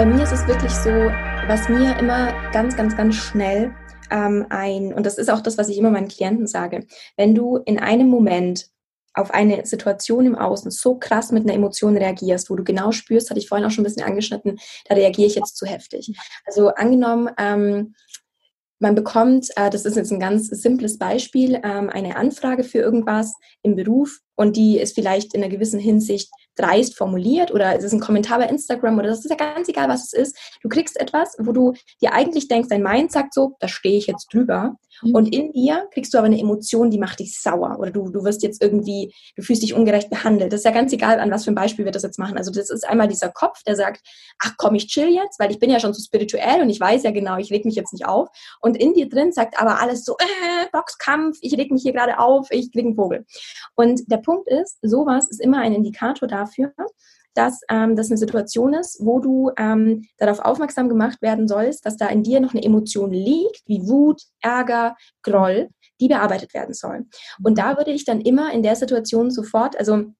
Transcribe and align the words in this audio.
Bei 0.00 0.06
mir 0.06 0.22
ist 0.22 0.32
es 0.32 0.46
wirklich 0.46 0.72
so, 0.72 0.88
was 0.88 1.68
mir 1.68 1.94
immer 1.98 2.32
ganz, 2.52 2.74
ganz, 2.74 2.96
ganz 2.96 3.16
schnell 3.16 3.74
ähm, 4.10 4.46
ein, 4.48 4.94
und 4.94 5.04
das 5.04 5.18
ist 5.18 5.28
auch 5.28 5.42
das, 5.42 5.58
was 5.58 5.68
ich 5.68 5.76
immer 5.76 5.90
meinen 5.90 6.08
Klienten 6.08 6.46
sage, 6.46 6.86
wenn 7.18 7.34
du 7.34 7.58
in 7.58 7.78
einem 7.78 8.08
Moment 8.08 8.70
auf 9.12 9.30
eine 9.30 9.66
Situation 9.66 10.24
im 10.24 10.36
Außen 10.36 10.70
so 10.70 10.94
krass 10.94 11.32
mit 11.32 11.42
einer 11.42 11.52
Emotion 11.52 11.98
reagierst, 11.98 12.48
wo 12.48 12.56
du 12.56 12.64
genau 12.64 12.92
spürst, 12.92 13.28
hatte 13.28 13.40
ich 13.40 13.48
vorhin 13.50 13.66
auch 13.66 13.70
schon 13.70 13.82
ein 13.82 13.88
bisschen 13.88 14.04
angeschnitten, 14.04 14.58
da 14.88 14.94
reagiere 14.94 15.26
ich 15.26 15.34
jetzt 15.34 15.58
zu 15.58 15.66
heftig. 15.66 16.10
Also 16.46 16.68
angenommen, 16.68 17.28
ähm, 17.36 17.94
man 18.78 18.94
bekommt, 18.94 19.48
äh, 19.56 19.68
das 19.68 19.84
ist 19.84 19.96
jetzt 19.96 20.12
ein 20.12 20.18
ganz 20.18 20.46
simples 20.46 20.96
Beispiel, 20.96 21.60
ähm, 21.62 21.90
eine 21.90 22.16
Anfrage 22.16 22.64
für 22.64 22.78
irgendwas 22.78 23.34
im 23.60 23.76
Beruf 23.76 24.20
und 24.34 24.56
die 24.56 24.78
ist 24.78 24.94
vielleicht 24.94 25.34
in 25.34 25.42
einer 25.42 25.52
gewissen 25.52 25.78
Hinsicht 25.78 26.30
dreist 26.60 26.96
formuliert 26.96 27.52
oder 27.52 27.76
es 27.76 27.84
ist 27.84 27.92
ein 27.92 28.00
Kommentar 28.00 28.38
bei 28.38 28.46
Instagram 28.46 28.98
oder 28.98 29.08
das 29.08 29.24
ist 29.24 29.30
ja 29.30 29.36
ganz 29.36 29.68
egal, 29.68 29.88
was 29.88 30.04
es 30.04 30.12
ist. 30.12 30.36
Du 30.62 30.68
kriegst 30.68 31.00
etwas, 31.00 31.36
wo 31.38 31.52
du 31.52 31.74
dir 32.02 32.12
eigentlich 32.12 32.48
denkst, 32.48 32.68
dein 32.68 32.82
Mind 32.82 33.12
sagt 33.12 33.34
so, 33.34 33.56
da 33.60 33.68
stehe 33.68 33.98
ich 33.98 34.06
jetzt 34.06 34.32
drüber. 34.32 34.76
Mhm. 35.02 35.14
Und 35.14 35.34
in 35.34 35.52
dir 35.52 35.88
kriegst 35.92 36.12
du 36.12 36.18
aber 36.18 36.26
eine 36.26 36.38
Emotion, 36.38 36.90
die 36.90 36.98
macht 36.98 37.20
dich 37.20 37.40
sauer 37.40 37.78
oder 37.78 37.90
du, 37.90 38.10
du 38.10 38.24
wirst 38.24 38.42
jetzt 38.42 38.62
irgendwie, 38.62 39.12
du 39.36 39.42
fühlst 39.42 39.62
dich 39.62 39.74
ungerecht 39.74 40.10
behandelt. 40.10 40.52
Das 40.52 40.60
ist 40.60 40.64
ja 40.64 40.70
ganz 40.70 40.92
egal, 40.92 41.20
an 41.20 41.30
was 41.30 41.44
für 41.44 41.52
ein 41.52 41.54
Beispiel 41.54 41.84
wir 41.84 41.92
das 41.92 42.02
jetzt 42.02 42.18
machen. 42.18 42.36
Also 42.36 42.50
das 42.50 42.70
ist 42.70 42.88
einmal 42.88 43.08
dieser 43.08 43.30
Kopf, 43.30 43.62
der 43.66 43.76
sagt, 43.76 44.00
ach 44.38 44.54
komm, 44.56 44.74
ich 44.74 44.88
chill 44.88 45.08
jetzt, 45.08 45.38
weil 45.38 45.50
ich 45.50 45.58
bin 45.58 45.70
ja 45.70 45.80
schon 45.80 45.94
so 45.94 46.02
spirituell 46.02 46.62
und 46.62 46.70
ich 46.70 46.80
weiß 46.80 47.02
ja 47.02 47.10
genau, 47.10 47.38
ich 47.38 47.50
reg 47.50 47.64
mich 47.64 47.74
jetzt 47.74 47.92
nicht 47.92 48.06
auf. 48.06 48.28
Und 48.60 48.76
in 48.76 48.94
dir 48.94 49.08
drin 49.08 49.32
sagt 49.32 49.60
aber 49.60 49.80
alles 49.80 50.04
so, 50.04 50.16
äh, 50.18 50.66
Boxkampf, 50.72 51.38
ich 51.40 51.56
reg 51.56 51.70
mich 51.70 51.82
hier 51.82 51.92
gerade 51.92 52.18
auf, 52.18 52.48
ich 52.50 52.72
krieg 52.72 52.84
einen 52.84 52.96
Vogel. 52.96 53.24
Und 53.74 54.10
der 54.10 54.18
Punkt 54.18 54.48
ist, 54.48 54.78
sowas 54.82 55.28
ist 55.28 55.40
immer 55.40 55.58
ein 55.58 55.74
Indikator 55.74 56.28
dafür, 56.28 56.49
dafür, 56.50 56.72
dass 57.34 57.60
ähm, 57.70 57.96
das 57.96 58.10
eine 58.10 58.18
Situation 58.18 58.74
ist, 58.74 58.98
wo 59.00 59.20
du 59.20 59.50
ähm, 59.56 60.02
darauf 60.18 60.40
aufmerksam 60.40 60.88
gemacht 60.88 61.22
werden 61.22 61.46
sollst, 61.46 61.86
dass 61.86 61.96
da 61.96 62.08
in 62.08 62.22
dir 62.22 62.40
noch 62.40 62.54
eine 62.54 62.64
Emotion 62.64 63.12
liegt, 63.12 63.62
wie 63.66 63.86
Wut, 63.88 64.22
Ärger, 64.40 64.96
Groll, 65.22 65.68
die 66.00 66.08
bearbeitet 66.08 66.54
werden 66.54 66.74
soll. 66.74 67.06
Und 67.42 67.58
da 67.58 67.76
würde 67.76 67.92
ich 67.92 68.04
dann 68.04 68.20
immer 68.20 68.52
in 68.52 68.62
der 68.62 68.74
Situation 68.74 69.30
sofort, 69.30 69.78
also 69.78 70.12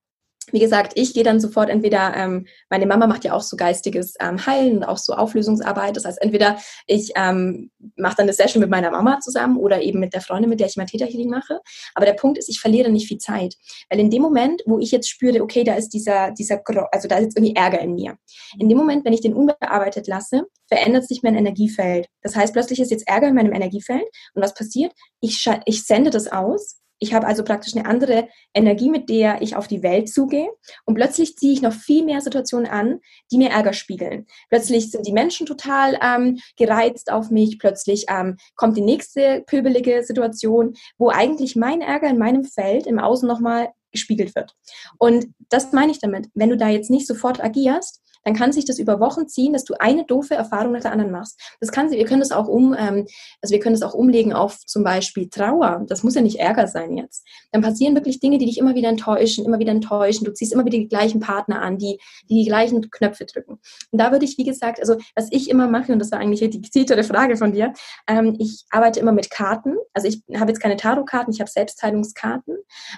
wie 0.52 0.60
gesagt, 0.60 0.92
ich 0.96 1.14
gehe 1.14 1.24
dann 1.24 1.40
sofort 1.40 1.70
entweder, 1.70 2.14
ähm, 2.16 2.46
meine 2.68 2.86
Mama 2.86 3.06
macht 3.06 3.24
ja 3.24 3.32
auch 3.32 3.42
so 3.42 3.56
geistiges 3.56 4.14
ähm, 4.20 4.44
Heilen 4.46 4.78
und 4.78 4.84
auch 4.84 4.98
so 4.98 5.14
Auflösungsarbeit. 5.14 5.96
Das 5.96 6.04
heißt, 6.04 6.20
entweder 6.20 6.58
ich 6.86 7.12
ähm, 7.16 7.70
mache 7.96 8.16
dann 8.16 8.24
eine 8.24 8.32
Session 8.32 8.60
mit 8.60 8.70
meiner 8.70 8.90
Mama 8.90 9.20
zusammen 9.20 9.56
oder 9.56 9.82
eben 9.82 10.00
mit 10.00 10.14
der 10.14 10.20
Freundin, 10.20 10.50
mit 10.50 10.60
der 10.60 10.66
ich 10.66 10.76
mein 10.76 10.86
Täterhealing 10.86 11.30
mache. 11.30 11.60
Aber 11.94 12.06
der 12.06 12.14
Punkt 12.14 12.38
ist, 12.38 12.48
ich 12.48 12.60
verliere 12.60 12.90
nicht 12.90 13.08
viel 13.08 13.18
Zeit. 13.18 13.54
Weil 13.88 14.00
in 14.00 14.10
dem 14.10 14.22
Moment, 14.22 14.62
wo 14.66 14.78
ich 14.78 14.90
jetzt 14.90 15.08
spüre, 15.08 15.42
okay, 15.42 15.64
da 15.64 15.74
ist 15.74 15.90
dieser, 15.90 16.30
dieser, 16.32 16.62
also 16.92 17.08
da 17.08 17.16
ist 17.16 17.24
jetzt 17.24 17.36
irgendwie 17.36 17.56
Ärger 17.56 17.80
in 17.80 17.94
mir. 17.94 18.16
In 18.58 18.68
dem 18.68 18.78
Moment, 18.78 19.04
wenn 19.04 19.12
ich 19.12 19.20
den 19.20 19.34
unbearbeitet 19.34 20.06
lasse, 20.06 20.44
verändert 20.68 21.06
sich 21.06 21.22
mein 21.22 21.34
Energiefeld. 21.34 22.06
Das 22.22 22.36
heißt, 22.36 22.52
plötzlich 22.52 22.80
ist 22.80 22.90
jetzt 22.90 23.08
Ärger 23.08 23.28
in 23.28 23.34
meinem 23.34 23.52
Energiefeld. 23.52 24.04
Und 24.34 24.42
was 24.42 24.54
passiert? 24.54 24.92
Ich, 25.20 25.48
ich 25.66 25.84
sende 25.84 26.10
das 26.10 26.30
aus 26.30 26.80
ich 27.00 27.14
habe 27.14 27.26
also 27.26 27.42
praktisch 27.42 27.74
eine 27.74 27.86
andere 27.86 28.28
Energie, 28.54 28.90
mit 28.90 29.08
der 29.08 29.40
ich 29.42 29.56
auf 29.56 29.66
die 29.66 29.82
Welt 29.82 30.08
zugehe. 30.08 30.48
Und 30.84 30.94
plötzlich 30.94 31.36
ziehe 31.36 31.52
ich 31.52 31.62
noch 31.62 31.72
viel 31.72 32.04
mehr 32.04 32.20
Situationen 32.20 32.70
an, 32.70 33.00
die 33.32 33.38
mir 33.38 33.48
Ärger 33.48 33.72
spiegeln. 33.72 34.26
Plötzlich 34.50 34.90
sind 34.90 35.06
die 35.06 35.12
Menschen 35.12 35.46
total 35.46 35.98
ähm, 36.02 36.38
gereizt 36.56 37.10
auf 37.10 37.30
mich. 37.30 37.58
Plötzlich 37.58 38.04
ähm, 38.08 38.36
kommt 38.54 38.76
die 38.76 38.82
nächste 38.82 39.42
pöbelige 39.46 40.04
Situation, 40.04 40.74
wo 40.98 41.08
eigentlich 41.08 41.56
mein 41.56 41.80
Ärger 41.80 42.10
in 42.10 42.18
meinem 42.18 42.44
Feld 42.44 42.86
im 42.86 42.98
Außen 42.98 43.26
nochmal 43.26 43.70
gespiegelt 43.92 44.34
wird. 44.34 44.54
Und 44.98 45.28
das 45.48 45.72
meine 45.72 45.92
ich 45.92 46.00
damit. 46.00 46.28
Wenn 46.34 46.50
du 46.50 46.56
da 46.56 46.68
jetzt 46.68 46.90
nicht 46.90 47.06
sofort 47.06 47.42
agierst, 47.42 48.02
dann 48.24 48.34
kann 48.34 48.52
sich 48.52 48.64
das 48.64 48.78
über 48.78 49.00
Wochen 49.00 49.28
ziehen, 49.28 49.52
dass 49.52 49.64
du 49.64 49.74
eine 49.78 50.04
doofe 50.04 50.34
Erfahrung 50.34 50.72
nach 50.72 50.82
der 50.82 50.92
anderen 50.92 51.12
machst. 51.12 51.40
Das 51.60 51.72
kann, 51.72 51.90
wir 51.90 52.04
können 52.04 52.20
das 52.20 52.32
auch 52.32 52.48
um, 52.48 52.74
ähm, 52.78 53.06
also 53.42 53.52
wir 53.52 53.60
können 53.60 53.74
das 53.74 53.82
auch 53.82 53.94
umlegen 53.94 54.32
auf 54.32 54.58
zum 54.66 54.84
Beispiel 54.84 55.28
Trauer. 55.28 55.84
Das 55.88 56.02
muss 56.02 56.14
ja 56.14 56.22
nicht 56.22 56.38
Ärger 56.38 56.66
sein 56.66 56.96
jetzt. 56.96 57.26
Dann 57.52 57.62
passieren 57.62 57.94
wirklich 57.94 58.20
Dinge, 58.20 58.38
die 58.38 58.46
dich 58.46 58.58
immer 58.58 58.74
wieder 58.74 58.88
enttäuschen, 58.88 59.44
immer 59.44 59.58
wieder 59.58 59.72
enttäuschen. 59.72 60.24
Du 60.24 60.32
ziehst 60.32 60.52
immer 60.52 60.64
wieder 60.64 60.78
die 60.78 60.88
gleichen 60.88 61.20
Partner 61.20 61.62
an, 61.62 61.78
die 61.78 61.98
die, 62.28 62.42
die 62.42 62.44
gleichen 62.44 62.90
Knöpfe 62.90 63.24
drücken. 63.26 63.58
Und 63.90 63.98
da 63.98 64.12
würde 64.12 64.24
ich, 64.24 64.38
wie 64.38 64.44
gesagt, 64.44 64.80
also 64.80 64.96
was 65.14 65.28
ich 65.30 65.50
immer 65.50 65.68
mache, 65.68 65.92
und 65.92 65.98
das 65.98 66.12
war 66.12 66.18
eigentlich 66.18 66.40
die 66.40 66.60
gezielte 66.60 67.02
Frage 67.04 67.36
von 67.36 67.52
dir, 67.52 67.72
ähm, 68.06 68.36
ich 68.38 68.64
arbeite 68.70 69.00
immer 69.00 69.12
mit 69.12 69.30
Karten. 69.30 69.74
Also 69.92 70.08
ich 70.08 70.22
habe 70.38 70.50
jetzt 70.50 70.60
keine 70.60 70.76
Tarotkarten, 70.76 71.32
ich 71.32 71.40
habe 71.40 71.50
Selbstheilungskarten. 71.50 72.56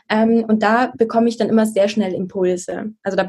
Ähm, 0.08 0.44
und 0.48 0.62
da 0.62 0.92
bekomme 0.96 1.28
ich 1.28 1.36
dann 1.36 1.48
immer 1.48 1.66
sehr 1.66 1.88
schnell 1.88 2.12
Impulse. 2.12 2.92
Also 3.02 3.16
da, 3.16 3.26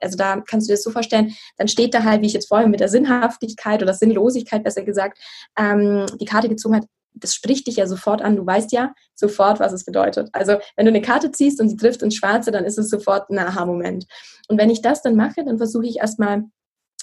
also 0.00 0.16
da 0.16 0.40
kannst 0.40 0.66
du 0.66 0.72
dir 0.72 0.74
das 0.74 0.82
so 0.82 0.90
vorstellen, 0.90 1.34
dann 1.56 1.68
steht 1.68 1.94
da 1.94 2.04
halt, 2.04 2.22
wie 2.22 2.26
ich 2.26 2.32
jetzt 2.32 2.48
vorhin 2.48 2.70
mit 2.70 2.80
der 2.80 2.88
Sinnhaftigkeit 2.88 3.82
oder 3.82 3.94
Sinnlosigkeit 3.94 4.64
besser 4.64 4.82
gesagt, 4.82 5.18
ähm, 5.58 6.06
die 6.20 6.24
Karte 6.24 6.48
gezogen 6.48 6.76
hat, 6.76 6.84
das 7.16 7.34
spricht 7.34 7.66
dich 7.66 7.76
ja 7.76 7.86
sofort 7.86 8.22
an. 8.22 8.36
Du 8.36 8.46
weißt 8.46 8.72
ja 8.72 8.94
sofort, 9.14 9.58
was 9.58 9.72
es 9.72 9.84
bedeutet. 9.84 10.28
Also 10.32 10.58
wenn 10.76 10.84
du 10.84 10.90
eine 10.90 11.00
Karte 11.00 11.32
ziehst 11.32 11.60
und 11.60 11.68
sie 11.68 11.76
trifft 11.76 12.02
ins 12.02 12.14
Schwarze, 12.14 12.50
dann 12.50 12.64
ist 12.64 12.78
es 12.78 12.90
sofort 12.90 13.30
ein 13.30 13.38
Aha-Moment. 13.38 14.06
Und 14.48 14.58
wenn 14.58 14.70
ich 14.70 14.82
das 14.82 15.02
dann 15.02 15.16
mache, 15.16 15.44
dann 15.44 15.56
versuche 15.58 15.86
ich 15.86 15.98
erstmal 15.98 16.44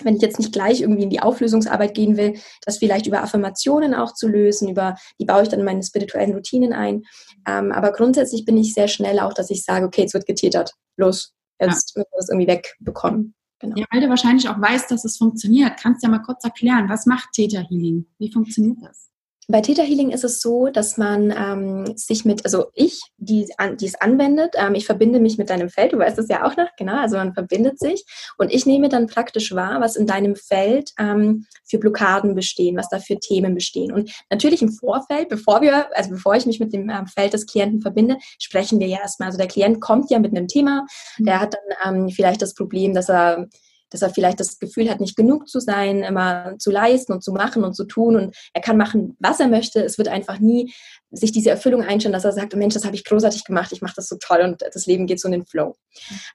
wenn 0.02 0.16
ich 0.16 0.22
jetzt 0.22 0.40
nicht 0.40 0.52
gleich 0.52 0.82
irgendwie 0.82 1.04
in 1.04 1.10
die 1.10 1.20
Auflösungsarbeit 1.20 1.94
gehen 1.94 2.18
will, 2.18 2.40
das 2.66 2.80
vielleicht 2.80 3.06
über 3.06 3.22
Affirmationen 3.22 3.94
auch 3.94 4.14
zu 4.14 4.28
lösen, 4.28 4.70
über 4.70 4.96
die 5.20 5.26
baue 5.26 5.44
ich 5.44 5.50
dann 5.50 5.60
in 5.60 5.66
meine 5.66 5.84
spirituellen 5.84 6.34
Routinen 6.34 6.74
ein. 6.74 7.04
Ähm, 7.48 7.72
aber 7.72 7.92
grundsätzlich 7.92 8.46
bin 8.46 8.58
ich 8.58 8.74
sehr 8.74 8.88
schnell 8.88 9.20
auch, 9.20 9.34
dass 9.34 9.52
ich 9.52 9.64
sage, 9.64 9.86
okay, 9.86 10.02
jetzt 10.02 10.16
wird 10.16 10.26
getätert. 10.26 10.74
Los, 10.98 11.34
jetzt 11.60 11.94
ja. 11.96 12.00
müssen 12.00 12.10
wir 12.12 12.18
das 12.18 12.30
irgendwie 12.30 12.48
wegbekommen. 12.48 13.36
Genau. 13.64 13.78
Ja, 13.78 13.86
weil 13.92 14.02
du 14.02 14.10
wahrscheinlich 14.10 14.50
auch 14.50 14.60
weißt, 14.60 14.92
dass 14.92 15.06
es 15.06 15.16
funktioniert. 15.16 15.80
Kannst 15.80 16.04
du 16.04 16.08
ja 16.08 16.12
mal 16.12 16.22
kurz 16.22 16.44
erklären, 16.44 16.90
was 16.90 17.06
macht 17.06 17.32
Theta 17.32 17.62
Healing? 17.62 18.06
Wie 18.20 18.30
funktioniert 18.30 18.78
das? 18.82 19.10
Bei 19.48 19.62
Theta 19.62 19.84
Healing 19.84 20.12
ist 20.12 20.24
es 20.24 20.42
so, 20.42 20.68
dass 20.68 20.98
man 20.98 21.32
ähm, 21.32 21.98
sich 21.98 22.24
mit, 22.24 22.46
also 22.46 22.68
ich, 22.74 23.02
die, 23.18 23.48
an, 23.58 23.78
die 23.78 23.88
es 23.88 24.00
anwendet, 24.00 24.56
ähm, 24.58 24.76
ich 24.76 24.86
verbinde 24.86 25.20
mich 25.20 25.38
mit 25.38 25.50
deinem 25.50 25.70
Feld, 25.70 25.92
du 25.92 25.98
weißt 25.98 26.18
es 26.18 26.30
ja 26.30 26.46
auch 26.46 26.56
noch, 26.56 26.70
genau, 26.78 26.96
also 26.96 27.18
man 27.18 27.34
verbindet 27.34 27.78
sich 27.80 28.06
und 28.38 28.54
ich 28.54 28.66
nehme 28.66 28.88
dann 28.88 29.08
praktisch 29.08 29.54
wahr, 29.54 29.82
was 29.82 29.96
in 29.96 30.08
deinem 30.08 30.36
Feld 30.36 30.92
ähm, 30.98 31.46
für 31.66 31.78
Blockaden 31.78 32.36
bestehen, 32.36 32.78
was 32.78 32.90
da 32.90 33.00
für 33.00 33.18
Themen 33.18 33.54
bestehen. 33.54 33.92
Und 33.92 34.12
natürlich 34.30 34.62
im 34.62 34.72
Vorfeld, 34.72 35.28
bevor 35.28 35.62
wir, 35.62 35.96
also 35.96 36.12
bevor 36.12 36.36
ich 36.36 36.46
mich 36.46 36.60
mit 36.60 36.74
dem 36.74 36.90
ähm, 36.90 37.08
Feld 37.08 37.34
des 37.34 37.46
Klienten 37.46 37.82
verbinde, 37.82 38.18
sprechen 38.40 38.80
wir 38.80 38.88
ja 38.88 39.00
erstmal. 39.00 39.28
Also 39.28 39.38
der 39.38 39.48
Klient 39.48 39.82
kommt 39.82 40.10
ja 40.10 40.20
mit 40.20 40.32
einem 40.32 40.48
Thema, 40.48 40.86
der 41.20 41.42
hat 41.42 41.56
dann 41.82 41.96
ähm, 41.96 42.10
vielleicht 42.10 42.42
das 42.42 42.54
Problem, 42.54 42.94
dass 42.94 43.10
er 43.10 43.48
dass 43.94 44.02
er 44.02 44.10
vielleicht 44.10 44.40
das 44.40 44.60
Gefühl 44.60 44.90
hat, 44.90 45.00
nicht 45.00 45.16
genug 45.16 45.48
zu 45.48 45.60
sein, 45.60 46.04
immer 46.04 46.56
zu 46.58 46.72
leisten 46.72 47.14
und 47.14 47.24
zu 47.24 47.32
machen 47.32 47.64
und 47.64 47.76
zu 47.76 47.86
tun. 47.86 48.16
Und 48.16 48.36
er 48.54 48.62
kann 48.62 48.76
machen, 48.76 49.16
was 49.20 49.40
er 49.40 49.48
möchte. 49.48 49.84
Es 49.84 49.98
wird 49.98 50.08
einfach 50.08 50.40
nie 50.40 50.74
sich 51.12 51.32
diese 51.32 51.52
Erfüllung 51.52 51.84
einstellen, 51.84 52.14
dass 52.14 52.26
er 52.26 52.32
sagt, 52.32 52.56
Mensch, 52.56 52.74
das 52.74 52.86
habe 52.86 52.96
ich 52.96 53.06
großartig 53.06 53.44
gemacht, 53.44 53.72
ich 53.72 53.82
mache 53.82 53.94
das 53.96 54.08
so 54.08 54.18
toll 54.20 54.42
und 54.42 54.64
das 54.74 54.88
Leben 54.88 55.06
geht 55.06 55.20
so 55.20 55.28
in 55.28 55.34
den 55.34 55.46
Flow. 55.46 55.76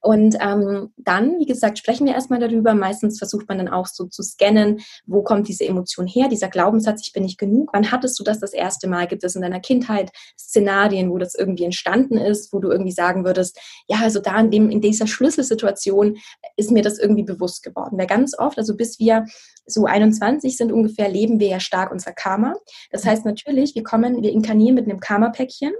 Und 0.00 0.36
ähm, 0.40 0.92
dann, 0.96 1.38
wie 1.40 1.46
gesagt, 1.46 1.78
sprechen 1.78 2.06
wir 2.06 2.14
erstmal 2.14 2.38
darüber. 2.38 2.74
Meistens 2.74 3.18
versucht 3.18 3.48
man 3.48 3.58
dann 3.58 3.68
auch 3.68 3.88
so 3.88 4.04
zu 4.04 4.22
scannen, 4.22 4.80
wo 5.06 5.22
kommt 5.22 5.48
diese 5.48 5.64
Emotion 5.64 6.06
her, 6.06 6.28
dieser 6.28 6.48
Glaubenssatz, 6.48 7.02
ich 7.04 7.12
bin 7.12 7.24
nicht 7.24 7.38
genug. 7.38 7.70
Wann 7.72 7.90
hattest 7.90 8.18
du 8.20 8.24
das 8.24 8.38
das 8.38 8.52
erste 8.52 8.86
Mal? 8.86 9.08
Gibt 9.08 9.24
es 9.24 9.34
in 9.34 9.42
deiner 9.42 9.60
Kindheit 9.60 10.12
Szenarien, 10.38 11.10
wo 11.10 11.18
das 11.18 11.34
irgendwie 11.34 11.64
entstanden 11.64 12.16
ist, 12.16 12.52
wo 12.52 12.60
du 12.60 12.70
irgendwie 12.70 12.92
sagen 12.92 13.24
würdest, 13.24 13.58
ja, 13.88 13.98
also 14.02 14.20
da 14.20 14.38
in, 14.38 14.50
dem, 14.50 14.70
in 14.70 14.80
dieser 14.80 15.06
Schlüsselsituation 15.06 16.18
ist 16.56 16.70
mir 16.70 16.82
das 16.82 16.98
irgendwie 16.98 17.24
bewusst 17.24 17.47
bewusst 17.48 17.62
geworden. 17.62 17.98
Weil 17.98 18.06
ganz 18.06 18.38
oft, 18.38 18.58
also 18.58 18.76
bis 18.76 18.98
wir 18.98 19.26
so 19.66 19.86
21 19.86 20.56
sind 20.56 20.72
ungefähr, 20.72 21.08
leben 21.08 21.40
wir 21.40 21.48
ja 21.48 21.60
stark 21.60 21.90
unser 21.90 22.12
Karma. 22.12 22.54
Das 22.90 23.04
heißt 23.04 23.24
natürlich, 23.24 23.74
wir 23.74 23.82
kommen, 23.82 24.22
wir 24.22 24.32
inkarnieren 24.32 24.74
mit 24.74 24.84
einem 24.84 25.00
Karma-Päckchen. 25.00 25.72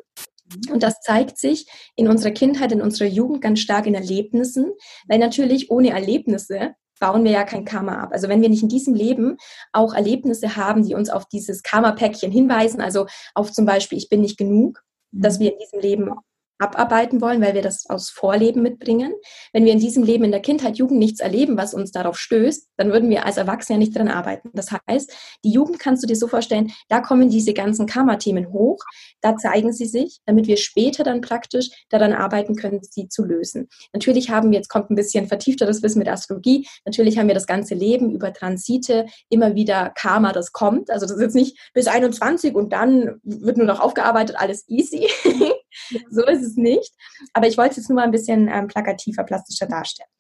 Und 0.73 0.83
das 0.83 1.01
zeigt 1.03 1.39
sich 1.39 1.67
in 1.95 2.09
unserer 2.09 2.31
Kindheit, 2.31 2.73
in 2.73 2.81
unserer 2.81 3.09
Jugend 3.09 3.43
ganz 3.43 3.61
stark 3.61 3.87
in 3.87 3.95
Erlebnissen, 3.95 4.73
weil 5.07 5.19
natürlich 5.19 5.71
ohne 5.71 5.91
Erlebnisse 5.91 6.75
bauen 7.01 7.23
wir 7.23 7.31
ja 7.31 7.45
kein 7.45 7.67
Karma 7.67 8.03
ab. 8.03 8.11
Also 8.13 8.29
wenn 8.29 8.41
wir 8.41 8.49
nicht 8.49 8.63
in 8.63 8.71
diesem 8.71 8.95
Leben 8.95 9.37
auch 9.73 9.95
Erlebnisse 9.95 10.57
haben, 10.57 10.85
die 10.85 10.95
uns 10.95 11.11
auf 11.11 11.27
dieses 11.27 11.63
Karma-Päckchen 11.63 12.33
hinweisen, 12.33 12.81
also 12.81 13.07
auf 13.35 13.53
zum 13.53 13.67
Beispiel, 13.67 13.99
ich 13.99 14.09
bin 14.09 14.23
nicht 14.23 14.39
genug, 14.39 14.83
dass 15.13 15.39
wir 15.39 15.53
in 15.53 15.59
diesem 15.59 15.81
Leben 15.81 16.13
abarbeiten 16.59 17.21
wollen, 17.21 17.41
weil 17.41 17.55
wir 17.55 17.63
das 17.63 17.89
aus 17.89 18.11
Vorleben 18.11 18.63
mitbringen. 18.63 19.13
Wenn 19.53 19.65
wir 19.65 19.73
in 19.73 19.79
diesem 19.79 20.03
Leben 20.03 20.25
in 20.25 20.31
der 20.31 20.41
Kindheit, 20.41 20.77
Jugend 20.77 20.99
nichts 20.99 21.21
erleben, 21.21 21.57
was 21.57 21.75
uns 21.75 21.93
darauf 21.93 22.19
stößt, 22.19 22.69
dann 22.77 22.93
würden 22.93 23.11
wir 23.11 23.27
als 23.27 23.37
Erwachsene 23.37 23.79
nicht 23.79 23.97
dran 23.97 24.09
arbeiten. 24.09 24.51
Das 24.55 24.71
heißt, 24.73 25.13
die 25.45 25.51
Jugend 25.51 25.79
kannst 25.79 26.03
du 26.03 26.07
dir 26.07 26.17
so 26.17 26.27
vorstellen, 26.27 26.73
da 26.89 27.01
kommen 27.01 27.29
diese 27.29 27.55
ganzen 27.55 27.87
Karma-Themen 27.87 28.53
hoch, 28.53 28.79
da 29.21 29.37
zeigen 29.37 29.73
sie 29.73 29.87
sich, 29.87 30.21
damit 30.27 30.47
wir 30.47 30.57
später 30.57 31.05
dann 31.05 31.21
praktisch 31.21 31.71
daran 31.89 32.13
arbeiten 32.13 32.57
können, 32.57 32.81
sie 32.83 33.09
zu 33.09 33.25
lösen. 33.25 33.69
Natürlich 33.93 34.31
haben 34.31 34.51
wir, 34.51 34.59
jetzt 34.59 34.69
kommt 34.69 34.91
ein 34.91 34.97
bisschen 34.97 35.27
vertiefteres 35.27 35.83
Wissen 35.83 35.99
mit 35.99 36.09
Astrologie, 36.09 36.67
natürlich 36.85 37.19
haben 37.19 37.29
wir 37.29 37.35
das 37.35 37.47
ganze 37.47 37.75
Leben 37.75 38.11
über 38.11 38.33
Transite 38.33 39.07
immer 39.29 39.55
wieder 39.55 39.91
Karma, 39.95 40.33
das 40.33 40.53
kommt. 40.53 40.91
Also 40.91 41.07
das 41.07 41.17
ist 41.17 41.23
jetzt 41.23 41.35
nicht 41.35 41.71
bis 41.73 41.87
21 41.87 42.55
und 42.55 42.73
dann 42.73 43.21
wird 43.23 43.57
nur 43.57 43.67
noch 43.67 43.81
aufgearbeitet, 43.81 44.37
alles 44.39 44.69
easy. 44.69 45.09
so 46.11 46.25
ist 46.27 46.43
es 46.43 46.57
nicht. 46.57 46.93
Aber 47.33 47.47
ich 47.47 47.59
wollte 47.59 47.73
es 47.73 47.77
jetzt 47.79 47.89
nur 47.89 47.97
mal 47.97 48.05
ein 48.05 48.11
bisschen 48.11 48.49
ähm, 48.49 48.69
plakativer, 48.69 49.25
plastischer 49.25 49.67
darstellen. 49.67 50.11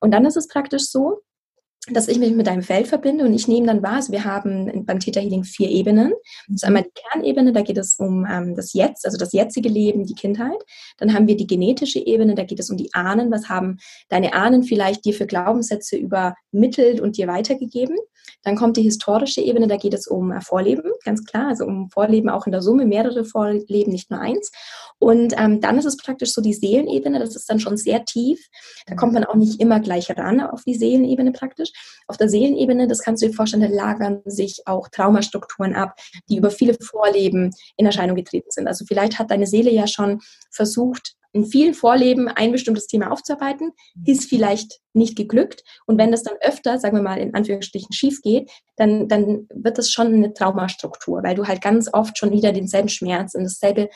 Und 0.00 0.12
dann 0.12 0.24
ist 0.24 0.36
es 0.36 0.48
praktisch 0.48 0.84
so, 0.84 1.22
dass 1.90 2.08
ich 2.08 2.18
mich 2.18 2.32
mit 2.32 2.46
deinem 2.46 2.62
Feld 2.62 2.86
verbinde 2.86 3.24
und 3.24 3.34
ich 3.34 3.48
nehme 3.48 3.66
dann 3.66 3.82
wahr, 3.82 3.96
also 3.96 4.12
wir 4.12 4.24
haben 4.24 4.84
beim 4.84 5.00
Theta 5.00 5.20
Healing 5.20 5.44
vier 5.44 5.68
Ebenen. 5.68 6.12
Das 6.48 6.56
ist 6.56 6.64
einmal 6.64 6.84
die 6.84 6.90
Kernebene, 6.94 7.52
da 7.52 7.62
geht 7.62 7.78
es 7.78 7.96
um 7.98 8.26
ähm, 8.30 8.54
das 8.54 8.72
Jetzt, 8.72 9.04
also 9.06 9.16
das 9.16 9.32
jetzige 9.32 9.68
Leben, 9.68 10.04
die 10.04 10.14
Kindheit. 10.14 10.58
Dann 10.98 11.14
haben 11.14 11.26
wir 11.26 11.36
die 11.36 11.46
genetische 11.46 11.98
Ebene, 11.98 12.34
da 12.34 12.44
geht 12.44 12.60
es 12.60 12.70
um 12.70 12.76
die 12.76 12.92
Ahnen. 12.94 13.30
Was 13.30 13.48
haben 13.48 13.78
deine 14.08 14.34
Ahnen 14.34 14.62
vielleicht 14.62 15.04
dir 15.04 15.14
für 15.14 15.26
Glaubenssätze 15.26 15.96
übermittelt 15.96 17.00
und 17.00 17.16
dir 17.16 17.28
weitergegeben? 17.28 17.96
Dann 18.42 18.56
kommt 18.56 18.76
die 18.76 18.82
historische 18.82 19.40
Ebene, 19.40 19.66
da 19.66 19.76
geht 19.76 19.94
es 19.94 20.06
um 20.06 20.30
äh, 20.32 20.40
Vorleben, 20.40 20.92
ganz 21.04 21.24
klar, 21.24 21.48
also 21.48 21.64
um 21.64 21.90
Vorleben 21.90 22.28
auch 22.28 22.46
in 22.46 22.52
der 22.52 22.62
Summe, 22.62 22.86
mehrere 22.86 23.24
Vorleben, 23.24 23.92
nicht 23.92 24.10
nur 24.10 24.20
eins. 24.20 24.50
Und 24.98 25.34
ähm, 25.38 25.60
dann 25.60 25.78
ist 25.78 25.84
es 25.84 25.96
praktisch 25.96 26.32
so 26.32 26.40
die 26.40 26.54
Seelenebene, 26.54 27.18
das 27.18 27.36
ist 27.36 27.48
dann 27.48 27.60
schon 27.60 27.76
sehr 27.76 28.04
tief. 28.04 28.48
Da 28.86 28.94
kommt 28.94 29.12
man 29.12 29.24
auch 29.24 29.34
nicht 29.34 29.60
immer 29.60 29.80
gleich 29.80 30.10
ran 30.16 30.40
auf 30.40 30.64
die 30.64 30.74
Seelenebene 30.74 31.32
praktisch. 31.32 31.72
Auf 32.06 32.16
der 32.16 32.28
Seelenebene, 32.28 32.88
das 32.88 33.00
kannst 33.00 33.22
du 33.22 33.28
dir 33.28 33.34
vorstellen, 33.34 33.62
da 33.62 33.68
lagern 33.68 34.22
sich 34.24 34.62
auch 34.66 34.88
Traumastrukturen 34.88 35.74
ab, 35.74 35.94
die 36.28 36.36
über 36.36 36.50
viele 36.50 36.74
Vorleben 36.80 37.50
in 37.76 37.86
Erscheinung 37.86 38.16
getreten 38.16 38.50
sind. 38.50 38.66
Also 38.66 38.84
vielleicht 38.86 39.18
hat 39.18 39.30
deine 39.30 39.46
Seele 39.46 39.70
ja 39.70 39.86
schon 39.86 40.20
versucht, 40.50 41.17
in 41.38 41.46
vielen 41.46 41.74
Vorleben 41.74 42.28
ein 42.28 42.50
bestimmtes 42.50 42.88
Thema 42.88 43.12
aufzuarbeiten, 43.12 43.72
ist 44.04 44.28
vielleicht 44.28 44.80
nicht 44.92 45.16
geglückt. 45.16 45.62
Und 45.86 45.96
wenn 45.96 46.10
das 46.10 46.24
dann 46.24 46.34
öfter, 46.40 46.78
sagen 46.78 46.96
wir 46.96 47.02
mal, 47.02 47.18
in 47.18 47.34
Anführungsstrichen 47.34 47.92
schief 47.92 48.20
geht, 48.22 48.50
dann, 48.76 49.06
dann 49.08 49.46
wird 49.54 49.78
das 49.78 49.90
schon 49.90 50.08
eine 50.08 50.34
Traumastruktur, 50.34 51.22
weil 51.22 51.36
du 51.36 51.46
halt 51.46 51.62
ganz 51.62 51.88
oft 51.92 52.18
schon 52.18 52.32
wieder 52.32 52.52
denselben 52.52 52.88
Schmerz 52.88 53.34
in 53.34 53.44
dasselbe 53.44 53.88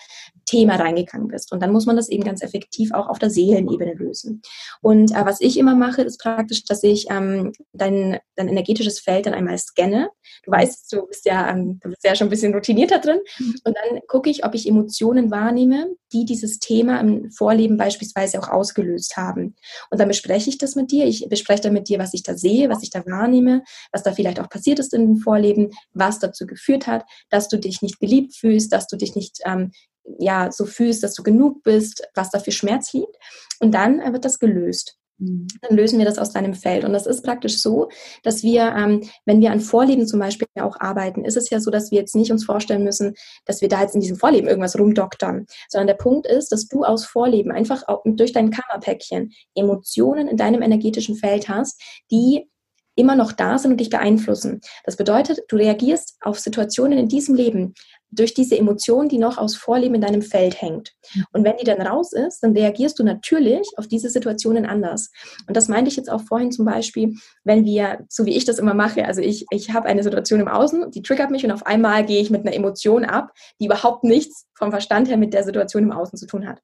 Thema 0.46 0.76
reingegangen 0.76 1.28
bist. 1.28 1.52
Und 1.52 1.60
dann 1.60 1.72
muss 1.72 1.86
man 1.86 1.96
das 1.96 2.08
eben 2.08 2.22
ganz 2.22 2.42
effektiv 2.42 2.92
auch 2.92 3.08
auf 3.08 3.18
der 3.18 3.30
Seelenebene 3.30 3.94
lösen. 3.94 4.42
Und 4.80 5.10
äh, 5.12 5.24
was 5.26 5.40
ich 5.40 5.58
immer 5.58 5.74
mache, 5.74 6.02
ist 6.02 6.20
praktisch, 6.20 6.64
dass 6.64 6.82
ich 6.84 7.06
ähm, 7.10 7.52
dein, 7.72 8.18
dein 8.36 8.48
energetisches 8.48 9.00
Feld 9.00 9.26
dann 9.26 9.34
einmal 9.34 9.58
scanne. 9.58 10.10
Du 10.44 10.52
weißt, 10.52 10.92
du 10.92 11.06
bist 11.06 11.26
ja, 11.26 11.50
ähm, 11.50 11.80
du 11.82 11.90
bist 11.90 12.04
ja 12.04 12.14
schon 12.14 12.28
ein 12.28 12.30
bisschen 12.30 12.54
routinierter 12.54 12.98
drin. 12.98 13.18
Mhm. 13.38 13.54
Und 13.64 13.76
dann 13.76 14.00
gucke 14.06 14.30
ich, 14.30 14.44
ob 14.44 14.54
ich 14.54 14.68
Emotionen 14.68 15.30
wahrnehme, 15.30 15.88
die 16.12 16.24
dieses 16.24 16.58
Thema 16.58 17.00
im 17.00 17.30
Vorleben 17.30 17.76
beispielsweise 17.76 18.40
auch 18.40 18.48
ausgelöst 18.48 19.16
haben. 19.16 19.56
Und 19.90 20.00
dann 20.00 20.08
bespreche 20.08 20.50
ich 20.50 20.58
das 20.58 20.76
mit 20.76 20.90
dir. 20.90 21.06
Ich 21.06 21.26
bespreche 21.28 21.62
dann 21.62 21.72
mit 21.72 21.88
dir, 21.88 21.98
was 21.98 22.14
ich 22.14 22.22
da 22.22 22.36
sehe, 22.36 22.68
was 22.68 22.82
ich 22.82 22.90
da 22.90 23.04
wahrnehme, 23.06 23.62
was 23.92 24.02
da 24.02 24.12
vielleicht 24.12 24.40
auch 24.40 24.48
passiert 24.48 24.78
ist 24.78 24.94
in 24.94 25.06
dem 25.06 25.16
Vorleben, 25.16 25.70
was 25.92 26.18
dazu 26.18 26.46
geführt 26.46 26.86
hat, 26.86 27.04
dass 27.30 27.48
du 27.48 27.58
dich 27.58 27.82
nicht 27.82 28.00
geliebt 28.00 28.34
fühlst, 28.34 28.72
dass 28.72 28.86
du 28.86 28.96
dich 28.96 29.14
nicht 29.14 29.40
ähm, 29.44 29.72
ja, 30.18 30.50
so 30.50 30.66
fühlst, 30.66 31.02
dass 31.02 31.14
du 31.14 31.22
genug 31.22 31.62
bist, 31.62 32.02
was 32.14 32.30
da 32.30 32.38
für 32.38 32.52
Schmerz 32.52 32.92
liegt. 32.92 33.16
Und 33.60 33.72
dann 33.72 34.00
wird 34.12 34.24
das 34.24 34.38
gelöst. 34.38 34.98
Mhm. 35.22 35.46
Dann 35.60 35.76
lösen 35.76 35.98
wir 35.98 36.04
das 36.04 36.18
aus 36.18 36.32
deinem 36.32 36.54
Feld. 36.54 36.84
Und 36.84 36.92
das 36.92 37.06
ist 37.06 37.22
praktisch 37.22 37.60
so, 37.60 37.88
dass 38.22 38.42
wir, 38.42 38.74
ähm, 38.76 39.08
wenn 39.24 39.40
wir 39.40 39.52
an 39.52 39.60
Vorleben 39.60 40.06
zum 40.06 40.20
Beispiel 40.20 40.48
auch 40.60 40.78
arbeiten, 40.80 41.24
ist 41.24 41.36
es 41.36 41.50
ja 41.50 41.60
so, 41.60 41.70
dass 41.70 41.90
wir 41.90 41.98
jetzt 41.98 42.16
nicht 42.16 42.32
uns 42.32 42.44
vorstellen 42.44 42.84
müssen, 42.84 43.14
dass 43.46 43.60
wir 43.60 43.68
da 43.68 43.82
jetzt 43.82 43.94
in 43.94 44.00
diesem 44.00 44.16
Vorleben 44.16 44.48
irgendwas 44.48 44.78
rumdoktern, 44.78 45.46
sondern 45.68 45.86
der 45.86 45.94
Punkt 45.94 46.26
ist, 46.26 46.50
dass 46.50 46.66
du 46.66 46.84
aus 46.84 47.04
Vorleben 47.04 47.52
einfach 47.52 47.82
durch 48.04 48.32
dein 48.32 48.50
Kammerpäckchen 48.50 49.32
Emotionen 49.54 50.28
in 50.28 50.36
deinem 50.36 50.62
energetischen 50.62 51.16
Feld 51.16 51.48
hast, 51.48 51.80
die 52.10 52.48
immer 52.94 53.16
noch 53.16 53.32
da 53.32 53.58
sind 53.58 53.72
und 53.72 53.80
dich 53.80 53.90
beeinflussen. 53.90 54.60
Das 54.84 54.96
bedeutet, 54.96 55.40
du 55.48 55.56
reagierst 55.56 56.16
auf 56.20 56.38
Situationen 56.38 56.98
in 56.98 57.08
diesem 57.08 57.34
Leben 57.34 57.74
durch 58.12 58.34
diese 58.34 58.58
Emotion, 58.58 59.08
die 59.08 59.18
noch 59.18 59.38
aus 59.38 59.56
Vorleben 59.56 59.94
in 59.94 60.02
deinem 60.02 60.22
Feld 60.22 60.60
hängt. 60.60 60.92
Und 61.32 61.44
wenn 61.44 61.56
die 61.56 61.64
dann 61.64 61.80
raus 61.80 62.12
ist, 62.12 62.40
dann 62.42 62.52
reagierst 62.52 62.98
du 62.98 63.04
natürlich 63.04 63.70
auf 63.78 63.88
diese 63.88 64.10
Situationen 64.10 64.66
anders. 64.66 65.10
Und 65.48 65.56
das 65.56 65.68
meinte 65.68 65.90
ich 65.90 65.96
jetzt 65.96 66.10
auch 66.10 66.20
vorhin 66.20 66.52
zum 66.52 66.66
Beispiel, 66.66 67.14
wenn 67.44 67.64
wir, 67.64 68.04
so 68.10 68.26
wie 68.26 68.36
ich 68.36 68.44
das 68.44 68.58
immer 68.58 68.74
mache, 68.74 69.06
also 69.06 69.22
ich, 69.22 69.46
ich 69.50 69.72
habe 69.72 69.88
eine 69.88 70.02
Situation 70.02 70.40
im 70.40 70.48
Außen, 70.48 70.90
die 70.90 71.02
triggert 71.02 71.30
mich 71.30 71.44
und 71.44 71.52
auf 71.52 71.64
einmal 71.64 72.04
gehe 72.04 72.20
ich 72.20 72.30
mit 72.30 72.42
einer 72.42 72.54
Emotion 72.54 73.04
ab, 73.04 73.32
die 73.60 73.66
überhaupt 73.66 74.04
nichts 74.04 74.46
vom 74.54 74.70
Verstand 74.70 75.08
her 75.08 75.16
mit 75.16 75.32
der 75.32 75.44
Situation 75.44 75.84
im 75.84 75.92
Außen 75.92 76.18
zu 76.18 76.26
tun 76.26 76.46
hat. 76.46 76.60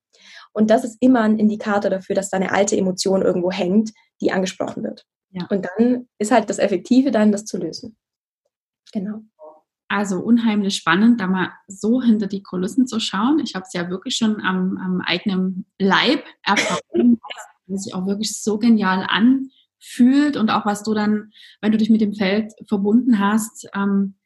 Und 0.52 0.70
das 0.70 0.84
ist 0.84 0.98
immer 1.00 1.22
ein 1.22 1.38
Indikator 1.38 1.90
dafür, 1.90 2.14
dass 2.14 2.30
da 2.30 2.36
eine 2.36 2.52
alte 2.52 2.76
Emotion 2.76 3.22
irgendwo 3.22 3.50
hängt, 3.50 3.92
die 4.20 4.32
angesprochen 4.32 4.82
wird. 4.82 5.06
Ja. 5.30 5.46
Und 5.50 5.66
dann 5.66 6.08
ist 6.18 6.30
halt 6.30 6.48
das 6.48 6.58
Effektive 6.58 7.10
dann, 7.10 7.32
das 7.32 7.44
zu 7.44 7.58
lösen. 7.58 7.96
Genau. 8.92 9.22
Also 9.88 10.20
unheimlich 10.20 10.76
spannend, 10.76 11.20
da 11.20 11.26
mal 11.26 11.52
so 11.66 12.02
hinter 12.02 12.26
die 12.26 12.42
Kulissen 12.42 12.86
zu 12.86 13.00
schauen. 13.00 13.38
Ich 13.38 13.54
habe 13.54 13.64
es 13.66 13.72
ja 13.72 13.88
wirklich 13.88 14.16
schon 14.16 14.40
am, 14.42 14.76
am 14.78 15.00
eigenen 15.00 15.66
Leib 15.78 16.24
erfahren, 16.42 17.18
was 17.66 17.84
sich 17.84 17.94
auch 17.94 18.06
wirklich 18.06 18.38
so 18.42 18.58
genial 18.58 19.06
anfühlt 19.08 20.36
und 20.36 20.50
auch 20.50 20.66
was 20.66 20.82
du 20.82 20.94
dann, 20.94 21.30
wenn 21.60 21.72
du 21.72 21.78
dich 21.78 21.90
mit 21.90 22.00
dem 22.00 22.14
Feld 22.14 22.52
verbunden 22.66 23.18
hast, 23.18 23.68
ähm, 23.74 24.18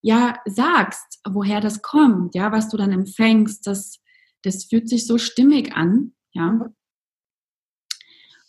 ja, 0.00 0.38
sagst, 0.46 1.20
woher 1.28 1.60
das 1.60 1.82
kommt, 1.82 2.34
ja, 2.34 2.52
was 2.52 2.68
du 2.68 2.76
dann 2.76 2.92
empfängst, 2.92 3.66
das, 3.66 4.00
das 4.42 4.64
fühlt 4.64 4.88
sich 4.88 5.06
so 5.06 5.18
stimmig 5.18 5.74
an, 5.74 6.12
ja. 6.32 6.70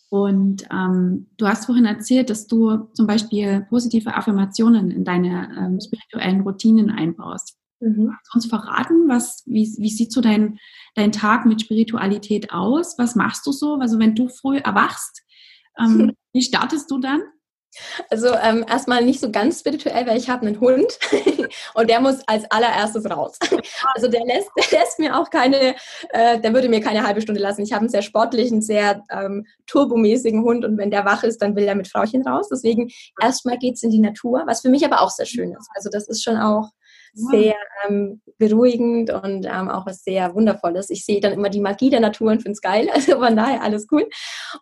Und 0.09 0.65
ähm, 0.71 1.27
du 1.37 1.47
hast 1.47 1.65
vorhin 1.65 1.85
erzählt, 1.85 2.31
dass 2.31 2.47
du 2.47 2.89
zum 2.93 3.05
Beispiel 3.05 3.65
positive 3.69 4.15
Affirmationen 4.15 4.89
in 4.89 5.03
deine 5.03 5.49
ähm, 5.57 5.79
spirituellen 5.79 6.41
Routinen 6.41 6.89
einbaust. 6.89 7.57
Mhm. 7.79 8.15
Kannst 8.31 8.33
du 8.33 8.37
uns 8.37 8.63
verraten, 8.63 9.07
was, 9.07 9.43
wie, 9.45 9.71
wie 9.77 9.89
sieht 9.89 10.11
so 10.11 10.21
dein, 10.21 10.57
dein 10.95 11.11
Tag 11.11 11.45
mit 11.45 11.61
Spiritualität 11.61 12.51
aus? 12.51 12.97
Was 12.97 13.15
machst 13.15 13.45
du 13.45 13.51
so? 13.51 13.75
Also 13.75 13.99
wenn 13.99 14.15
du 14.15 14.27
früh 14.29 14.57
erwachst, 14.57 15.21
ähm, 15.79 16.11
wie 16.33 16.41
startest 16.41 16.89
du 16.89 16.97
dann? 16.99 17.21
Also 18.09 18.29
ähm, 18.41 18.65
erstmal 18.67 19.03
nicht 19.03 19.19
so 19.19 19.31
ganz 19.31 19.59
spirituell, 19.59 20.07
weil 20.07 20.17
ich 20.17 20.29
habe 20.29 20.45
einen 20.45 20.59
Hund 20.59 20.97
und 21.73 21.89
der 21.89 21.99
muss 21.99 22.27
als 22.27 22.49
allererstes 22.49 23.09
raus. 23.09 23.37
Also 23.95 24.07
der 24.07 24.25
lässt, 24.25 24.49
der 24.57 24.79
lässt 24.79 24.99
mir 24.99 25.17
auch 25.17 25.29
keine, 25.29 25.75
äh, 26.09 26.39
der 26.39 26.53
würde 26.53 26.69
mir 26.69 26.81
keine 26.81 27.05
halbe 27.05 27.21
Stunde 27.21 27.41
lassen. 27.41 27.61
Ich 27.61 27.73
habe 27.73 27.81
einen 27.81 27.89
sehr 27.89 28.01
sportlichen, 28.01 28.61
sehr 28.61 29.03
ähm, 29.09 29.45
turbomäßigen 29.67 30.43
Hund 30.43 30.65
und 30.65 30.77
wenn 30.77 30.91
der 30.91 31.05
wach 31.05 31.23
ist, 31.23 31.41
dann 31.41 31.55
will 31.55 31.65
er 31.65 31.75
mit 31.75 31.87
Frauchen 31.87 32.25
raus. 32.27 32.49
Deswegen 32.49 32.89
erstmal 33.21 33.57
geht's 33.57 33.83
in 33.83 33.89
die 33.89 33.99
Natur, 33.99 34.43
was 34.45 34.61
für 34.61 34.69
mich 34.69 34.85
aber 34.85 35.01
auch 35.01 35.09
sehr 35.09 35.25
schön 35.25 35.51
ist. 35.51 35.69
Also 35.75 35.89
das 35.89 36.07
ist 36.07 36.23
schon 36.23 36.37
auch 36.37 36.69
sehr 37.13 37.55
ähm, 37.87 38.21
beruhigend 38.37 39.11
und 39.11 39.45
ähm, 39.45 39.69
auch 39.69 39.85
was 39.85 40.03
sehr 40.03 40.33
Wundervolles. 40.33 40.89
Ich 40.89 41.05
sehe 41.05 41.19
dann 41.19 41.33
immer 41.33 41.49
die 41.49 41.59
Magie 41.59 41.89
der 41.89 41.99
Natur 41.99 42.31
und 42.31 42.41
finde 42.41 42.53
es 42.53 42.61
geil. 42.61 42.87
Also 42.99 43.17
von 43.17 43.35
daher 43.35 43.63
alles 43.63 43.87
cool. 43.91 44.07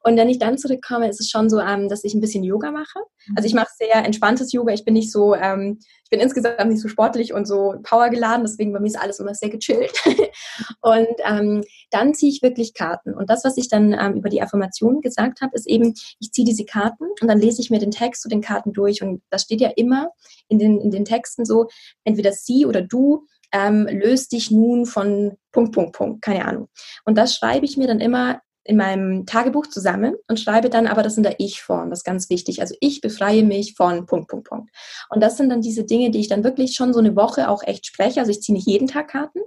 Und 0.03 0.15
wenn 0.15 0.29
ich 0.29 0.37
dann 0.37 0.57
zurückkomme, 0.57 1.09
ist 1.09 1.19
es 1.19 1.29
schon 1.29 1.49
so, 1.49 1.59
ähm, 1.59 1.89
dass 1.89 2.03
ich 2.03 2.13
ein 2.13 2.21
bisschen 2.21 2.43
Yoga 2.43 2.71
mache. 2.71 2.99
Also 3.35 3.47
ich 3.47 3.53
mhm. 3.53 3.61
mache 3.61 3.69
sehr 3.77 4.05
entspanntes 4.05 4.51
Yoga. 4.51 4.73
Ich 4.73 4.85
bin 4.85 4.93
nicht 4.93 5.11
so, 5.11 5.33
ähm, 5.33 5.79
ich 6.03 6.09
bin 6.09 6.19
insgesamt 6.19 6.69
nicht 6.69 6.81
so 6.81 6.87
sportlich 6.87 7.33
und 7.33 7.47
so 7.47 7.75
powergeladen, 7.83 8.45
deswegen 8.45 8.71
bei 8.71 8.79
mir 8.79 8.87
ist 8.87 8.99
alles 8.99 9.19
immer 9.19 9.33
sehr 9.33 9.49
gechillt. 9.49 9.91
und 10.81 11.07
ähm, 11.25 11.63
dann 11.89 12.13
ziehe 12.13 12.31
ich 12.31 12.41
wirklich 12.41 12.73
Karten. 12.73 13.13
Und 13.13 13.29
das, 13.29 13.43
was 13.43 13.57
ich 13.57 13.69
dann 13.69 13.93
ähm, 13.93 14.15
über 14.15 14.29
die 14.29 14.41
Affirmation 14.41 15.01
gesagt 15.01 15.41
habe, 15.41 15.55
ist 15.55 15.67
eben, 15.67 15.93
ich 16.19 16.31
ziehe 16.31 16.45
diese 16.45 16.65
Karten 16.65 17.05
und 17.21 17.27
dann 17.27 17.39
lese 17.39 17.61
ich 17.61 17.69
mir 17.69 17.79
den 17.79 17.91
Text 17.91 18.21
zu 18.21 18.29
den 18.29 18.41
Karten 18.41 18.73
durch. 18.73 19.01
Und 19.01 19.21
das 19.29 19.43
steht 19.43 19.61
ja 19.61 19.71
immer 19.75 20.09
in 20.47 20.59
den, 20.59 20.79
in 20.79 20.91
den 20.91 21.05
Texten 21.05 21.45
so, 21.45 21.67
entweder 22.03 22.31
sie 22.31 22.65
oder 22.65 22.81
du 22.81 23.25
ähm, 23.51 23.87
löst 23.89 24.31
dich 24.31 24.51
nun 24.51 24.85
von 24.85 25.37
Punkt, 25.51 25.73
Punkt, 25.73 25.93
Punkt, 25.93 26.21
keine 26.21 26.45
Ahnung. 26.45 26.67
Und 27.05 27.17
das 27.17 27.35
schreibe 27.35 27.65
ich 27.65 27.77
mir 27.77 27.87
dann 27.87 27.99
immer 27.99 28.41
in 28.67 28.75
meinem 28.75 29.25
Tagebuch 29.25 29.67
zusammen 29.67 30.15
und 30.27 30.39
schreibe 30.39 30.69
dann 30.69 30.87
aber 30.87 31.01
das 31.01 31.15
in 31.15 31.23
der 31.23 31.39
Ich-Form. 31.39 31.89
Das 31.89 31.99
ist 31.99 32.03
ganz 32.03 32.29
wichtig. 32.29 32.59
Also 32.59 32.75
ich 32.81 32.99
befreie 32.99 33.43
mich 33.43 33.75
von 33.75 34.05
Punkt, 34.05 34.27
Punkt, 34.27 34.47
Punkt. 34.47 34.69
Und 35.09 35.21
das 35.21 35.37
sind 35.37 35.49
dann 35.49 35.61
diese 35.61 35.85
Dinge, 35.85 36.11
die 36.11 36.19
ich 36.19 36.27
dann 36.27 36.43
wirklich 36.43 36.75
schon 36.75 36.93
so 36.93 36.99
eine 36.99 37.15
Woche 37.15 37.49
auch 37.49 37.63
echt 37.63 37.85
spreche. 37.85 38.19
Also 38.19 38.31
ich 38.31 38.41
ziehe 38.41 38.55
nicht 38.55 38.67
jeden 38.67 38.87
Tag 38.87 39.07
Karten, 39.07 39.39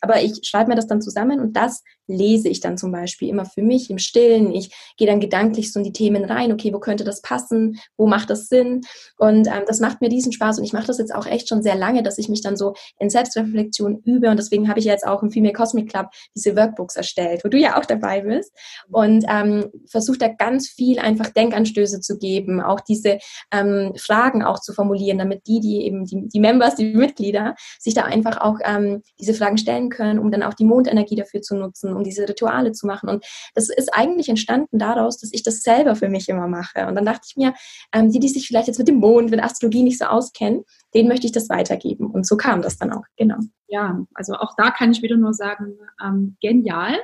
aber 0.00 0.22
ich 0.22 0.40
schreibe 0.44 0.70
mir 0.70 0.76
das 0.76 0.86
dann 0.86 1.02
zusammen 1.02 1.40
und 1.40 1.56
das 1.56 1.82
lese 2.06 2.48
ich 2.48 2.60
dann 2.60 2.78
zum 2.78 2.90
Beispiel 2.90 3.28
immer 3.28 3.44
für 3.44 3.62
mich 3.62 3.90
im 3.90 3.98
Stillen. 3.98 4.54
Ich 4.54 4.70
gehe 4.96 5.06
dann 5.06 5.20
gedanklich 5.20 5.72
so 5.72 5.80
in 5.80 5.84
die 5.84 5.92
Themen 5.92 6.24
rein. 6.24 6.52
Okay, 6.52 6.72
wo 6.72 6.78
könnte 6.78 7.04
das 7.04 7.20
passen? 7.20 7.78
Wo 7.96 8.06
macht 8.06 8.30
das 8.30 8.46
Sinn? 8.46 8.82
Und 9.18 9.46
ähm, 9.48 9.64
das 9.66 9.80
macht 9.80 10.00
mir 10.00 10.08
diesen 10.08 10.32
Spaß 10.32 10.58
und 10.58 10.64
ich 10.64 10.72
mache 10.72 10.86
das 10.86 10.98
jetzt 10.98 11.14
auch 11.14 11.26
echt 11.26 11.48
schon 11.48 11.62
sehr 11.62 11.74
lange, 11.74 12.02
dass 12.02 12.16
ich 12.16 12.28
mich 12.28 12.40
dann 12.40 12.56
so 12.56 12.74
in 12.98 13.10
Selbstreflexion 13.10 14.02
übe 14.04 14.30
und 14.30 14.38
deswegen 14.38 14.68
habe 14.68 14.78
ich 14.78 14.86
jetzt 14.86 15.06
auch 15.06 15.22
im 15.22 15.30
Female 15.30 15.52
Cosmic 15.52 15.90
Club 15.90 16.06
diese 16.34 16.56
Workbooks 16.56 16.96
erstellt, 16.96 17.44
wo 17.44 17.48
du 17.48 17.58
ja 17.58 17.78
auch 17.78 17.84
dabei 17.84 18.22
bist 18.22 18.52
und 18.90 19.24
ähm, 19.28 19.70
versuche 19.90 20.18
da 20.18 20.28
ganz 20.28 20.68
viel 20.68 20.98
einfach 20.98 21.28
Denkanstöße 21.30 22.00
zu 22.00 22.18
geben, 22.18 22.60
auch 22.60 22.80
diese 22.80 23.18
ähm, 23.52 23.92
Fragen 23.96 24.42
auch 24.42 24.60
zu 24.60 24.72
formulieren, 24.72 25.18
damit 25.18 25.46
die, 25.46 25.60
die 25.60 25.84
eben 25.84 26.04
die, 26.04 26.28
die 26.28 26.40
Members, 26.40 26.76
die 26.76 26.94
Mitglieder 26.94 27.54
sich 27.78 27.94
da 27.94 28.04
einfach 28.04 28.40
auch 28.40 28.58
ähm, 28.64 29.02
diese 29.20 29.34
Fragen 29.34 29.58
stellen 29.58 29.90
können, 29.90 30.18
um 30.18 30.30
dann 30.30 30.42
auch 30.42 30.54
die 30.54 30.64
Mondenergie 30.64 31.16
dafür 31.16 31.42
zu 31.42 31.56
nutzen 31.56 31.98
um 31.98 32.04
diese 32.04 32.28
Rituale 32.28 32.72
zu 32.72 32.86
machen. 32.86 33.08
Und 33.08 33.24
das 33.54 33.68
ist 33.68 33.92
eigentlich 33.92 34.28
entstanden 34.28 34.78
daraus, 34.78 35.18
dass 35.18 35.32
ich 35.32 35.42
das 35.42 35.60
selber 35.60 35.94
für 35.96 36.08
mich 36.08 36.28
immer 36.28 36.46
mache. 36.46 36.86
Und 36.86 36.94
dann 36.94 37.04
dachte 37.04 37.26
ich 37.28 37.36
mir, 37.36 37.52
ähm, 37.92 38.10
die, 38.10 38.20
die 38.20 38.28
sich 38.28 38.46
vielleicht 38.46 38.68
jetzt 38.68 38.78
mit 38.78 38.88
dem 38.88 38.96
Mond, 38.96 39.30
mit 39.30 39.42
Astrologie 39.42 39.82
nicht 39.82 39.98
so 39.98 40.06
auskennen, 40.06 40.64
denen 40.94 41.08
möchte 41.08 41.26
ich 41.26 41.32
das 41.32 41.48
weitergeben. 41.48 42.10
Und 42.10 42.26
so 42.26 42.36
kam 42.36 42.62
das 42.62 42.78
dann 42.78 42.92
auch, 42.92 43.04
genau. 43.16 43.38
Ja, 43.66 44.00
also 44.14 44.34
auch 44.34 44.54
da 44.56 44.70
kann 44.70 44.92
ich 44.92 45.02
wieder 45.02 45.16
nur 45.16 45.34
sagen, 45.34 45.76
ähm, 46.02 46.36
genial. 46.40 46.96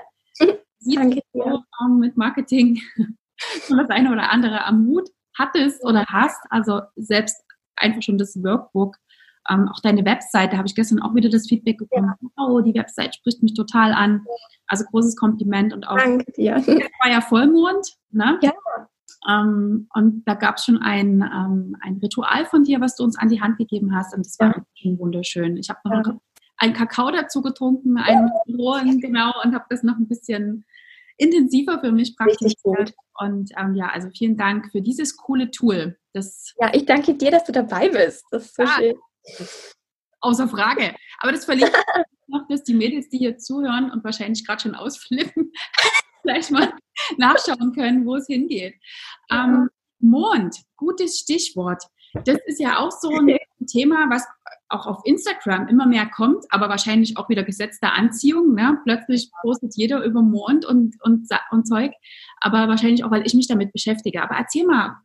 Sieht 0.85 0.99
Danke. 0.99 1.21
Ähm, 1.35 1.99
mit 1.99 2.17
Marketing 2.17 2.81
das 3.69 3.91
eine 3.91 4.13
oder 4.13 4.31
andere 4.31 4.65
am 4.65 4.85
Mut. 4.85 5.09
hattest 5.37 5.85
oder 5.85 6.05
hast. 6.07 6.41
Also 6.51 6.83
selbst 6.97 7.43
einfach 7.77 8.03
schon 8.03 8.19
das 8.19 8.37
Workbook, 8.43 8.97
ähm, 9.51 9.69
auch 9.69 9.81
deine 9.81 10.05
Webseite, 10.05 10.57
habe 10.57 10.69
ich 10.69 10.75
gestern 10.75 11.01
auch 11.01 11.15
wieder 11.15 11.29
das 11.29 11.47
Feedback 11.49 11.79
bekommen. 11.79 12.13
Ja. 12.21 12.29
Oh, 12.39 12.61
die 12.61 12.75
Website 12.75 13.17
spricht 13.17 13.43
mich 13.43 13.55
total 13.55 13.93
an. 13.93 14.25
Also 14.67 14.85
großes 14.85 15.17
Kompliment 15.17 15.73
und 15.73 15.87
auch. 15.87 15.99
Danke 15.99 16.31
dir. 16.33 16.55
War 17.03 17.11
ja 17.11 17.21
Vollmond, 17.21 17.87
ne? 18.11 18.39
Ja. 18.43 18.53
Ähm, 19.29 19.89
und 19.95 20.23
da 20.27 20.35
gab 20.35 20.57
es 20.57 20.65
schon 20.65 20.79
ein, 20.83 21.23
ähm, 21.23 21.77
ein 21.81 21.99
Ritual 22.03 22.47
von 22.47 22.65
dir, 22.65 22.81
was 22.81 22.97
du 22.97 23.05
uns 23.05 23.19
an 23.19 23.29
die 23.29 23.41
Hand 23.41 23.59
gegeben 23.59 23.95
hast. 23.95 24.15
Und 24.15 24.25
das 24.25 24.39
war 24.39 24.57
ja. 24.57 24.65
schon 24.75 24.99
wunderschön. 24.99 25.57
Ich 25.57 25.69
habe 25.69 25.81
noch 25.85 26.07
ja. 26.07 26.19
einen 26.59 26.75
Kakao 26.75 27.11
dazu 27.11 27.43
getrunken, 27.43 27.99
einen 27.99 28.31
rohen, 28.57 29.01
genau, 29.01 29.33
und 29.43 29.55
habe 29.55 29.65
das 29.69 29.83
noch 29.83 29.97
ein 29.97 30.09
bisschen 30.09 30.65
intensiver 31.17 31.81
für 31.81 31.93
mich 31.93 32.17
praktiziert. 32.17 32.95
Und 33.19 33.51
ähm, 33.59 33.75
ja, 33.75 33.89
also 33.89 34.09
vielen 34.11 34.37
Dank 34.37 34.71
für 34.73 34.81
dieses 34.81 35.17
coole 35.17 35.51
Tool. 35.51 35.97
Das 36.13 36.53
ja, 36.61 36.73
ich 36.75 36.87
danke 36.87 37.15
dir, 37.15 37.31
dass 37.31 37.45
du 37.45 37.53
dabei 37.53 37.89
bist. 37.89 38.25
Das 38.31 38.47
ist 38.47 38.57
so 38.57 38.63
ah, 38.63 38.77
schön. 38.77 38.97
Außer 40.21 40.49
Frage. 40.49 40.95
Aber 41.21 41.33
das 41.33 41.45
verlinke 41.45 41.73
ich 41.77 42.29
noch, 42.29 42.47
dass 42.49 42.65
die 42.65 42.75
Mädels, 42.75 43.09
die 43.09 43.19
hier 43.19 43.39
zuhören 43.39 43.91
und 43.91 44.03
wahrscheinlich 44.05 44.47
gerade 44.47 44.63
schon 44.63 44.75
ausflippen, 44.75 45.53
gleich 46.23 46.51
mal 46.51 46.73
nachschauen 47.19 47.73
können, 47.73 48.07
wo 48.07 48.17
es 48.17 48.27
hingeht. 48.27 48.75
Ähm, 49.31 49.69
Mond, 50.01 50.57
gutes 50.77 51.19
Stichwort. 51.19 51.85
Das 52.25 52.39
ist 52.47 52.61
ja 52.61 52.79
auch 52.79 52.93
so 52.93 53.11
ein 53.11 53.39
Thema, 53.67 54.07
was 54.09 54.25
auch 54.75 54.87
auf 54.87 55.03
Instagram 55.05 55.69
immer 55.69 55.87
mehr 55.87 56.07
kommt, 56.07 56.45
aber 56.51 56.69
wahrscheinlich 56.69 57.17
auch 57.17 57.29
wieder 57.29 57.45
gesetzte 57.45 57.93
Anziehung. 57.93 58.55
Ne? 58.55 58.79
Plötzlich 58.85 59.31
postet 59.43 59.75
jeder 59.77 60.05
über 60.05 60.23
Mond 60.23 60.67
und, 60.67 60.97
und, 61.03 61.29
und 61.51 61.67
Zeug, 61.67 61.93
aber 62.41 62.69
wahrscheinlich 62.69 63.05
auch, 63.05 63.11
weil 63.11 63.27
ich 63.27 63.35
mich 63.35 63.49
damit 63.49 63.73
beschäftige. 63.73 64.23
Aber 64.23 64.35
erzähl 64.37 64.67
mal, 64.67 64.97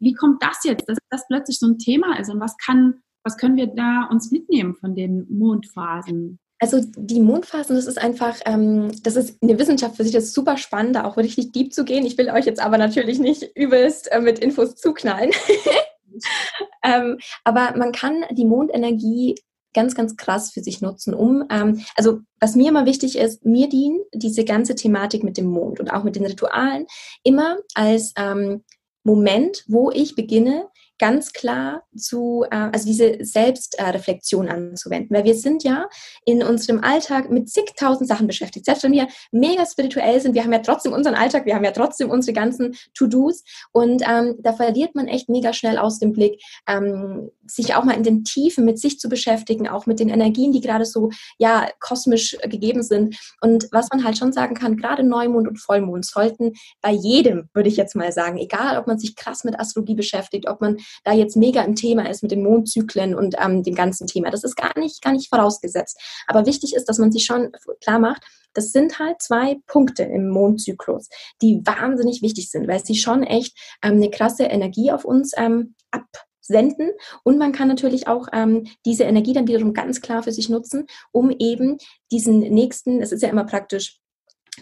wie 0.00 0.14
kommt 0.14 0.42
das 0.42 0.64
jetzt, 0.64 0.88
dass 0.88 0.98
das 1.10 1.26
plötzlich 1.28 1.58
so 1.58 1.66
ein 1.66 1.78
Thema 1.78 2.18
ist 2.18 2.30
und 2.30 2.40
was 2.40 2.56
kann, 2.56 3.02
was 3.24 3.36
können 3.36 3.56
wir 3.56 3.68
da 3.68 4.08
uns 4.10 4.30
mitnehmen 4.30 4.74
von 4.74 4.94
den 4.94 5.26
Mondphasen? 5.30 6.38
Also 6.58 6.80
die 6.96 7.20
Mondphasen, 7.20 7.74
das 7.74 7.86
ist 7.86 8.00
einfach, 8.00 8.36
ähm, 8.44 8.92
das 9.02 9.16
ist 9.16 9.42
eine 9.42 9.58
Wissenschaft 9.58 9.96
für 9.96 10.04
sich, 10.04 10.12
das 10.12 10.24
ist 10.24 10.34
super 10.34 10.56
spannend, 10.56 10.94
da 10.94 11.04
auch 11.04 11.16
richtig 11.16 11.50
deep 11.50 11.72
zu 11.72 11.84
gehen. 11.84 12.06
Ich 12.06 12.16
will 12.18 12.30
euch 12.30 12.46
jetzt 12.46 12.60
aber 12.60 12.78
natürlich 12.78 13.18
nicht 13.18 13.50
übelst 13.56 14.10
äh, 14.12 14.20
mit 14.20 14.38
Infos 14.38 14.76
zuknallen. 14.76 15.32
ähm, 16.82 17.18
aber 17.44 17.76
man 17.76 17.92
kann 17.92 18.24
die 18.30 18.44
Mondenergie 18.44 19.36
ganz, 19.74 19.94
ganz 19.94 20.16
krass 20.16 20.50
für 20.50 20.60
sich 20.60 20.80
nutzen, 20.80 21.14
um, 21.14 21.44
ähm, 21.50 21.82
also 21.96 22.20
was 22.40 22.56
mir 22.56 22.68
immer 22.68 22.84
wichtig 22.84 23.16
ist, 23.16 23.44
mir 23.44 23.68
dient 23.68 24.02
diese 24.12 24.44
ganze 24.44 24.74
Thematik 24.74 25.24
mit 25.24 25.38
dem 25.38 25.46
Mond 25.46 25.80
und 25.80 25.90
auch 25.90 26.04
mit 26.04 26.16
den 26.16 26.26
Ritualen 26.26 26.86
immer 27.22 27.56
als 27.74 28.12
ähm, 28.16 28.64
Moment, 29.04 29.64
wo 29.66 29.90
ich 29.90 30.14
beginne, 30.14 30.68
ganz 31.02 31.32
klar 31.32 31.82
zu, 31.96 32.44
äh, 32.48 32.68
also 32.72 32.86
diese 32.86 33.16
Selbstreflexion 33.18 34.48
anzuwenden. 34.48 35.16
Weil 35.16 35.24
wir 35.24 35.34
sind 35.34 35.64
ja 35.64 35.88
in 36.24 36.44
unserem 36.44 36.78
Alltag 36.78 37.28
mit 37.28 37.50
zigtausend 37.50 38.08
Sachen 38.08 38.28
beschäftigt. 38.28 38.66
Selbst 38.66 38.84
wenn 38.84 38.92
wir 38.92 39.08
mega 39.32 39.66
spirituell 39.66 40.20
sind, 40.20 40.36
wir 40.36 40.44
haben 40.44 40.52
ja 40.52 40.60
trotzdem 40.60 40.92
unseren 40.92 41.16
Alltag, 41.16 41.44
wir 41.44 41.56
haben 41.56 41.64
ja 41.64 41.72
trotzdem 41.72 42.08
unsere 42.08 42.34
ganzen 42.34 42.76
To-Dos 42.94 43.42
und 43.72 44.04
ähm, 44.08 44.36
da 44.38 44.52
verliert 44.52 44.94
man 44.94 45.08
echt 45.08 45.28
mega 45.28 45.52
schnell 45.52 45.76
aus 45.76 45.98
dem 45.98 46.12
Blick, 46.12 46.40
ähm, 46.68 47.32
sich 47.46 47.74
auch 47.74 47.82
mal 47.82 47.96
in 47.96 48.04
den 48.04 48.22
Tiefen 48.22 48.64
mit 48.64 48.78
sich 48.78 49.00
zu 49.00 49.08
beschäftigen, 49.08 49.68
auch 49.68 49.86
mit 49.86 49.98
den 49.98 50.08
Energien, 50.08 50.52
die 50.52 50.60
gerade 50.60 50.84
so 50.84 51.10
ja 51.36 51.68
kosmisch 51.80 52.36
gegeben 52.48 52.84
sind. 52.84 53.18
Und 53.40 53.66
was 53.72 53.88
man 53.90 54.04
halt 54.04 54.18
schon 54.18 54.32
sagen 54.32 54.54
kann, 54.54 54.76
gerade 54.76 55.02
Neumond 55.02 55.48
und 55.48 55.60
Vollmond 55.60 56.06
sollten 56.06 56.52
bei 56.80 56.92
jedem, 56.92 57.48
würde 57.54 57.68
ich 57.68 57.76
jetzt 57.76 57.96
mal 57.96 58.12
sagen, 58.12 58.38
egal 58.38 58.78
ob 58.78 58.86
man 58.86 59.00
sich 59.00 59.16
krass 59.16 59.42
mit 59.42 59.58
Astrologie 59.58 59.96
beschäftigt, 59.96 60.48
ob 60.48 60.60
man 60.60 60.76
da 61.04 61.12
jetzt 61.12 61.36
mega 61.36 61.62
im 61.62 61.74
Thema 61.74 62.08
ist 62.08 62.22
mit 62.22 62.32
den 62.32 62.42
Mondzyklen 62.42 63.14
und 63.14 63.36
ähm, 63.42 63.62
dem 63.62 63.74
ganzen 63.74 64.06
Thema. 64.06 64.30
Das 64.30 64.44
ist 64.44 64.56
gar 64.56 64.78
nicht, 64.78 65.02
gar 65.02 65.12
nicht 65.12 65.28
vorausgesetzt. 65.28 65.98
Aber 66.26 66.46
wichtig 66.46 66.74
ist, 66.74 66.88
dass 66.88 66.98
man 66.98 67.12
sich 67.12 67.24
schon 67.24 67.52
klar 67.80 67.98
macht, 67.98 68.22
das 68.54 68.72
sind 68.72 68.98
halt 68.98 69.22
zwei 69.22 69.58
Punkte 69.66 70.02
im 70.02 70.28
Mondzyklus, 70.28 71.08
die 71.40 71.62
wahnsinnig 71.64 72.22
wichtig 72.22 72.50
sind, 72.50 72.68
weil 72.68 72.84
sie 72.84 72.94
schon 72.94 73.22
echt 73.22 73.56
ähm, 73.82 73.94
eine 73.94 74.10
krasse 74.10 74.44
Energie 74.44 74.92
auf 74.92 75.04
uns 75.04 75.32
ähm, 75.36 75.74
absenden. 75.90 76.90
Und 77.24 77.38
man 77.38 77.52
kann 77.52 77.68
natürlich 77.68 78.08
auch 78.08 78.28
ähm, 78.32 78.66
diese 78.84 79.04
Energie 79.04 79.32
dann 79.32 79.48
wiederum 79.48 79.72
ganz 79.72 80.00
klar 80.00 80.22
für 80.22 80.32
sich 80.32 80.48
nutzen, 80.48 80.86
um 81.12 81.30
eben 81.30 81.78
diesen 82.10 82.40
nächsten, 82.40 83.00
es 83.00 83.12
ist 83.12 83.22
ja 83.22 83.28
immer 83.28 83.44
praktisch, 83.44 83.98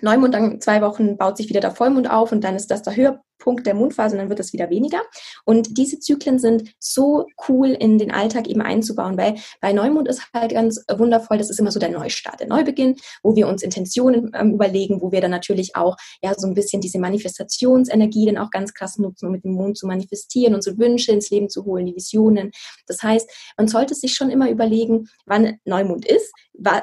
Neumond, 0.03 0.35
dann 0.35 0.61
zwei 0.61 0.83
Wochen 0.83 1.17
baut 1.17 1.37
sich 1.37 1.49
wieder 1.49 1.61
der 1.61 1.73
Vollmond 1.73 2.09
auf 2.09 2.31
und 2.31 2.45
dann 2.45 2.55
ist 2.55 2.71
das 2.71 2.83
der 2.83 2.95
Höhepunkt 2.95 3.25
Punkt 3.41 3.67
der 3.67 3.75
Mondphase 3.75 4.15
und 4.15 4.21
dann 4.21 4.29
wird 4.29 4.39
es 4.39 4.53
wieder 4.53 4.71
weniger. 4.71 5.01
Und 5.45 5.77
diese 5.77 5.99
Zyklen 5.99 6.39
sind 6.39 6.73
so 6.79 7.27
cool 7.49 7.71
in 7.71 7.99
den 7.99 8.13
Alltag 8.13 8.47
eben 8.47 8.63
einzubauen, 8.63 9.19
weil 9.19 9.35
bei 9.61 9.73
Neumond 9.73 10.07
ist 10.07 10.23
halt 10.33 10.53
ganz 10.53 10.85
wundervoll, 10.89 11.39
das 11.39 11.51
ist 11.51 11.59
immer 11.59 11.73
so 11.73 11.81
der 11.81 11.91
Neustart, 11.91 12.39
der 12.39 12.47
Neubeginn, 12.47 12.97
wo 13.25 13.35
wir 13.35 13.49
uns 13.49 13.63
Intentionen 13.63 14.31
ähm, 14.35 14.55
überlegen, 14.55 15.01
wo 15.01 15.11
wir 15.11 15.21
dann 15.21 15.33
natürlich 15.33 15.75
auch 15.75 15.97
ja 16.23 16.33
so 16.37 16.47
ein 16.47 16.55
bisschen 16.55 16.81
diese 16.81 17.01
Manifestationsenergie 17.01 18.27
dann 18.27 18.39
auch 18.39 18.51
ganz 18.51 18.73
krass 18.75 18.99
nutzen, 18.99 19.27
um 19.27 19.33
mit 19.33 19.45
dem 19.45 19.53
Mond 19.53 19.77
zu 19.77 19.87
manifestieren, 19.87 20.55
unsere 20.55 20.79
Wünsche 20.79 21.13
ins 21.13 21.31
Leben 21.31 21.49
zu 21.49 21.65
holen, 21.65 21.87
die 21.87 21.97
Visionen. 21.97 22.53
Das 22.87 23.03
heißt, 23.03 23.29
man 23.57 23.67
sollte 23.67 23.95
sich 23.95 24.15
schon 24.15 24.31
immer 24.31 24.51
überlegen, 24.51 25.09
wann 25.27 25.59
Neumond 25.65 26.07
ist, 26.07 26.33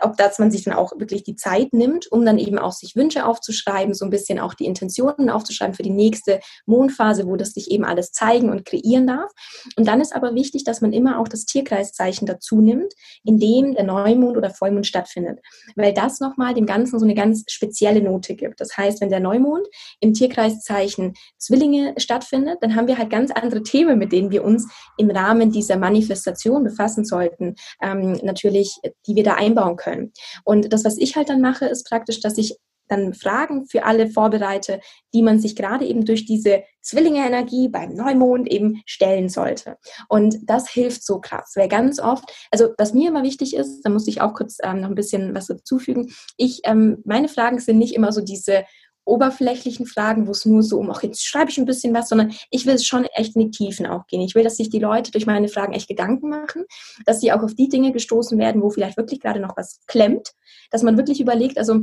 ob 0.02 0.18
das 0.18 0.40
man 0.40 0.52
sich 0.52 0.64
dann 0.64 0.74
auch 0.74 0.94
wirklich 0.98 1.24
die 1.24 1.36
Zeit 1.36 1.74
nimmt, 1.74 2.12
um 2.12 2.26
dann 2.26 2.40
eben 2.40 2.58
auch 2.58 2.72
sich 2.72 2.96
Wünsche 2.96 3.26
aufzuschreiben, 3.26 3.94
so 3.94 4.06
ein 4.06 4.10
bisschen 4.10 4.40
auch 4.40 4.54
die 4.54 4.66
Intentionen 4.66 5.30
aufzuschreiben 5.30 5.76
für 5.76 5.84
die 5.84 5.92
nächste 5.92 6.40
Mondphase, 6.66 7.26
wo 7.28 7.36
das 7.36 7.52
sich 7.52 7.72
eben 7.72 7.86
alles 7.86 8.12
zeigen 8.12 8.50
und 8.50 8.66
kreieren 8.66 9.08
darf. 9.08 9.32
Und 9.76 9.88
dann 9.88 10.02
ist 10.02 10.16
aber 10.16 10.36
wichtig, 10.36 10.64
dass 10.64 10.82
man 10.82 10.94
immer 10.94 11.20
auch 11.20 11.28
das 11.28 11.46
Tierkreiszeichen 11.46 12.28
dazu 12.28 12.62
nimmt, 12.62 12.94
in 13.24 13.40
dem 13.40 13.74
der 13.74 13.84
Neumond 13.84 14.38
oder 14.38 14.50
Vollmond 14.50 14.88
stattfindet, 14.88 15.40
weil 15.76 15.94
das 15.94 16.20
nochmal 16.20 16.54
dem 16.54 16.66
Ganzen 16.66 17.00
so 17.00 17.06
eine 17.06 17.16
ganz 17.16 17.44
spezielle 17.50 18.02
Note 18.02 18.36
gibt. 18.36 18.60
Das 18.62 18.78
heißt, 18.78 19.02
wenn 19.02 19.10
der 19.10 19.20
Neumond 19.20 19.68
im 20.00 20.14
Tierkreiszeichen 20.14 21.14
Zwillinge 21.38 21.94
stattfindet, 21.98 22.58
dann 22.62 22.76
haben 22.76 22.88
wir 22.88 22.98
halt 22.98 23.10
ganz 23.10 23.32
andere 23.32 23.64
Themen, 23.64 23.98
mit 23.98 24.12
denen 24.12 24.32
wir 24.32 24.44
uns 24.44 24.68
im 24.98 25.10
Rahmen 25.10 25.52
dieser 25.52 25.78
Manifestation 25.78 26.64
befassen 26.64 27.06
sollten, 27.06 27.56
ähm, 27.82 28.20
natürlich, 28.24 28.80
die 29.06 29.16
wir 29.16 29.24
da 29.24 29.36
einbauen 29.36 29.76
können. 29.76 30.12
Und 30.44 30.74
das, 30.74 30.84
was 30.86 30.98
ich 30.98 31.16
halt 31.16 31.30
dann 31.30 31.42
mache, 31.42 31.66
ist 31.66 31.88
praktisch, 31.88 32.20
dass 32.20 32.38
ich 32.38 32.58
dann 32.88 33.14
Fragen 33.14 33.66
für 33.68 33.86
alle 33.86 34.10
vorbereite, 34.10 34.80
die 35.14 35.22
man 35.22 35.40
sich 35.40 35.56
gerade 35.56 35.86
eben 35.86 36.06
durch 36.06 36.26
diese 36.26 36.64
Zwillinge-Energie 36.82 37.68
beim 37.68 37.94
Neumond 37.94 38.48
eben 38.50 38.82
stellen 38.86 39.30
sollte. 39.30 39.78
Und 40.08 40.38
das 40.44 40.70
hilft 40.70 41.06
so 41.06 41.20
krass, 41.20 41.54
weil 41.56 41.68
ganz 41.68 42.00
oft, 42.00 42.26
also 42.52 42.70
was 42.78 42.94
mir 42.94 43.10
immer 43.10 43.24
wichtig 43.24 43.56
ist, 43.56 43.82
da 43.82 43.90
muss 43.90 44.08
ich 44.08 44.22
auch 44.22 44.34
kurz 44.34 44.58
ähm, 44.64 44.82
noch 44.82 44.90
ein 44.90 44.96
bisschen 44.96 45.36
was 45.36 45.48
dazufügen. 45.48 46.14
Ich, 46.38 46.62
ähm, 46.64 47.00
meine 47.06 47.28
Fragen 47.28 47.60
sind 47.60 47.78
nicht 47.78 47.96
immer 47.96 48.12
so 48.12 48.22
diese 48.22 48.64
oberflächlichen 49.08 49.86
Fragen, 49.86 50.28
wo 50.28 50.32
es 50.32 50.46
nur 50.46 50.62
so 50.62 50.80
um, 50.80 50.92
ach, 50.92 51.02
jetzt 51.02 51.26
schreibe 51.26 51.50
ich 51.50 51.58
ein 51.58 51.66
bisschen 51.66 51.94
was, 51.94 52.10
sondern 52.10 52.34
ich 52.52 52.66
will 52.66 52.76
es 52.76 52.86
schon 52.86 53.06
echt 53.16 53.36
in 53.36 53.42
die 53.42 53.52
Tiefen 53.52 53.86
auch 53.86 54.06
gehen. 54.08 54.22
Ich 54.22 54.36
will, 54.36 54.44
dass 54.44 54.58
sich 54.58 54.70
die 54.70 54.80
Leute 54.80 55.12
durch 55.12 55.26
meine 55.26 55.48
Fragen 55.48 55.74
echt 55.74 55.88
Gedanken 55.88 56.30
machen, 56.30 56.66
dass 57.06 57.22
sie 57.22 57.32
auch 57.32 57.42
auf 57.42 57.56
die 57.56 57.70
Dinge 57.70 57.92
gestoßen 57.94 58.38
werden, 58.38 58.62
wo 58.62 58.70
vielleicht 58.70 58.98
wirklich 58.98 59.22
gerade 59.22 59.40
noch 59.40 59.56
was 59.56 59.80
klemmt, 59.88 60.34
dass 60.72 60.84
man 60.84 60.98
wirklich 60.98 61.22
überlegt, 61.22 61.58
also 61.58 61.82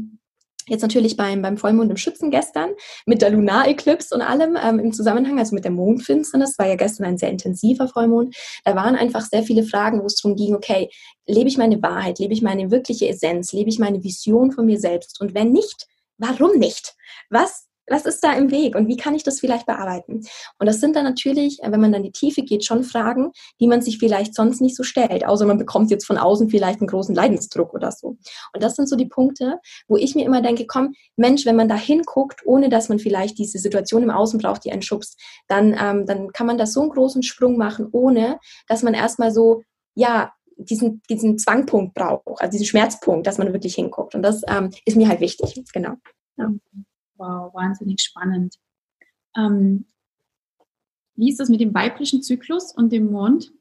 Jetzt 0.67 0.83
natürlich 0.83 1.17
beim, 1.17 1.43
beim 1.43 1.57
Vollmond 1.57 1.91
im 1.91 1.97
Schützen 1.97 2.31
gestern 2.31 2.71
mit 3.07 3.23
der 3.23 3.31
Lunar-Eclipse 3.31 4.15
und 4.15 4.23
allem 4.23 4.57
ähm, 4.63 4.79
im 4.79 4.93
Zusammenhang, 4.93 5.39
also 5.39 5.55
mit 5.55 5.65
der 5.65 5.73
Mondfinsternis, 5.73 6.59
war 6.59 6.67
ja 6.67 6.77
gestern 6.77 7.05
ein 7.05 7.19
sehr 7.19 7.31
intensiver 7.31 7.89
Vollmond. 7.89 8.35
Da 8.65 8.75
waren 8.75 8.97
einfach 8.97 9.23
sehr 9.23 9.43
viele 9.43 9.65
Fragen, 9.65 10.01
wo 10.01 10.07
es 10.07 10.17
darum 10.17 10.37
ging, 10.37 10.55
okay, 10.55 10.89
lebe 11.27 11.49
ich 11.49 11.59
meine 11.59 11.83
Wahrheit, 11.83 12.19
lebe 12.19 12.33
ich 12.33 12.43
meine 12.43 12.71
wirkliche 12.71 13.09
Essenz, 13.09 13.53
lebe 13.53 13.69
ich 13.69 13.79
meine 13.79 14.03
Vision 14.03 14.53
von 14.53 14.67
mir 14.67 14.79
selbst? 14.79 15.21
Und 15.21 15.35
wenn 15.35 15.53
nicht, 15.53 15.87
warum 16.19 16.59
nicht? 16.59 16.95
Was 17.31 17.67
was 17.89 18.07
ist 18.07 18.23
da 18.25 18.33
im 18.33 18.51
Weg 18.51 18.75
und 18.77 18.89
wie 18.89 18.97
kann 18.97 19.15
ich 19.15 19.23
das 19.23 19.41
vielleicht 19.41 19.67
bearbeiten? 19.67 20.23
Und 20.59 20.67
das 20.67 20.81
sind 20.81 20.97
dann 20.97 21.05
natürlich, 21.05 21.59
wenn 21.63 21.81
man 21.81 21.93
dann 21.93 22.03
die 22.03 22.13
Tiefe 22.13 22.43
geht, 22.43 22.65
schon 22.65 22.85
Fragen, 22.85 23.33
die 23.61 23.67
man 23.67 23.83
sich 23.83 23.99
vielleicht 23.99 24.35
sonst 24.35 24.61
nicht 24.61 24.77
so 24.77 24.83
stellt, 24.83 25.27
außer 25.27 25.47
man 25.47 25.59
bekommt 25.59 25.91
jetzt 25.91 26.07
von 26.07 26.19
außen 26.19 26.49
vielleicht 26.49 26.81
einen 26.81 26.89
großen 26.89 27.15
Leidensdruck 27.15 27.75
oder 27.75 27.93
so. 27.93 28.17
Und 28.53 28.63
das 28.63 28.77
sind 28.77 28.89
so 28.89 28.97
die 28.97 29.07
Punkte, 29.07 29.59
wo 29.89 29.97
ich 29.97 30.15
mir 30.15 30.25
immer 30.25 30.41
denke, 30.41 30.67
komm, 30.67 30.95
Mensch, 31.17 31.45
wenn 31.47 31.57
man 31.57 31.69
da 31.69 31.77
hinguckt, 31.77 32.43
ohne 32.47 32.69
dass 32.69 32.89
man 32.89 32.99
vielleicht 32.99 33.39
diese 33.39 33.59
Situation 33.59 34.03
im 34.03 34.11
Außen 34.11 34.39
braucht, 34.41 34.65
die 34.65 34.73
einen 34.73 34.83
schubst, 34.83 35.21
dann, 35.49 35.77
ähm, 35.79 36.07
dann 36.07 36.33
kann 36.33 36.47
man 36.47 36.59
da 36.59 36.67
so 36.67 36.81
einen 36.81 36.91
großen 36.91 37.23
Sprung 37.23 37.57
machen, 37.57 37.89
ohne 37.93 38.39
dass 38.69 38.83
man 38.83 38.95
erstmal 38.95 39.31
so, 39.31 39.63
ja, 39.95 40.33
diesen, 40.57 41.03
diesen 41.11 41.39
Zwangpunkt 41.39 41.95
braucht, 41.95 42.41
also 42.41 42.51
diesen 42.51 42.67
Schmerzpunkt, 42.67 43.27
dass 43.27 43.39
man 43.39 43.53
wirklich 43.53 43.75
hinguckt. 43.75 44.15
Und 44.15 44.23
das 44.23 44.43
ähm, 44.49 44.71
ist 44.85 44.97
mir 44.97 45.09
halt 45.09 45.21
wichtig, 45.21 45.55
genau. 45.73 45.95
Ja. 46.37 46.51
Wow, 47.17 47.55
wahnsinnig 47.55 48.01
spannend. 48.01 48.57
Ähm, 49.37 49.87
wie 51.17 51.31
ist 51.31 51.41
das 51.41 51.49
mit 51.49 51.61
dem 51.61 51.75
weiblichen 51.75 52.23
Zyklus 52.23 52.73
und 52.73 52.93
dem 52.93 53.11
Mond? 53.11 53.53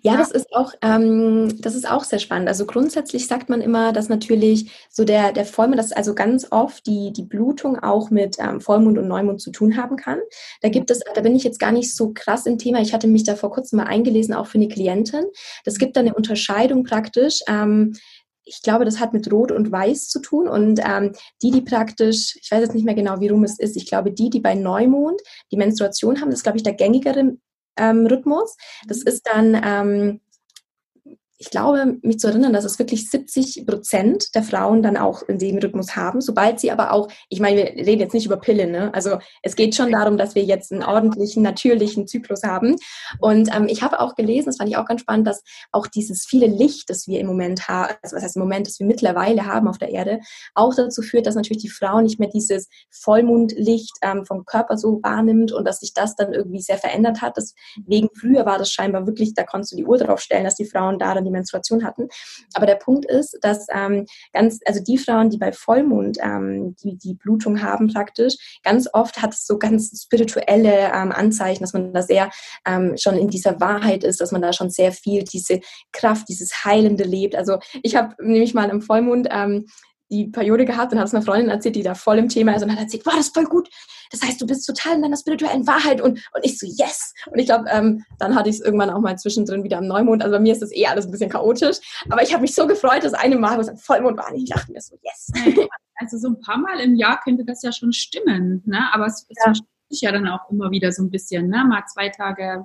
Ja, 0.00 0.16
das 0.16 0.30
ist 0.30 0.54
auch, 0.54 0.72
ähm, 0.80 1.60
das 1.60 1.74
ist 1.74 1.90
auch 1.90 2.04
sehr 2.04 2.18
spannend. 2.18 2.48
Also 2.48 2.64
grundsätzlich 2.64 3.26
sagt 3.26 3.50
man 3.50 3.60
immer, 3.60 3.92
dass 3.92 4.08
natürlich 4.08 4.70
so 4.90 5.04
der, 5.04 5.32
der 5.32 5.44
Vollmond, 5.44 5.78
dass 5.78 5.92
also 5.92 6.14
ganz 6.14 6.46
oft 6.50 6.86
die, 6.86 7.12
die 7.12 7.24
Blutung 7.24 7.78
auch 7.78 8.10
mit 8.10 8.36
ähm, 8.38 8.62
Vollmond 8.62 8.96
und 8.96 9.08
Neumond 9.08 9.42
zu 9.42 9.50
tun 9.50 9.76
haben 9.76 9.96
kann. 9.96 10.18
Da 10.62 10.70
gibt 10.70 10.90
es, 10.90 11.00
da 11.14 11.20
bin 11.20 11.36
ich 11.36 11.44
jetzt 11.44 11.58
gar 11.58 11.72
nicht 11.72 11.94
so 11.94 12.12
krass 12.14 12.46
im 12.46 12.56
Thema. 12.56 12.80
Ich 12.80 12.94
hatte 12.94 13.06
mich 13.06 13.24
da 13.24 13.36
vor 13.36 13.50
kurzem 13.50 13.78
mal 13.78 13.86
eingelesen, 13.86 14.34
auch 14.34 14.46
für 14.46 14.58
eine 14.58 14.68
Klientin. 14.68 15.24
Das 15.64 15.78
gibt 15.78 15.96
da 15.96 16.00
eine 16.00 16.14
Unterscheidung 16.14 16.84
praktisch. 16.84 17.40
Ähm, 17.46 17.94
ich 18.44 18.62
glaube, 18.62 18.84
das 18.84 19.00
hat 19.00 19.12
mit 19.12 19.30
Rot 19.32 19.52
und 19.52 19.72
Weiß 19.72 20.08
zu 20.08 20.20
tun. 20.20 20.48
Und 20.48 20.80
ähm, 20.84 21.12
die, 21.42 21.50
die 21.50 21.62
praktisch, 21.62 22.36
ich 22.40 22.50
weiß 22.50 22.60
jetzt 22.60 22.74
nicht 22.74 22.84
mehr 22.84 22.94
genau, 22.94 23.20
wie 23.20 23.28
rum 23.28 23.44
es 23.44 23.58
ist, 23.58 23.76
ich 23.76 23.86
glaube, 23.86 24.12
die, 24.12 24.30
die 24.30 24.40
bei 24.40 24.54
Neumond 24.54 25.20
die 25.50 25.56
Menstruation 25.56 26.20
haben, 26.20 26.30
das 26.30 26.40
ist, 26.40 26.42
glaube 26.42 26.58
ich, 26.58 26.64
der 26.64 26.74
gängigere 26.74 27.36
ähm, 27.76 28.06
Rhythmus. 28.06 28.56
Das 28.86 28.98
mhm. 28.98 29.06
ist 29.06 29.26
dann 29.26 29.60
ähm, 29.64 30.20
ich 31.44 31.50
glaube, 31.50 31.98
mich 32.00 32.18
zu 32.18 32.28
erinnern, 32.28 32.54
dass 32.54 32.64
es 32.64 32.78
wirklich 32.78 33.10
70 33.10 33.66
Prozent 33.66 34.34
der 34.34 34.42
Frauen 34.42 34.82
dann 34.82 34.96
auch 34.96 35.22
in 35.28 35.38
dem 35.38 35.58
Rhythmus 35.58 35.94
haben, 35.94 36.22
sobald 36.22 36.58
sie 36.58 36.70
aber 36.70 36.90
auch, 36.90 37.08
ich 37.28 37.38
meine, 37.38 37.56
wir 37.74 37.86
reden 37.86 38.00
jetzt 38.00 38.14
nicht 38.14 38.24
über 38.24 38.38
Pillen, 38.38 38.70
ne? 38.70 38.92
also 38.94 39.18
es 39.42 39.54
geht 39.54 39.74
schon 39.74 39.92
darum, 39.92 40.16
dass 40.16 40.34
wir 40.34 40.42
jetzt 40.42 40.72
einen 40.72 40.82
ordentlichen, 40.82 41.42
natürlichen 41.42 42.06
Zyklus 42.06 42.44
haben. 42.44 42.76
Und 43.20 43.54
ähm, 43.54 43.66
ich 43.68 43.82
habe 43.82 44.00
auch 44.00 44.14
gelesen, 44.14 44.46
das 44.46 44.56
fand 44.56 44.70
ich 44.70 44.78
auch 44.78 44.86
ganz 44.86 45.02
spannend, 45.02 45.26
dass 45.26 45.42
auch 45.70 45.86
dieses 45.86 46.24
viele 46.24 46.46
Licht, 46.46 46.88
das 46.88 47.06
wir 47.06 47.20
im 47.20 47.26
Moment 47.26 47.68
haben, 47.68 47.92
also 48.02 48.16
was 48.16 48.22
heißt 48.22 48.36
im 48.36 48.42
Moment, 48.42 48.66
das 48.66 48.80
wir 48.80 48.86
mittlerweile 48.86 49.44
haben 49.44 49.68
auf 49.68 49.76
der 49.76 49.90
Erde, 49.90 50.20
auch 50.54 50.74
dazu 50.74 51.02
führt, 51.02 51.26
dass 51.26 51.34
natürlich 51.34 51.62
die 51.62 51.68
Frau 51.68 52.00
nicht 52.00 52.18
mehr 52.18 52.30
dieses 52.30 52.70
Vollmondlicht 52.90 53.98
ähm, 54.00 54.24
vom 54.24 54.46
Körper 54.46 54.78
so 54.78 55.00
wahrnimmt 55.02 55.52
und 55.52 55.66
dass 55.66 55.80
sich 55.80 55.92
das 55.92 56.16
dann 56.16 56.32
irgendwie 56.32 56.62
sehr 56.62 56.78
verändert 56.78 57.20
hat. 57.20 57.36
Deswegen 57.36 58.08
früher 58.18 58.46
war 58.46 58.56
das 58.56 58.70
scheinbar 58.70 59.06
wirklich, 59.06 59.34
da 59.34 59.42
konntest 59.42 59.72
du 59.72 59.76
die 59.76 59.84
Uhr 59.84 59.98
drauf 59.98 60.20
stellen, 60.20 60.44
dass 60.44 60.54
die 60.54 60.64
Frauen 60.64 60.98
da 60.98 61.12
dann 61.12 61.24
die 61.24 61.33
Menstruation 61.34 61.84
hatten. 61.84 62.08
Aber 62.54 62.66
der 62.66 62.76
Punkt 62.76 63.04
ist, 63.04 63.38
dass 63.42 63.66
ähm, 63.72 64.06
ganz, 64.32 64.60
also 64.66 64.82
die 64.82 64.98
Frauen, 64.98 65.30
die 65.30 65.38
bei 65.38 65.52
Vollmond 65.52 66.18
ähm, 66.22 66.74
die, 66.82 66.96
die 66.96 67.14
Blutung 67.14 67.62
haben 67.62 67.92
praktisch, 67.92 68.34
ganz 68.62 68.88
oft 68.92 69.20
hat 69.20 69.34
es 69.34 69.46
so 69.46 69.58
ganz 69.58 70.04
spirituelle 70.04 70.92
ähm, 70.94 71.12
Anzeichen, 71.12 71.62
dass 71.62 71.72
man 71.72 71.92
da 71.92 72.02
sehr 72.02 72.30
ähm, 72.66 72.96
schon 72.96 73.16
in 73.16 73.28
dieser 73.28 73.60
Wahrheit 73.60 74.04
ist, 74.04 74.20
dass 74.20 74.32
man 74.32 74.42
da 74.42 74.52
schon 74.52 74.70
sehr 74.70 74.92
viel 74.92 75.24
diese 75.24 75.60
Kraft, 75.92 76.28
dieses 76.28 76.64
Heilende 76.64 77.04
lebt. 77.04 77.36
Also 77.36 77.58
ich 77.82 77.96
habe 77.96 78.14
nämlich 78.22 78.54
mal 78.54 78.70
im 78.70 78.82
Vollmond 78.82 79.28
ähm, 79.30 79.66
die 80.10 80.26
Periode 80.26 80.64
gehabt 80.64 80.92
und 80.92 80.98
habe 80.98 81.06
es 81.06 81.14
einer 81.14 81.24
Freundin 81.24 81.48
erzählt, 81.48 81.76
die 81.76 81.82
da 81.82 81.94
voll 81.94 82.18
im 82.18 82.28
Thema 82.28 82.54
ist 82.54 82.62
und 82.62 82.70
hat 82.70 82.78
erzählt, 82.78 83.04
boah, 83.04 83.12
das 83.12 83.26
ist 83.26 83.34
voll 83.34 83.46
gut. 83.46 83.68
Das 84.10 84.22
heißt, 84.22 84.40
du 84.40 84.46
bist 84.46 84.66
total 84.66 84.96
in 84.96 85.02
deiner 85.02 85.16
spirituellen 85.16 85.66
Wahrheit 85.66 86.00
und, 86.00 86.18
und 86.34 86.44
ich 86.44 86.58
so, 86.58 86.66
yes. 86.66 87.14
Und 87.30 87.38
ich 87.38 87.46
glaube, 87.46 87.64
ähm, 87.70 88.04
dann 88.18 88.34
hatte 88.34 88.48
ich 88.48 88.56
es 88.56 88.60
irgendwann 88.60 88.90
auch 88.90 89.00
mal 89.00 89.16
zwischendrin 89.16 89.64
wieder 89.64 89.78
am 89.78 89.86
Neumond. 89.86 90.22
Also 90.22 90.36
bei 90.36 90.40
mir 90.40 90.52
ist 90.52 90.62
das 90.62 90.72
eh 90.72 90.86
alles 90.86 91.06
ein 91.06 91.10
bisschen 91.10 91.30
chaotisch. 91.30 91.78
Aber 92.10 92.22
ich 92.22 92.32
habe 92.32 92.42
mich 92.42 92.54
so 92.54 92.66
gefreut, 92.66 93.02
dass 93.02 93.14
eine 93.14 93.36
Mal, 93.36 93.56
wo 93.56 93.60
es 93.62 93.68
ein 93.68 93.78
Vollmond 93.78 94.18
war, 94.18 94.30
und 94.30 94.36
ich 94.36 94.48
dachte 94.48 94.70
mir 94.72 94.80
so, 94.80 94.96
yes. 95.02 95.32
Also 95.96 96.18
so 96.18 96.28
ein 96.28 96.40
paar 96.40 96.58
Mal 96.58 96.80
im 96.80 96.96
Jahr 96.96 97.20
könnte 97.22 97.44
das 97.44 97.62
ja 97.62 97.72
schon 97.72 97.92
stimmen, 97.92 98.62
ne? 98.66 98.88
Aber 98.92 99.06
es, 99.06 99.26
es 99.28 99.44
ja. 99.46 99.52
sich 99.88 100.00
ja 100.00 100.12
dann 100.12 100.28
auch 100.28 100.50
immer 100.50 100.70
wieder 100.70 100.90
so 100.92 101.02
ein 101.02 101.10
bisschen, 101.10 101.48
ne? 101.48 101.64
Mal 101.64 101.84
zwei 101.92 102.08
Tage 102.08 102.64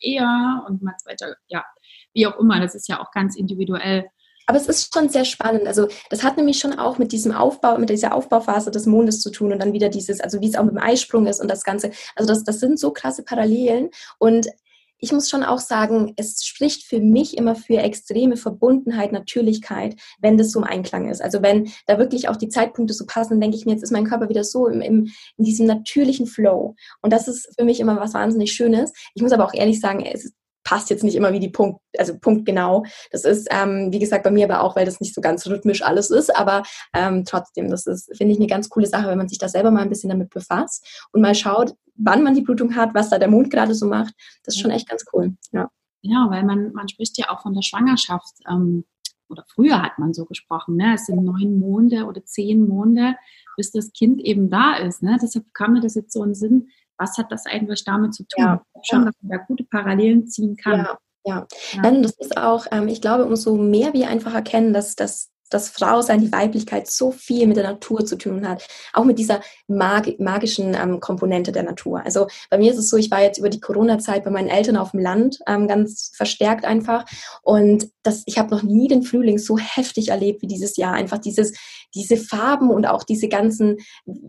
eher 0.00 0.64
und 0.66 0.82
mal 0.82 0.96
zwei 1.02 1.14
Tage, 1.14 1.36
ja, 1.48 1.64
wie 2.12 2.26
auch 2.26 2.38
immer. 2.38 2.60
Das 2.60 2.74
ist 2.74 2.88
ja 2.88 3.00
auch 3.00 3.12
ganz 3.12 3.36
individuell. 3.36 4.10
Aber 4.50 4.58
es 4.58 4.66
ist 4.66 4.92
schon 4.92 5.08
sehr 5.08 5.24
spannend. 5.24 5.68
Also 5.68 5.86
das 6.08 6.24
hat 6.24 6.36
nämlich 6.36 6.58
schon 6.58 6.76
auch 6.76 6.98
mit 6.98 7.12
diesem 7.12 7.30
Aufbau, 7.30 7.78
mit 7.78 7.88
dieser 7.88 8.12
Aufbauphase 8.12 8.72
des 8.72 8.84
Mondes 8.84 9.20
zu 9.20 9.30
tun 9.30 9.52
und 9.52 9.62
dann 9.62 9.72
wieder 9.72 9.88
dieses, 9.88 10.20
also 10.20 10.40
wie 10.40 10.48
es 10.48 10.56
auch 10.56 10.64
mit 10.64 10.72
dem 10.72 10.82
Eisprung 10.82 11.28
ist 11.28 11.40
und 11.40 11.48
das 11.48 11.62
Ganze. 11.62 11.92
Also 12.16 12.26
das, 12.26 12.42
das 12.42 12.58
sind 12.58 12.76
so 12.76 12.90
krasse 12.90 13.22
Parallelen 13.22 13.90
und 14.18 14.48
ich 14.98 15.12
muss 15.12 15.30
schon 15.30 15.44
auch 15.44 15.60
sagen, 15.60 16.14
es 16.16 16.44
spricht 16.44 16.82
für 16.82 16.98
mich 16.98 17.38
immer 17.38 17.54
für 17.54 17.76
extreme 17.76 18.36
Verbundenheit, 18.36 19.12
Natürlichkeit, 19.12 19.94
wenn 20.20 20.36
das 20.36 20.50
so 20.50 20.58
im 20.58 20.64
Einklang 20.64 21.08
ist. 21.08 21.22
Also 21.22 21.42
wenn 21.42 21.70
da 21.86 22.00
wirklich 22.00 22.28
auch 22.28 22.36
die 22.36 22.48
Zeitpunkte 22.48 22.92
so 22.92 23.06
passen, 23.06 23.34
dann 23.34 23.40
denke 23.42 23.56
ich 23.56 23.66
mir, 23.66 23.72
jetzt 23.74 23.84
ist 23.84 23.92
mein 23.92 24.04
Körper 24.04 24.28
wieder 24.28 24.42
so 24.42 24.66
im, 24.66 24.80
im, 24.80 25.12
in 25.36 25.44
diesem 25.44 25.66
natürlichen 25.66 26.26
Flow. 26.26 26.74
Und 27.02 27.12
das 27.12 27.28
ist 27.28 27.54
für 27.56 27.64
mich 27.64 27.78
immer 27.78 28.00
was 28.00 28.14
wahnsinnig 28.14 28.52
Schönes. 28.52 28.92
Ich 29.14 29.22
muss 29.22 29.30
aber 29.30 29.44
auch 29.44 29.54
ehrlich 29.54 29.78
sagen, 29.78 30.04
es 30.04 30.32
passt 30.64 30.90
jetzt 30.90 31.04
nicht 31.04 31.16
immer 31.16 31.32
wie 31.32 31.40
die 31.40 31.48
Punkt, 31.48 31.80
also 32.00 32.18
Punkt 32.18 32.46
genau. 32.46 32.84
Das 33.12 33.24
ist, 33.24 33.46
ähm, 33.50 33.92
wie 33.92 33.98
gesagt, 33.98 34.24
bei 34.24 34.30
mir 34.30 34.46
aber 34.46 34.62
auch, 34.62 34.74
weil 34.74 34.86
das 34.86 35.00
nicht 35.00 35.14
so 35.14 35.20
ganz 35.20 35.46
rhythmisch 35.46 35.82
alles 35.82 36.10
ist, 36.10 36.34
aber 36.34 36.62
ähm, 36.94 37.24
trotzdem, 37.24 37.70
das 37.70 37.86
ist, 37.86 38.10
finde 38.16 38.32
ich, 38.32 38.38
eine 38.38 38.48
ganz 38.48 38.68
coole 38.68 38.86
Sache, 38.86 39.08
wenn 39.08 39.18
man 39.18 39.28
sich 39.28 39.38
da 39.38 39.48
selber 39.48 39.70
mal 39.70 39.82
ein 39.82 39.90
bisschen 39.90 40.10
damit 40.10 40.30
befasst 40.30 41.06
und 41.12 41.20
mal 41.20 41.34
schaut, 41.34 41.74
wann 41.94 42.22
man 42.22 42.34
die 42.34 42.40
Blutung 42.40 42.74
hat, 42.74 42.94
was 42.94 43.10
da 43.10 43.18
der 43.18 43.28
Mond 43.28 43.50
gerade 43.50 43.74
so 43.74 43.86
macht. 43.86 44.14
Das 44.44 44.56
ist 44.56 44.60
schon 44.60 44.70
echt 44.70 44.88
ganz 44.88 45.04
cool, 45.12 45.34
ja. 45.52 45.70
Ja, 46.02 46.28
weil 46.30 46.44
man, 46.44 46.72
man 46.72 46.88
spricht 46.88 47.18
ja 47.18 47.28
auch 47.28 47.42
von 47.42 47.52
der 47.52 47.62
Schwangerschaft, 47.62 48.34
ähm, 48.50 48.84
oder 49.28 49.44
früher 49.46 49.80
hat 49.80 49.98
man 49.98 50.12
so 50.12 50.24
gesprochen, 50.24 50.76
ne? 50.76 50.94
es 50.94 51.06
sind 51.06 51.22
neun 51.22 51.60
Monate 51.60 52.04
oder 52.06 52.24
zehn 52.24 52.66
Monate, 52.66 53.16
bis 53.56 53.70
das 53.70 53.92
Kind 53.92 54.20
eben 54.22 54.50
da 54.50 54.76
ist. 54.76 55.02
Ne? 55.02 55.18
Deshalb 55.22 55.44
kam 55.54 55.74
mir 55.74 55.80
das 55.80 55.94
jetzt 55.94 56.12
so 56.12 56.22
in 56.24 56.30
den 56.30 56.34
Sinn, 56.34 56.68
was 56.98 57.16
hat 57.16 57.30
das 57.30 57.46
eigentlich 57.46 57.84
damit 57.84 58.14
zu 58.14 58.24
tun? 58.24 58.44
Ja, 58.44 58.62
Schon, 58.82 59.06
dass 59.06 59.14
man 59.22 59.38
da 59.38 59.44
gute 59.44 59.64
Parallelen 59.64 60.26
ziehen 60.26 60.56
kann. 60.56 60.80
Ja, 60.80 60.98
ja. 61.24 61.46
ja. 61.72 61.82
Dann, 61.82 62.02
das 62.02 62.12
ist 62.18 62.36
auch, 62.36 62.66
ähm, 62.70 62.88
ich 62.88 63.00
glaube, 63.00 63.24
umso 63.24 63.56
mehr 63.56 63.92
wir 63.92 64.08
einfach 64.08 64.34
erkennen, 64.34 64.72
dass, 64.72 64.94
dass 64.94 65.30
dass 65.50 65.68
Frau 65.68 66.00
sein, 66.00 66.20
die 66.20 66.32
Weiblichkeit 66.32 66.88
so 66.88 67.10
viel 67.10 67.46
mit 67.46 67.56
der 67.56 67.64
Natur 67.64 68.04
zu 68.06 68.16
tun 68.16 68.48
hat, 68.48 68.66
auch 68.92 69.04
mit 69.04 69.18
dieser 69.18 69.40
mag 69.66 70.18
magischen 70.18 70.74
ähm, 70.74 71.00
Komponente 71.00 71.52
der 71.52 71.64
Natur. 71.64 72.02
Also 72.04 72.26
bei 72.48 72.58
mir 72.58 72.72
ist 72.72 72.78
es 72.78 72.88
so, 72.88 72.96
ich 72.96 73.10
war 73.10 73.22
jetzt 73.22 73.38
über 73.38 73.50
die 73.50 73.60
Corona-Zeit 73.60 74.24
bei 74.24 74.30
meinen 74.30 74.48
Eltern 74.48 74.76
auf 74.76 74.92
dem 74.92 75.00
Land, 75.00 75.38
ähm, 75.46 75.68
ganz 75.68 76.12
verstärkt 76.14 76.64
einfach. 76.64 77.04
Und 77.42 77.88
das, 78.02 78.22
ich 78.26 78.38
habe 78.38 78.50
noch 78.50 78.62
nie 78.62 78.88
den 78.88 79.02
Frühling 79.02 79.38
so 79.38 79.58
heftig 79.58 80.08
erlebt 80.08 80.42
wie 80.42 80.46
dieses 80.46 80.76
Jahr. 80.76 80.94
Einfach 80.94 81.18
dieses, 81.18 81.52
diese 81.94 82.16
Farben 82.16 82.70
und 82.70 82.86
auch 82.86 83.02
diese 83.02 83.28
ganzen, 83.28 83.78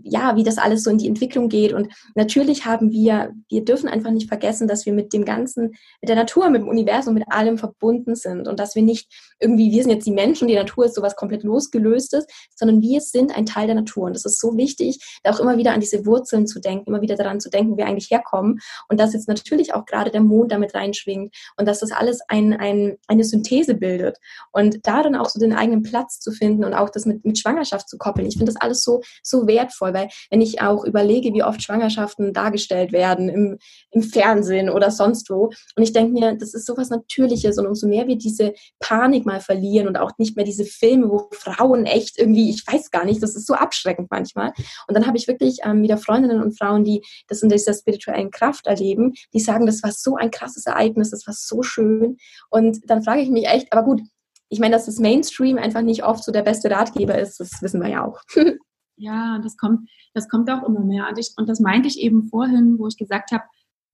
ja, 0.03 0.36
wie 0.36 0.43
das 0.43 0.57
alles 0.57 0.84
so 0.84 0.89
in 0.89 0.97
die 0.97 1.07
Entwicklung 1.07 1.49
geht. 1.49 1.73
Und 1.73 1.89
natürlich 2.15 2.65
haben 2.65 2.91
wir, 2.91 3.31
wir 3.49 3.63
dürfen 3.63 3.88
einfach 3.88 4.12
nicht 4.12 4.27
vergessen, 4.27 4.67
dass 4.67 4.86
wir 4.86 4.93
mit 4.93 5.13
dem 5.13 5.25
Ganzen, 5.25 5.75
mit 6.01 6.10
der 6.10 6.15
Natur, 6.15 6.49
mit 6.49 6.62
dem 6.62 6.67
Universum, 6.67 7.13
mit 7.13 7.25
allem 7.31 7.57
verbunden 7.57 8.15
sind 8.15 8.47
und 8.47 8.60
dass 8.60 8.75
wir 8.75 8.84
nicht 8.84 9.12
irgendwie, 9.39 9.71
wir 9.71 9.84
sind 9.84 9.91
jetzt 9.91 10.07
die 10.07 10.12
Menschen, 10.12 10.47
die 10.47 10.55
Natur 10.55 10.86
ist 10.86 10.95
sowas 10.95 11.11
was 11.12 11.15
komplett 11.15 11.43
losgelöstes, 11.43 12.26
sondern 12.56 12.82
wir 12.82 13.02
sind 13.02 13.36
ein 13.36 13.45
Teil 13.45 13.67
der 13.67 13.76
Natur. 13.76 14.06
Und 14.06 14.15
es 14.15 14.26
ist 14.26 14.39
so 14.39 14.56
wichtig, 14.58 15.19
da 15.24 15.32
auch 15.32 15.39
immer 15.39 15.58
wieder 15.58 15.74
an 15.74 15.80
diese 15.80 16.06
Wurzeln 16.06 16.47
zu 16.47 16.60
denken, 16.60 16.89
immer 16.89 17.02
wieder 17.02 17.15
daran 17.15 17.39
zu 17.39 17.50
denken, 17.50 17.74
wo 17.74 17.78
wir 17.78 17.86
eigentlich 17.86 18.10
herkommen. 18.10 18.60
Und 18.89 19.00
dass 19.00 19.13
jetzt 19.13 19.28
natürlich 19.28 19.74
auch 19.74 19.86
gerade 19.86 20.12
der 20.12 20.21
Mond 20.21 20.52
damit 20.52 20.74
reinschwingt 20.74 21.36
und 21.58 21.67
dass 21.67 21.80
das 21.80 21.91
alles 21.91 22.19
ein, 22.28 22.54
ein, 22.54 22.97
eine 23.08 23.24
Synthese 23.24 23.76
bildet. 23.76 24.17
Und 24.52 24.80
da 24.84 25.04
dann 25.04 25.15
auch 25.15 25.30
so 25.30 25.39
den 25.39 25.54
eigenen 25.54 25.84
Platz 25.84 26.19
zu 26.19 26.32
finden 26.32 26.63
und 26.63 26.74
auch 26.74 26.89
das 26.89 27.06
mit, 27.06 27.26
mit 27.26 27.38
Schwangerschaft 27.38 27.89
zu 27.89 27.97
koppeln. 27.97 28.28
Ich 28.28 28.38
finde 28.38 28.52
das 28.52 28.62
alles 28.62 28.84
so, 28.84 29.02
so 29.24 29.47
wertvoll, 29.47 29.93
weil 29.93 30.10
wenn 30.30 30.41
ich 30.41 30.62
auch 30.62 30.86
überlege, 30.86 31.34
wie 31.34 31.43
oft 31.43 31.62
Schwangerschaften 31.62 32.34
dargestellt 32.34 32.91
werden 32.91 33.30
im, 33.30 33.58
im 33.91 34.04
Fernsehen 34.04 34.69
oder 34.69 34.91
sonst 34.91 35.30
wo, 35.30 35.52
und 35.76 35.84
ich 35.84 35.93
denke 35.93 36.13
mir, 36.13 36.36
das 36.36 36.54
ist 36.54 36.65
so 36.65 36.78
was 36.78 36.89
Natürliches 36.89 37.58
und 37.58 37.67
umso 37.67 37.88
mehr 37.88 38.08
wir 38.08 38.17
diese 38.17 38.54
Panik 38.80 39.26
mal 39.26 39.39
verlieren 39.39 39.88
und 39.88 39.97
auch 39.97 40.12
nicht 40.17 40.36
mehr 40.36 40.45
diese 40.45 40.65
Filme 40.65 41.01
Filme, 41.02 41.10
wo 41.10 41.30
Frauen 41.32 41.86
echt 41.86 42.18
irgendwie, 42.18 42.50
ich 42.50 42.66
weiß 42.66 42.92
gar 42.92 43.06
nicht, 43.06 43.22
das 43.22 43.36
ist 43.36 43.48
so 43.48 43.54
abschreckend 43.54 44.10
manchmal. 44.12 44.54
Und 44.88 44.96
dann 44.96 45.08
habe 45.08 45.18
ich 45.18 45.28
wirklich 45.28 45.60
ähm, 45.64 45.82
wieder 45.82 45.98
Freundinnen 45.98 46.42
und 46.42 46.58
Frauen, 46.58 46.84
die 46.84 47.02
das 47.28 47.42
in 47.42 47.50
dieser 47.50 47.74
spirituellen 47.74 48.32
Kraft 48.32 48.68
erleben, 48.68 49.14
die 49.34 49.40
sagen, 49.40 49.66
das 49.66 49.84
war 49.84 49.92
so 49.92 50.16
ein 50.16 50.32
krasses 50.32 50.66
Ereignis, 50.66 51.12
das 51.12 51.26
war 51.28 51.34
so 51.34 51.64
schön. 51.64 52.18
Und 52.50 52.80
dann 52.90 53.04
frage 53.04 53.22
ich 53.22 53.30
mich 53.30 53.48
echt, 53.48 53.72
aber 53.74 53.84
gut, 53.84 54.02
ich 54.50 54.60
meine, 54.60 54.76
dass 54.76 54.86
das 54.86 55.00
Mainstream 55.00 55.58
einfach 55.58 55.82
nicht 55.82 56.04
oft 56.04 56.24
so 56.24 56.32
der 56.32 56.44
beste 56.44 56.70
Ratgeber 56.70 57.18
ist, 57.18 57.40
das 57.40 57.62
wissen 57.62 57.82
wir 57.82 57.90
ja 57.90 58.06
auch. 58.06 58.22
ja, 58.98 59.40
das 59.42 59.58
kommt, 59.58 59.90
das 60.14 60.28
kommt 60.28 60.50
auch 60.50 60.64
immer 60.64 60.82
mehr. 60.82 61.08
Und, 61.10 61.18
ich, 61.18 61.34
und 61.38 61.48
das 61.48 61.60
meinte 61.60 61.88
ich 61.88 62.00
eben 62.00 62.28
vorhin, 62.28 62.78
wo 62.78 62.88
ich 62.88 62.98
gesagt 62.98 63.32
habe, 63.32 63.44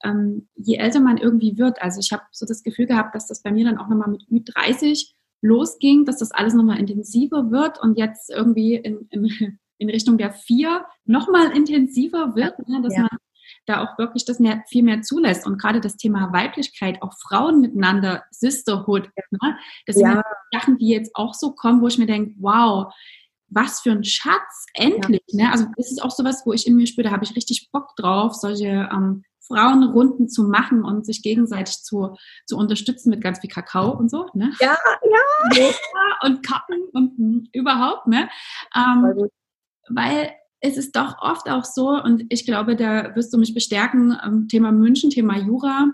ähm, 0.03 0.47
je 0.55 0.77
älter 0.77 0.99
man 0.99 1.17
irgendwie 1.17 1.57
wird, 1.57 1.81
also 1.81 1.99
ich 1.99 2.11
habe 2.11 2.23
so 2.31 2.45
das 2.45 2.61
Gefühl 2.61 2.85
gehabt, 2.85 3.15
dass 3.15 3.27
das 3.27 3.41
bei 3.41 3.51
mir 3.51 3.65
dann 3.65 3.77
auch 3.77 3.87
nochmal 3.87 4.09
mit 4.09 4.23
Ü30 4.29 5.11
losging, 5.41 6.05
dass 6.05 6.17
das 6.17 6.31
alles 6.31 6.53
nochmal 6.53 6.79
intensiver 6.79 7.51
wird 7.51 7.81
und 7.81 7.97
jetzt 7.97 8.29
irgendwie 8.29 8.75
in, 8.75 9.07
in, 9.09 9.57
in 9.77 9.89
Richtung 9.89 10.17
der 10.17 10.31
vier 10.31 10.85
nochmal 11.05 11.55
intensiver 11.55 12.35
wird, 12.35 12.67
ne, 12.67 12.81
dass 12.81 12.95
ja. 12.95 13.01
man 13.01 13.09
da 13.65 13.83
auch 13.83 13.97
wirklich 13.97 14.25
das 14.25 14.39
mehr, 14.39 14.63
viel 14.67 14.83
mehr 14.83 15.01
zulässt. 15.01 15.45
Und 15.45 15.59
gerade 15.59 15.81
das 15.81 15.97
Thema 15.97 16.31
Weiblichkeit, 16.33 17.01
auch 17.01 17.13
Frauen 17.13 17.61
miteinander, 17.61 18.23
Sisterhood, 18.31 19.09
ne? 19.31 19.57
das 19.85 19.97
sind 19.97 20.05
ja. 20.05 20.23
Sachen, 20.51 20.77
die 20.77 20.89
jetzt 20.89 21.11
auch 21.15 21.33
so 21.33 21.51
kommen, 21.51 21.81
wo 21.81 21.87
ich 21.87 21.97
mir 21.97 22.07
denke, 22.07 22.33
wow, 22.39 22.93
was 23.49 23.81
für 23.81 23.91
ein 23.91 24.03
Schatz, 24.03 24.65
endlich. 24.73 25.21
Ja. 25.27 25.45
Ne? 25.45 25.51
Also 25.51 25.65
das 25.75 25.91
ist 25.91 26.01
auch 26.01 26.11
sowas, 26.11 26.43
wo 26.45 26.53
ich 26.53 26.67
in 26.67 26.75
mir 26.75 26.87
spüre, 26.87 27.07
da 27.07 27.11
habe 27.11 27.23
ich 27.23 27.35
richtig 27.35 27.69
Bock 27.71 27.95
drauf, 27.95 28.33
solche 28.35 28.89
ähm, 28.91 29.23
Frauenrunden 29.47 30.29
zu 30.29 30.43
machen 30.43 30.83
und 30.83 31.05
sich 31.05 31.23
gegenseitig 31.23 31.83
zu, 31.83 32.15
zu 32.45 32.57
unterstützen 32.57 33.09
mit 33.09 33.21
ganz 33.21 33.39
viel 33.39 33.49
Kakao 33.49 33.97
und 33.97 34.09
so. 34.09 34.27
Ne? 34.33 34.51
Ja, 34.59 34.77
ja. 35.03 35.69
Und 36.23 36.45
Kappen 36.45 36.83
und 36.93 37.17
mh, 37.17 37.43
überhaupt, 37.53 38.07
ne? 38.07 38.29
Ähm, 38.75 39.29
weil 39.89 40.31
es 40.59 40.75
ist 40.75 40.95
doch 40.95 41.21
oft 41.21 41.49
auch 41.49 41.63
so, 41.63 41.89
und 41.89 42.25
ich 42.29 42.45
glaube, 42.45 42.75
da 42.75 43.15
wirst 43.15 43.31
du 43.33 43.37
mich 43.37 43.53
bestärken, 43.53 44.17
ähm, 44.25 44.47
Thema 44.47 44.71
München, 44.71 45.09
Thema 45.09 45.37
Jura. 45.37 45.91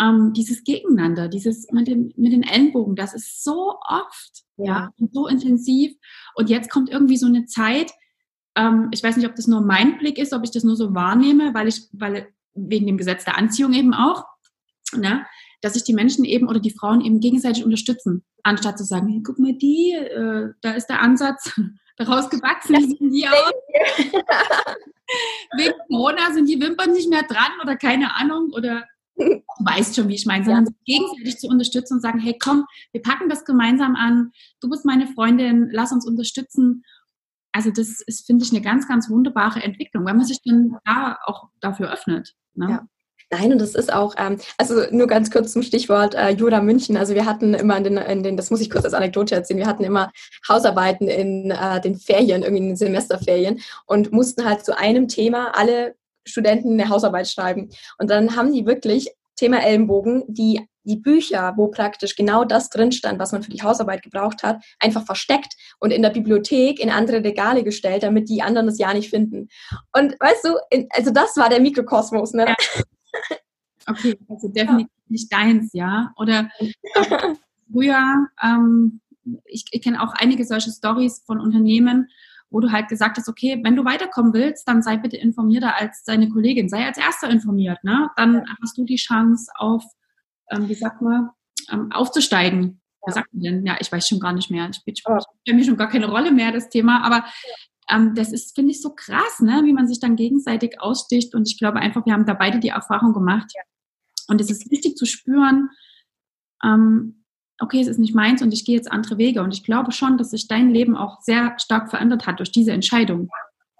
ähm, 0.00 0.32
dieses 0.32 0.64
Gegeneinander, 0.64 1.28
dieses 1.28 1.70
mit, 1.72 1.86
dem, 1.88 2.12
mit 2.16 2.32
den 2.32 2.42
Ellenbogen, 2.42 2.96
das 2.96 3.14
ist 3.14 3.44
so 3.44 3.76
oft, 3.88 4.44
ja, 4.56 4.64
ja 4.64 4.90
und 4.98 5.14
so 5.14 5.26
intensiv. 5.26 5.94
Und 6.34 6.50
jetzt 6.50 6.70
kommt 6.70 6.90
irgendwie 6.90 7.16
so 7.16 7.26
eine 7.26 7.46
Zeit, 7.46 7.92
ähm, 8.56 8.88
ich 8.92 9.02
weiß 9.02 9.16
nicht, 9.16 9.28
ob 9.28 9.36
das 9.36 9.46
nur 9.46 9.60
mein 9.60 9.98
Blick 9.98 10.18
ist, 10.18 10.32
ob 10.32 10.44
ich 10.44 10.50
das 10.50 10.64
nur 10.64 10.76
so 10.76 10.94
wahrnehme, 10.94 11.54
weil 11.54 11.68
ich, 11.68 11.88
weil 11.92 12.28
wegen 12.54 12.86
dem 12.86 12.98
Gesetz 12.98 13.24
der 13.24 13.36
Anziehung 13.36 13.72
eben 13.72 13.94
auch, 13.94 14.24
ne, 14.96 15.26
dass 15.60 15.74
sich 15.74 15.84
die 15.84 15.94
Menschen 15.94 16.24
eben 16.24 16.48
oder 16.48 16.60
die 16.60 16.70
Frauen 16.70 17.00
eben 17.00 17.20
gegenseitig 17.20 17.64
unterstützen, 17.64 18.24
anstatt 18.42 18.78
zu 18.78 18.84
sagen, 18.84 19.08
hey, 19.08 19.22
guck 19.24 19.38
mal 19.38 19.54
die, 19.54 19.92
äh, 19.92 20.52
da 20.60 20.72
ist 20.72 20.86
der 20.86 21.00
Ansatz 21.00 21.50
daraus 21.96 22.28
gewachsen, 22.28 22.76
wie 22.76 22.96
sehen 22.96 23.10
die 23.10 23.28
aus? 23.28 23.52
wegen 25.56 25.74
Corona 25.88 26.32
sind 26.32 26.48
die 26.48 26.60
Wimpern 26.60 26.92
nicht 26.92 27.08
mehr 27.08 27.22
dran 27.22 27.52
oder 27.62 27.76
keine 27.76 28.14
Ahnung 28.14 28.50
oder 28.52 28.84
du 29.16 29.42
weißt 29.60 29.94
schon, 29.94 30.08
wie 30.08 30.14
ich 30.14 30.26
meine, 30.26 30.44
sondern 30.44 30.66
ja. 30.66 30.98
gegenseitig 30.98 31.38
zu 31.38 31.46
unterstützen 31.46 31.94
und 31.94 32.00
sagen, 32.00 32.18
hey, 32.18 32.36
komm, 32.38 32.64
wir 32.92 33.02
packen 33.02 33.28
das 33.28 33.44
gemeinsam 33.44 33.94
an, 33.96 34.32
du 34.60 34.68
bist 34.68 34.84
meine 34.84 35.06
Freundin, 35.06 35.68
lass 35.70 35.92
uns 35.92 36.06
unterstützen. 36.06 36.84
Also 37.52 37.70
das 37.70 38.00
ist, 38.00 38.26
finde 38.26 38.44
ich, 38.44 38.50
eine 38.50 38.60
ganz, 38.60 38.88
ganz 38.88 39.08
wunderbare 39.08 39.62
Entwicklung, 39.62 40.04
weil 40.04 40.14
man 40.14 40.24
sich 40.24 40.42
dann 40.42 40.76
da 40.84 41.18
auch 41.24 41.48
dafür 41.60 41.92
öffnet. 41.92 42.34
Ne? 42.54 42.66
Ja. 42.70 42.86
Nein, 43.30 43.52
und 43.52 43.60
das 43.60 43.74
ist 43.74 43.92
auch, 43.92 44.14
ähm, 44.18 44.38
also 44.58 44.82
nur 44.90 45.06
ganz 45.06 45.30
kurz 45.30 45.52
zum 45.52 45.62
Stichwort 45.62 46.14
äh, 46.14 46.30
Jura 46.30 46.60
München. 46.60 46.96
Also 46.96 47.14
wir 47.14 47.26
hatten 47.26 47.54
immer 47.54 47.76
in 47.76 47.84
den, 47.84 47.96
in 47.96 48.22
den, 48.22 48.36
das 48.36 48.50
muss 48.50 48.60
ich 48.60 48.70
kurz 48.70 48.84
als 48.84 48.94
Anekdote 48.94 49.34
erzählen, 49.34 49.58
wir 49.58 49.66
hatten 49.66 49.82
immer 49.82 50.12
Hausarbeiten 50.48 51.08
in 51.08 51.50
äh, 51.50 51.80
den 51.80 51.96
Ferien, 51.96 52.42
irgendwie 52.42 52.62
in 52.62 52.68
den 52.68 52.76
Semesterferien 52.76 53.60
und 53.86 54.12
mussten 54.12 54.44
halt 54.44 54.64
zu 54.64 54.76
einem 54.78 55.08
Thema 55.08 55.56
alle 55.56 55.96
Studenten 56.26 56.72
eine 56.74 56.88
Hausarbeit 56.88 57.28
schreiben. 57.28 57.70
Und 57.98 58.10
dann 58.10 58.36
haben 58.36 58.52
die 58.52 58.66
wirklich 58.66 59.10
Thema 59.36 59.64
Ellenbogen, 59.64 60.24
die 60.28 60.68
die 60.84 60.96
Bücher, 60.96 61.54
wo 61.56 61.68
praktisch 61.68 62.14
genau 62.14 62.44
das 62.44 62.70
drin 62.70 62.92
stand, 62.92 63.18
was 63.18 63.32
man 63.32 63.42
für 63.42 63.50
die 63.50 63.62
Hausarbeit 63.62 64.02
gebraucht 64.02 64.42
hat, 64.42 64.62
einfach 64.78 65.04
versteckt 65.04 65.54
und 65.80 65.90
in 65.90 66.02
der 66.02 66.10
Bibliothek 66.10 66.78
in 66.78 66.90
andere 66.90 67.24
Regale 67.24 67.64
gestellt, 67.64 68.02
damit 68.02 68.28
die 68.28 68.42
anderen 68.42 68.66
das 68.66 68.78
ja 68.78 68.92
nicht 68.92 69.10
finden. 69.10 69.48
Und 69.92 70.14
weißt 70.20 70.44
du, 70.44 70.56
in, 70.70 70.86
also 70.90 71.10
das 71.10 71.36
war 71.36 71.48
der 71.48 71.60
Mikrokosmos, 71.60 72.32
ne? 72.32 72.46
Ja. 72.48 72.56
Okay, 73.86 74.18
also 74.30 74.48
definitiv 74.48 74.88
ja. 74.88 75.04
nicht 75.08 75.30
deins, 75.30 75.70
ja. 75.74 76.10
Oder 76.16 76.48
früher, 77.70 78.28
ähm, 78.42 79.02
ich, 79.44 79.66
ich 79.70 79.82
kenne 79.82 80.02
auch 80.02 80.14
einige 80.14 80.46
solche 80.46 80.70
Stories 80.70 81.22
von 81.26 81.38
Unternehmen, 81.38 82.08
wo 82.50 82.60
du 82.60 82.70
halt 82.70 82.88
gesagt 82.88 83.18
hast, 83.18 83.28
okay, 83.28 83.60
wenn 83.62 83.76
du 83.76 83.84
weiterkommen 83.84 84.32
willst, 84.32 84.68
dann 84.68 84.80
sei 84.80 84.96
bitte 84.96 85.16
informierter 85.16 85.78
als 85.78 86.04
deine 86.04 86.28
Kollegin, 86.28 86.68
sei 86.68 86.86
als 86.86 86.98
erster 86.98 87.28
informiert, 87.28 87.82
ne? 87.82 88.08
Dann 88.16 88.44
hast 88.62 88.78
du 88.78 88.84
die 88.84 88.96
Chance 88.96 89.50
auf, 89.56 89.84
ähm, 90.50 90.68
wie 90.68 90.74
sagt 90.74 91.02
man, 91.02 91.30
ähm, 91.70 91.92
aufzusteigen. 91.92 92.62
Ja. 92.62 93.06
Was 93.06 93.14
sagt 93.14 93.32
man 93.32 93.42
denn? 93.42 93.66
Ja, 93.66 93.76
ich 93.80 93.90
weiß 93.90 94.08
schon 94.08 94.20
gar 94.20 94.32
nicht 94.32 94.50
mehr. 94.50 94.66
Das 94.66 94.76
spielt, 94.76 95.00
oh. 95.06 95.18
spielt 95.40 95.56
mir 95.56 95.64
schon 95.64 95.76
gar 95.76 95.88
keine 95.88 96.08
Rolle 96.08 96.32
mehr, 96.32 96.52
das 96.52 96.68
Thema. 96.68 97.02
Aber 97.04 97.24
ähm, 97.90 98.14
das 98.14 98.32
ist, 98.32 98.54
finde 98.54 98.72
ich, 98.72 98.80
so 98.80 98.94
krass, 98.94 99.40
ne? 99.40 99.62
wie 99.64 99.72
man 99.72 99.86
sich 99.86 100.00
dann 100.00 100.16
gegenseitig 100.16 100.80
aussticht. 100.80 101.34
Und 101.34 101.48
ich 101.48 101.58
glaube 101.58 101.80
einfach, 101.80 102.06
wir 102.06 102.12
haben 102.12 102.26
da 102.26 102.34
beide 102.34 102.60
die 102.60 102.68
Erfahrung 102.68 103.12
gemacht. 103.12 103.50
Ja. 103.54 103.62
Und 104.28 104.40
es 104.40 104.50
ist 104.50 104.70
wichtig 104.70 104.96
zu 104.96 105.04
spüren, 105.06 105.70
ähm, 106.62 107.24
okay, 107.60 107.80
es 107.80 107.88
ist 107.88 107.98
nicht 107.98 108.14
meins 108.14 108.42
und 108.42 108.52
ich 108.52 108.64
gehe 108.64 108.76
jetzt 108.76 108.90
andere 108.90 109.18
Wege. 109.18 109.42
Und 109.42 109.54
ich 109.54 109.64
glaube 109.64 109.92
schon, 109.92 110.18
dass 110.18 110.30
sich 110.30 110.48
dein 110.48 110.70
Leben 110.70 110.96
auch 110.96 111.20
sehr 111.20 111.56
stark 111.58 111.90
verändert 111.90 112.26
hat 112.26 112.38
durch 112.38 112.52
diese 112.52 112.72
Entscheidung. 112.72 113.28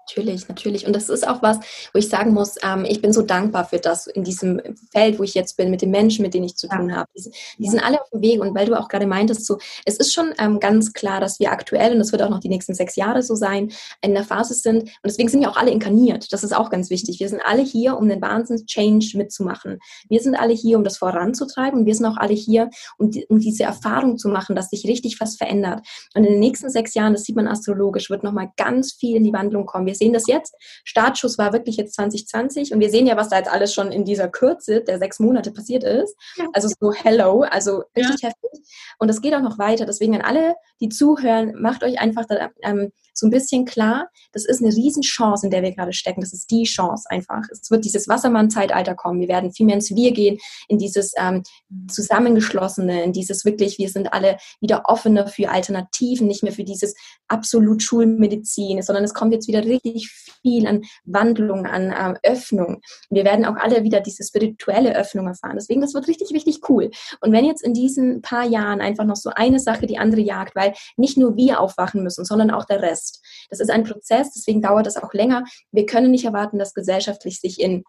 Natürlich, 0.07 0.47
natürlich. 0.47 0.85
Und 0.85 0.95
das 0.95 1.09
ist 1.09 1.27
auch 1.27 1.41
was, 1.41 1.57
wo 1.91 1.97
ich 1.97 2.09
sagen 2.09 2.31
muss, 2.31 2.57
ähm, 2.61 2.85
ich 2.87 3.01
bin 3.01 3.11
so 3.11 3.23
dankbar 3.23 3.65
für 3.65 3.79
das 3.79 4.05
in 4.05 4.23
diesem 4.23 4.61
Feld, 4.91 5.17
wo 5.17 5.23
ich 5.23 5.33
jetzt 5.33 5.57
bin, 5.57 5.71
mit 5.71 5.81
den 5.81 5.89
Menschen, 5.89 6.21
mit 6.21 6.35
denen 6.35 6.45
ich 6.45 6.55
zu 6.55 6.67
tun 6.67 6.95
habe. 6.95 7.09
Die, 7.17 7.31
die 7.57 7.67
sind 7.67 7.83
alle 7.83 7.99
auf 7.99 8.09
dem 8.11 8.21
Weg. 8.21 8.39
Und 8.39 8.53
weil 8.53 8.67
du 8.67 8.79
auch 8.79 8.87
gerade 8.87 9.07
meintest, 9.07 9.47
so, 9.47 9.57
es 9.83 9.97
ist 9.97 10.13
schon 10.13 10.31
ähm, 10.37 10.59
ganz 10.59 10.93
klar, 10.93 11.19
dass 11.21 11.39
wir 11.39 11.51
aktuell, 11.51 11.91
und 11.91 11.97
das 11.97 12.11
wird 12.11 12.21
auch 12.21 12.29
noch 12.29 12.39
die 12.39 12.49
nächsten 12.49 12.75
sechs 12.75 12.95
Jahre 12.95 13.23
so 13.23 13.33
sein, 13.33 13.71
in 14.01 14.13
der 14.13 14.23
Phase 14.23 14.53
sind. 14.53 14.83
Und 14.83 14.91
deswegen 15.05 15.27
sind 15.27 15.41
wir 15.41 15.49
auch 15.49 15.57
alle 15.57 15.71
inkarniert. 15.71 16.31
Das 16.31 16.43
ist 16.43 16.55
auch 16.55 16.69
ganz 16.69 16.91
wichtig. 16.91 17.19
Wir 17.19 17.29
sind 17.29 17.41
alle 17.43 17.63
hier, 17.63 17.97
um 17.97 18.07
den 18.07 18.21
Wahnsinns-Change 18.21 19.17
mitzumachen. 19.17 19.79
Wir 20.07 20.19
sind 20.19 20.35
alle 20.35 20.53
hier, 20.53 20.77
um 20.77 20.83
das 20.83 20.97
voranzutreiben. 20.97 21.79
Und 21.79 21.85
wir 21.87 21.95
sind 21.95 22.05
auch 22.05 22.17
alle 22.17 22.35
hier, 22.35 22.69
um, 22.99 23.09
die, 23.09 23.25
um 23.25 23.39
diese 23.39 23.63
Erfahrung 23.63 24.19
zu 24.19 24.29
machen, 24.29 24.55
dass 24.55 24.69
sich 24.69 24.85
richtig 24.85 25.19
was 25.19 25.35
verändert. 25.35 25.81
Und 26.13 26.25
in 26.25 26.33
den 26.33 26.39
nächsten 26.39 26.69
sechs 26.69 26.93
Jahren, 26.93 27.13
das 27.13 27.23
sieht 27.23 27.35
man 27.35 27.47
astrologisch, 27.47 28.11
wird 28.11 28.23
nochmal 28.23 28.51
ganz 28.55 28.93
viel 28.93 29.15
in 29.15 29.23
die 29.23 29.33
Wandlung 29.33 29.65
kommen. 29.65 29.87
Wir 29.87 29.94
wir 29.95 30.05
sehen 30.05 30.13
das 30.13 30.27
jetzt. 30.27 30.55
Startschuss 30.83 31.37
war 31.37 31.53
wirklich 31.53 31.77
jetzt 31.77 31.95
2020 31.95 32.73
und 32.73 32.79
wir 32.79 32.89
sehen 32.89 33.07
ja, 33.07 33.15
was 33.15 33.29
da 33.29 33.37
jetzt 33.37 33.51
alles 33.51 33.73
schon 33.73 33.91
in 33.91 34.05
dieser 34.05 34.27
Kürze 34.27 34.81
der 34.81 34.99
sechs 34.99 35.19
Monate 35.19 35.51
passiert 35.51 35.83
ist. 35.83 36.15
Ja. 36.35 36.45
Also 36.53 36.69
so 36.79 36.91
hello, 36.91 37.41
also 37.41 37.83
richtig 37.95 38.21
ja. 38.21 38.29
heftig. 38.29 38.61
Und 38.99 39.09
es 39.09 39.21
geht 39.21 39.33
auch 39.33 39.41
noch 39.41 39.57
weiter. 39.57 39.85
Deswegen 39.85 40.15
an 40.15 40.21
alle, 40.21 40.55
die 40.81 40.89
zuhören, 40.89 41.53
macht 41.61 41.83
euch 41.83 41.99
einfach 41.99 42.25
da, 42.25 42.49
ähm, 42.63 42.91
so 43.17 43.27
ein 43.27 43.31
bisschen 43.31 43.65
klar, 43.65 44.09
das 44.33 44.45
ist 44.45 44.61
eine 44.61 44.75
Riesenchance, 44.75 45.45
in 45.45 45.51
der 45.51 45.63
wir 45.63 45.73
gerade 45.73 45.93
stecken. 45.93 46.21
Das 46.21 46.33
ist 46.33 46.51
die 46.51 46.63
Chance 46.63 47.05
einfach. 47.09 47.43
Es 47.49 47.71
wird 47.71 47.85
dieses 47.85 48.07
Wassermann-Zeitalter 48.09 48.93
kommen. 48.93 49.21
Wir 49.21 49.29
werden 49.29 49.53
viel 49.53 49.65
mehr 49.65 49.75
ins 49.75 49.95
Wir 49.95 50.11
gehen, 50.11 50.37
in 50.67 50.77
dieses 50.77 51.13
ähm, 51.17 51.43
Zusammengeschlossene, 51.87 53.03
in 53.03 53.13
dieses 53.13 53.45
wirklich, 53.45 53.77
wir 53.77 53.89
sind 53.89 54.11
alle 54.11 54.37
wieder 54.59 54.83
offener 54.85 55.27
für 55.27 55.49
Alternativen, 55.49 56.27
nicht 56.27 56.43
mehr 56.43 56.51
für 56.51 56.65
dieses 56.65 56.93
absolut 57.29 57.81
Schulmedizin, 57.81 58.81
sondern 58.81 59.05
es 59.05 59.13
kommt 59.13 59.31
jetzt 59.31 59.47
wieder 59.47 59.63
richtig 59.63 59.84
viel 59.93 60.67
an 60.67 60.83
Wandlung, 61.05 61.65
an 61.65 61.93
ähm, 61.97 62.17
Öffnung. 62.23 62.81
wir 63.09 63.25
werden 63.25 63.45
auch 63.45 63.55
alle 63.55 63.83
wieder 63.83 64.01
diese 64.01 64.23
spirituelle 64.23 64.95
Öffnung 64.95 65.27
erfahren. 65.27 65.55
Deswegen, 65.55 65.81
das 65.81 65.93
wird 65.93 66.07
richtig, 66.07 66.31
richtig 66.33 66.69
cool. 66.69 66.91
Und 67.21 67.31
wenn 67.31 67.45
jetzt 67.45 67.63
in 67.63 67.73
diesen 67.73 68.21
paar 68.21 68.45
Jahren 68.45 68.81
einfach 68.81 69.05
noch 69.05 69.15
so 69.15 69.29
eine 69.35 69.59
Sache 69.59 69.87
die 69.87 69.97
andere 69.97 70.21
jagt, 70.21 70.55
weil 70.55 70.73
nicht 70.97 71.17
nur 71.17 71.35
wir 71.35 71.59
aufwachen 71.59 72.03
müssen, 72.03 72.25
sondern 72.25 72.51
auch 72.51 72.65
der 72.65 72.81
Rest. 72.81 73.23
Das 73.49 73.59
ist 73.59 73.69
ein 73.69 73.83
Prozess, 73.83 74.31
deswegen 74.31 74.61
dauert 74.61 74.85
das 74.85 74.97
auch 74.97 75.13
länger. 75.13 75.43
Wir 75.71 75.85
können 75.85 76.11
nicht 76.11 76.25
erwarten, 76.25 76.57
dass 76.57 76.73
gesellschaftlich 76.73 77.39
sich 77.39 77.59
in 77.59 77.83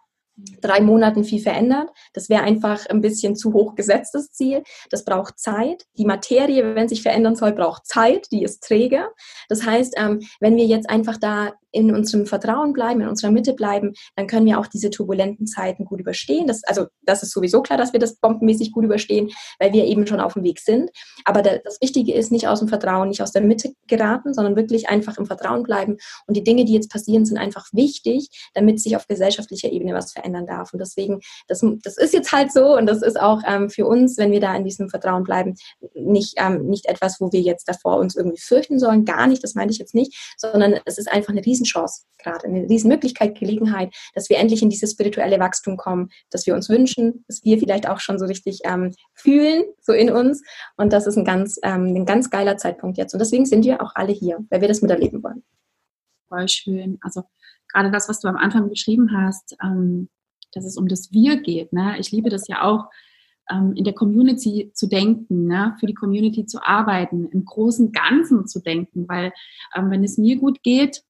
drei 0.61 0.81
Monaten 0.81 1.25
viel 1.25 1.41
verändert. 1.41 1.91
Das 2.13 2.29
wäre 2.29 2.43
einfach 2.43 2.87
ein 2.87 3.01
bisschen 3.01 3.37
zu 3.37 3.53
hoch 3.53 3.75
gesetztes 3.75 4.31
Ziel. 4.33 4.63
Das 4.91 5.05
braucht 5.05 5.39
Zeit. 5.39 5.85
Die 5.97 6.05
Materie, 6.05 6.75
wenn 6.75 6.89
sich 6.89 7.03
verändern 7.03 7.37
soll, 7.37 7.53
braucht 7.53 7.87
Zeit. 7.87 8.29
Die 8.33 8.43
ist 8.43 8.63
träge. 8.63 9.09
Das 9.49 9.65
heißt, 9.65 9.95
ähm, 9.97 10.21
wenn 10.41 10.57
wir 10.57 10.67
jetzt 10.67 10.91
einfach 10.91 11.17
da 11.17 11.53
in 11.77 11.95
unserem 11.95 12.25
Vertrauen 12.25 12.73
bleiben, 12.73 13.03
in 13.03 13.09
unserer 13.09 13.31
Mitte 13.31 13.53
bleiben, 13.53 13.93
dann 14.17 14.27
können 14.27 14.47
wir 14.47 14.59
auch 14.59 14.67
diese 14.67 14.89
turbulenten 14.89 15.47
Zeiten 15.47 15.85
gut 15.85 16.01
überstehen. 16.01 16.47
Das, 16.47 16.65
also 16.65 16.87
das 17.03 17.23
ist 17.23 17.33
sowieso 17.33 17.61
klar, 17.61 17.79
dass 17.79 17.93
wir 17.93 18.01
das 18.01 18.17
bombenmäßig 18.17 18.73
gut 18.73 18.85
überstehen, 18.85 19.31
weil 19.59 19.75
wir 19.75 19.85
eben 19.85 20.07
schon 20.07 20.21
auf 20.21 20.33
dem 20.33 20.43
Weg 20.43 20.59
sind. 20.61 20.91
Aber 21.27 21.43
das 21.43 21.79
Wichtige 21.83 22.15
ist, 22.15 22.33
nicht 22.33 22.49
aus 22.49 22.61
dem 22.61 22.69
Vertrauen, 22.69 23.09
nicht 23.09 23.21
aus 23.21 23.33
der 23.33 23.43
Mitte 23.43 23.75
geraten, 23.89 24.33
sondern 24.33 24.57
wirklich 24.57 24.89
einfach 24.89 25.19
im 25.19 25.27
Vertrauen 25.27 25.65
bleiben. 25.65 25.99
Und 26.27 26.37
die 26.37 26.45
Dinge, 26.45 26.65
die 26.65 26.73
jetzt 26.73 26.91
passieren, 26.91 27.27
sind 27.27 27.37
einfach 27.37 27.67
wichtig, 27.73 28.31
damit 28.55 28.81
sich 28.81 28.97
auf 28.97 29.07
gesellschaftlicher 29.07 29.71
Ebene 29.71 29.93
was 29.93 30.13
verändern 30.27 30.47
darf. 30.47 30.73
Und 30.73 30.81
deswegen, 30.81 31.21
das, 31.49 31.65
das 31.83 31.97
ist 31.97 32.13
jetzt 32.13 32.33
halt 32.33 32.53
so 32.53 32.77
und 32.77 32.87
das 32.87 33.03
ist 33.03 33.21
auch 33.21 33.43
ähm, 33.47 33.71
für 33.71 33.87
uns, 33.87 34.19
wenn 34.19 34.33
wir 34.33 34.41
da 34.41 34.55
in 34.55 34.65
diesem 34.65 34.89
Vertrauen 34.89 35.25
bleiben, 35.25 35.55
nicht, 35.95 36.35
ähm, 36.39 36.67
nicht 36.67 36.87
etwas, 36.87 37.21
wo 37.21 37.33
wir 37.33 37.41
jetzt 37.41 37.69
davor 37.69 37.99
uns 37.99 38.17
irgendwie 38.17 38.41
fürchten 38.41 38.79
sollen. 38.79 39.05
Gar 39.05 39.27
nicht, 39.27 39.43
das 39.43 39.55
meinte 39.55 39.73
ich 39.73 39.79
jetzt 39.79 39.95
nicht, 39.95 40.35
sondern 40.37 40.79
es 40.85 40.99
ist 40.99 41.11
einfach 41.11 41.31
eine 41.31 41.45
riesen 41.45 41.67
Riesenchance 41.67 42.05
gerade, 42.23 42.47
eine 42.47 42.69
Riesenmöglichkeit, 42.69 43.39
Gelegenheit, 43.39 43.95
dass 44.15 44.29
wir 44.31 44.39
endlich 44.39 44.63
in 44.63 44.71
dieses 44.71 44.93
spirituelle 44.93 45.39
Wachstum 45.39 45.77
kommen, 45.77 46.09
das 46.31 46.47
wir 46.47 46.55
uns 46.55 46.69
wünschen, 46.69 47.25
das 47.29 47.45
wir 47.45 47.59
vielleicht 47.59 47.89
auch 47.89 48.01
schon 48.01 48.19
so 48.19 48.27
richtig 48.27 48.61
ähm, 48.65 48.93
fühlen, 49.15 49.65
so 49.81 49.93
in 49.93 50.11
uns. 50.11 50.43
Und 50.77 50.93
das 50.93 51.07
ist 51.07 51.17
ein 51.17 51.25
ganz, 51.25 51.59
ähm, 51.63 51.95
ein 51.95 52.07
ganz 52.07 52.31
geiler 52.31 52.57
Zeitpunkt 52.57 52.99
jetzt. 52.99 53.13
Und 53.13 53.21
deswegen 53.21 53.47
sind 53.47 53.65
wir 53.65 53.83
auch 53.83 53.93
alle 53.95 54.13
hier, 54.13 54.39
weil 54.51 54.61
wir 54.61 54.69
das 54.69 54.83
miterleben 54.83 55.23
wollen. 55.23 55.45
Voll 56.29 56.49
schön. 56.49 56.99
Also 57.03 57.23
gerade 57.73 57.91
das, 57.91 58.09
was 58.09 58.21
du 58.21 58.29
am 58.29 58.37
Anfang 58.37 58.69
beschrieben 58.69 59.11
hast, 59.17 59.57
ähm, 59.63 60.09
dass 60.57 60.65
es 60.65 60.77
um 60.77 60.89
das 60.89 61.13
Wir 61.13 61.41
geht. 61.41 61.73
Ne? 61.73 61.97
Ich 61.99 62.11
liebe 62.11 62.31
das 62.31 62.49
ja 62.49 62.63
auch, 62.63 62.87
ähm, 63.51 63.75
in 63.77 63.85
der 63.85 63.95
Community 63.95 64.73
zu 64.75 64.89
denken, 64.89 65.47
ne? 65.47 65.77
für 65.79 65.87
die 65.87 65.95
Community 65.95 66.47
zu 66.47 66.63
arbeiten, 66.63 67.27
im 67.27 67.45
großen 67.45 67.93
Ganzen 67.93 68.47
zu 68.47 68.61
denken, 68.61 69.09
weil 69.09 69.33
ähm, 69.75 69.91
wenn 69.91 70.03
es 70.03 70.19
mir 70.19 70.37
gut 70.37 70.63
geht, 70.63 71.03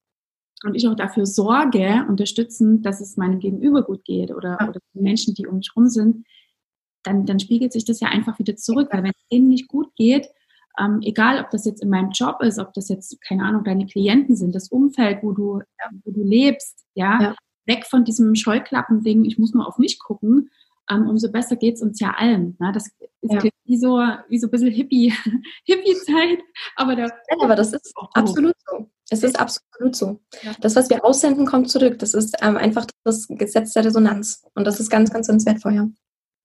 und 0.65 0.75
ich 0.75 0.89
auch 0.89 0.97
dafür 0.97 1.27
sorge, 1.27 2.05
unterstützen, 2.09 2.83
dass 2.83 3.01
es 3.01 3.17
meinem 3.17 3.41
Gegenüber 3.41 3.83
gut 3.83 4.05
geht 4.05 4.31
oder, 4.31 4.57
ja. 4.59 4.69
oder 4.69 4.81
den 4.95 5.03
Menschen, 5.03 5.35
die 5.35 5.47
um 5.47 5.59
mich 5.59 5.71
herum 5.75 5.89
sind, 5.89 6.27
dann, 7.03 7.27
dann 7.27 7.39
spiegelt 7.39 7.73
sich 7.73 7.85
das 7.85 8.01
ja 8.01 8.09
einfach 8.09 8.39
wieder 8.39 8.57
zurück. 8.57 8.89
Weil 8.91 9.03
wenn 9.03 9.11
es 9.11 9.29
denen 9.31 9.49
nicht 9.49 9.69
gut 9.69 9.95
geht, 9.97 10.29
ähm, 10.79 11.01
egal 11.03 11.41
ob 11.41 11.51
das 11.51 11.65
jetzt 11.65 11.83
in 11.83 11.91
meinem 11.91 12.11
Job 12.11 12.43
ist, 12.43 12.59
ob 12.59 12.73
das 12.73 12.89
jetzt, 12.89 13.21
keine 13.21 13.45
Ahnung, 13.45 13.65
deine 13.65 13.87
Klienten 13.87 14.35
sind, 14.35 14.55
das 14.55 14.69
Umfeld, 14.69 15.23
wo 15.23 15.33
du, 15.33 15.63
wo 16.05 16.11
du 16.11 16.23
lebst, 16.23 16.85
ja, 16.95 17.21
ja. 17.21 17.37
Weg 17.67 17.87
von 17.87 18.05
diesem 18.05 18.35
Scheuklappending, 18.35 19.25
ich 19.25 19.39
muss 19.39 19.55
nur 19.55 19.67
auf 19.67 19.79
mich 19.79 19.99
gucken, 19.99 20.51
ähm, 20.89 21.09
umso 21.09 21.31
besser 21.31 21.57
geht 21.57 21.77
es 21.77 21.83
uns 21.83 22.01
ja 22.01 22.15
allen. 22.17 22.57
Ne? 22.59 22.73
Das 22.73 22.87
ist 22.87 23.33
ja. 23.33 23.43
wie, 23.65 23.77
so, 23.77 23.99
wie 24.29 24.39
so 24.39 24.47
ein 24.47 24.51
bisschen 24.51 24.71
Hippie, 24.71 25.13
Hippie-Zeit. 25.65 26.39
Aber, 26.77 26.97
ja, 26.97 27.09
aber 27.41 27.57
das 27.57 27.73
ist 27.73 27.93
absolut 28.15 28.55
so. 28.67 28.89
Es 29.11 29.23
ist 29.23 29.39
absolut 29.39 29.95
so. 29.95 30.21
Das, 30.61 30.75
was 30.75 30.91
wir 30.91 31.05
aussenden, 31.05 31.47
kommt 31.47 31.71
zurück. 31.71 31.99
Das 31.99 32.15
ist 32.15 32.37
ähm, 32.41 32.57
einfach 32.57 32.87
das 33.05 33.27
Gesetz 33.29 33.73
der 33.73 33.85
Resonanz. 33.85 34.45
Und 34.55 34.67
das 34.67 34.81
ist 34.81 34.91
ganz, 34.91 35.11
ganz, 35.11 35.29
ganz 35.29 35.47
wertvoll. 35.47 35.75
Ja. 35.75 35.89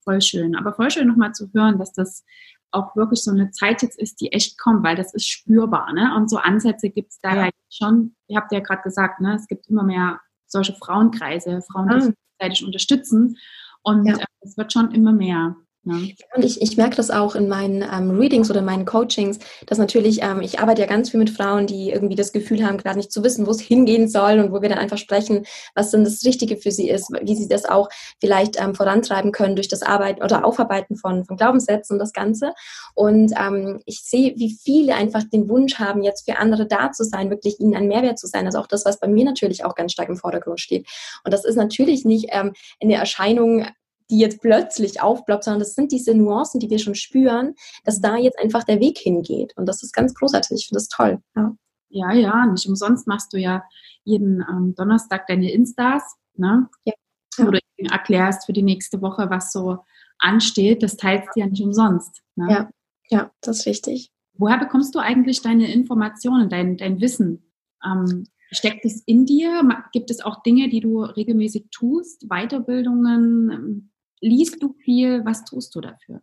voll 0.03 0.21
schön. 0.21 0.55
Aber 0.55 0.73
voll 0.73 0.91
schön 0.91 1.07
nochmal 1.07 1.33
zu 1.33 1.49
hören, 1.53 1.79
dass 1.79 1.93
das 1.93 2.23
auch 2.71 2.95
wirklich 2.95 3.23
so 3.23 3.31
eine 3.31 3.51
Zeit 3.51 3.81
jetzt 3.81 3.99
ist, 3.99 4.21
die 4.21 4.31
echt 4.31 4.57
kommt, 4.59 4.83
weil 4.83 4.95
das 4.95 5.13
ist 5.13 5.27
spürbar. 5.27 5.91
Ne? 5.93 6.15
Und 6.15 6.29
so 6.29 6.37
Ansätze 6.37 6.89
gibt 6.89 7.11
es 7.11 7.19
da 7.19 7.35
ja. 7.35 7.45
ja 7.45 7.49
schon, 7.69 8.15
ihr 8.27 8.37
habt 8.37 8.51
ja 8.51 8.59
gerade 8.59 8.81
gesagt, 8.81 9.19
ne? 9.19 9.35
es 9.35 9.47
gibt 9.47 9.67
immer 9.67 9.83
mehr 9.83 10.19
solche 10.51 10.73
Frauenkreise, 10.73 11.61
Frauen, 11.71 11.89
die 11.89 11.95
ah. 11.95 12.01
sich 12.01 12.15
gegenseitig 12.39 12.65
unterstützen. 12.65 13.37
Und 13.83 14.05
ja. 14.05 14.17
äh, 14.17 14.25
es 14.41 14.57
wird 14.57 14.73
schon 14.73 14.91
immer 14.91 15.13
mehr. 15.13 15.55
Ja. 15.83 15.95
Und 16.35 16.45
ich, 16.45 16.61
ich 16.61 16.77
merke 16.77 16.95
das 16.95 17.09
auch 17.09 17.33
in 17.33 17.47
meinen 17.47 17.81
ähm, 17.81 18.11
Readings 18.11 18.51
oder 18.51 18.61
meinen 18.61 18.85
Coachings, 18.85 19.39
dass 19.65 19.79
natürlich, 19.79 20.21
ähm, 20.21 20.41
ich 20.41 20.59
arbeite 20.59 20.81
ja 20.81 20.87
ganz 20.87 21.09
viel 21.09 21.19
mit 21.19 21.31
Frauen, 21.31 21.65
die 21.65 21.89
irgendwie 21.89 22.15
das 22.15 22.33
Gefühl 22.33 22.63
haben, 22.63 22.77
gerade 22.77 22.97
nicht 22.97 23.11
zu 23.11 23.23
wissen, 23.23 23.47
wo 23.47 23.51
es 23.51 23.61
hingehen 23.61 24.07
soll 24.07 24.37
und 24.39 24.51
wo 24.51 24.61
wir 24.61 24.69
dann 24.69 24.77
einfach 24.77 24.99
sprechen, 24.99 25.43
was 25.73 25.89
denn 25.89 26.03
das 26.03 26.23
Richtige 26.23 26.57
für 26.57 26.69
sie 26.69 26.87
ist, 26.87 27.09
wie 27.23 27.35
sie 27.35 27.47
das 27.47 27.65
auch 27.65 27.89
vielleicht 28.19 28.61
ähm, 28.61 28.75
vorantreiben 28.75 29.31
können 29.31 29.55
durch 29.55 29.69
das 29.69 29.81
Arbeiten 29.81 30.21
oder 30.21 30.45
Aufarbeiten 30.45 30.97
von, 30.97 31.25
von 31.25 31.35
Glaubenssätzen 31.35 31.95
und 31.95 31.99
das 31.99 32.13
Ganze. 32.13 32.53
Und 32.93 33.33
ähm, 33.35 33.81
ich 33.87 34.03
sehe, 34.03 34.35
wie 34.37 34.55
viele 34.61 34.93
einfach 34.93 35.23
den 35.23 35.49
Wunsch 35.49 35.79
haben, 35.79 36.03
jetzt 36.03 36.29
für 36.29 36.37
andere 36.37 36.67
da 36.67 36.91
zu 36.91 37.03
sein, 37.03 37.31
wirklich 37.31 37.59
ihnen 37.59 37.75
ein 37.75 37.87
Mehrwert 37.87 38.19
zu 38.19 38.27
sein. 38.27 38.45
Also 38.45 38.59
auch 38.59 38.67
das, 38.67 38.85
was 38.85 38.99
bei 38.99 39.07
mir 39.07 39.25
natürlich 39.25 39.65
auch 39.65 39.73
ganz 39.73 39.93
stark 39.93 40.09
im 40.09 40.17
Vordergrund 40.17 40.59
steht. 40.59 40.87
Und 41.23 41.33
das 41.33 41.43
ist 41.43 41.55
natürlich 41.55 42.05
nicht 42.05 42.27
ähm, 42.29 42.53
eine 42.79 42.95
Erscheinung 42.95 43.65
die 44.11 44.19
jetzt 44.19 44.41
plötzlich 44.41 45.01
aufploppt, 45.01 45.45
sondern 45.45 45.61
das 45.61 45.73
sind 45.73 45.91
diese 45.91 46.13
Nuancen, 46.13 46.59
die 46.59 46.69
wir 46.69 46.79
schon 46.79 46.95
spüren, 46.95 47.55
dass 47.83 48.01
da 48.01 48.17
jetzt 48.17 48.37
einfach 48.37 48.63
der 48.63 48.79
Weg 48.79 48.99
hingeht. 48.99 49.53
Und 49.55 49.65
das 49.65 49.81
ist 49.81 49.93
ganz 49.93 50.13
großartig. 50.13 50.51
Ich 50.51 50.67
finde 50.67 50.79
das 50.79 50.89
toll. 50.89 51.19
Ja. 51.35 51.55
ja, 51.89 52.13
ja, 52.13 52.45
nicht 52.45 52.67
umsonst 52.67 53.07
machst 53.07 53.33
du 53.33 53.37
ja 53.37 53.63
jeden 54.03 54.45
ähm, 54.47 54.75
Donnerstag 54.75 55.27
deine 55.27 55.51
Instas, 55.51 56.03
ne? 56.35 56.69
Ja. 56.85 56.93
Wo 57.37 57.51
du 57.51 57.59
erklärst 57.89 58.45
für 58.45 58.53
die 58.53 58.61
nächste 58.61 59.01
Woche, 59.01 59.29
was 59.29 59.51
so 59.51 59.79
ansteht. 60.19 60.83
Das 60.83 60.97
teilst 60.97 61.29
du 61.33 61.39
ja 61.39 61.47
nicht 61.47 61.63
umsonst. 61.63 62.21
Ne? 62.35 62.47
Ja, 62.49 62.69
ja, 63.09 63.31
das 63.41 63.59
ist 63.59 63.65
richtig. 63.65 64.11
Woher 64.33 64.57
bekommst 64.57 64.95
du 64.95 64.99
eigentlich 64.99 65.41
deine 65.41 65.71
Informationen, 65.71 66.49
dein, 66.49 66.77
dein 66.77 67.01
Wissen? 67.01 67.51
Ähm, 67.83 68.25
steckt 68.51 68.85
es 68.85 69.01
in 69.05 69.25
dir? 69.25 69.63
Gibt 69.91 70.11
es 70.11 70.21
auch 70.21 70.43
Dinge, 70.43 70.69
die 70.69 70.79
du 70.79 71.01
regelmäßig 71.01 71.67
tust? 71.71 72.27
Weiterbildungen? 72.29 73.90
Liest 74.21 74.61
du 74.61 74.73
viel? 74.73 75.25
Was 75.25 75.43
tust 75.43 75.75
du 75.75 75.81
dafür? 75.81 76.21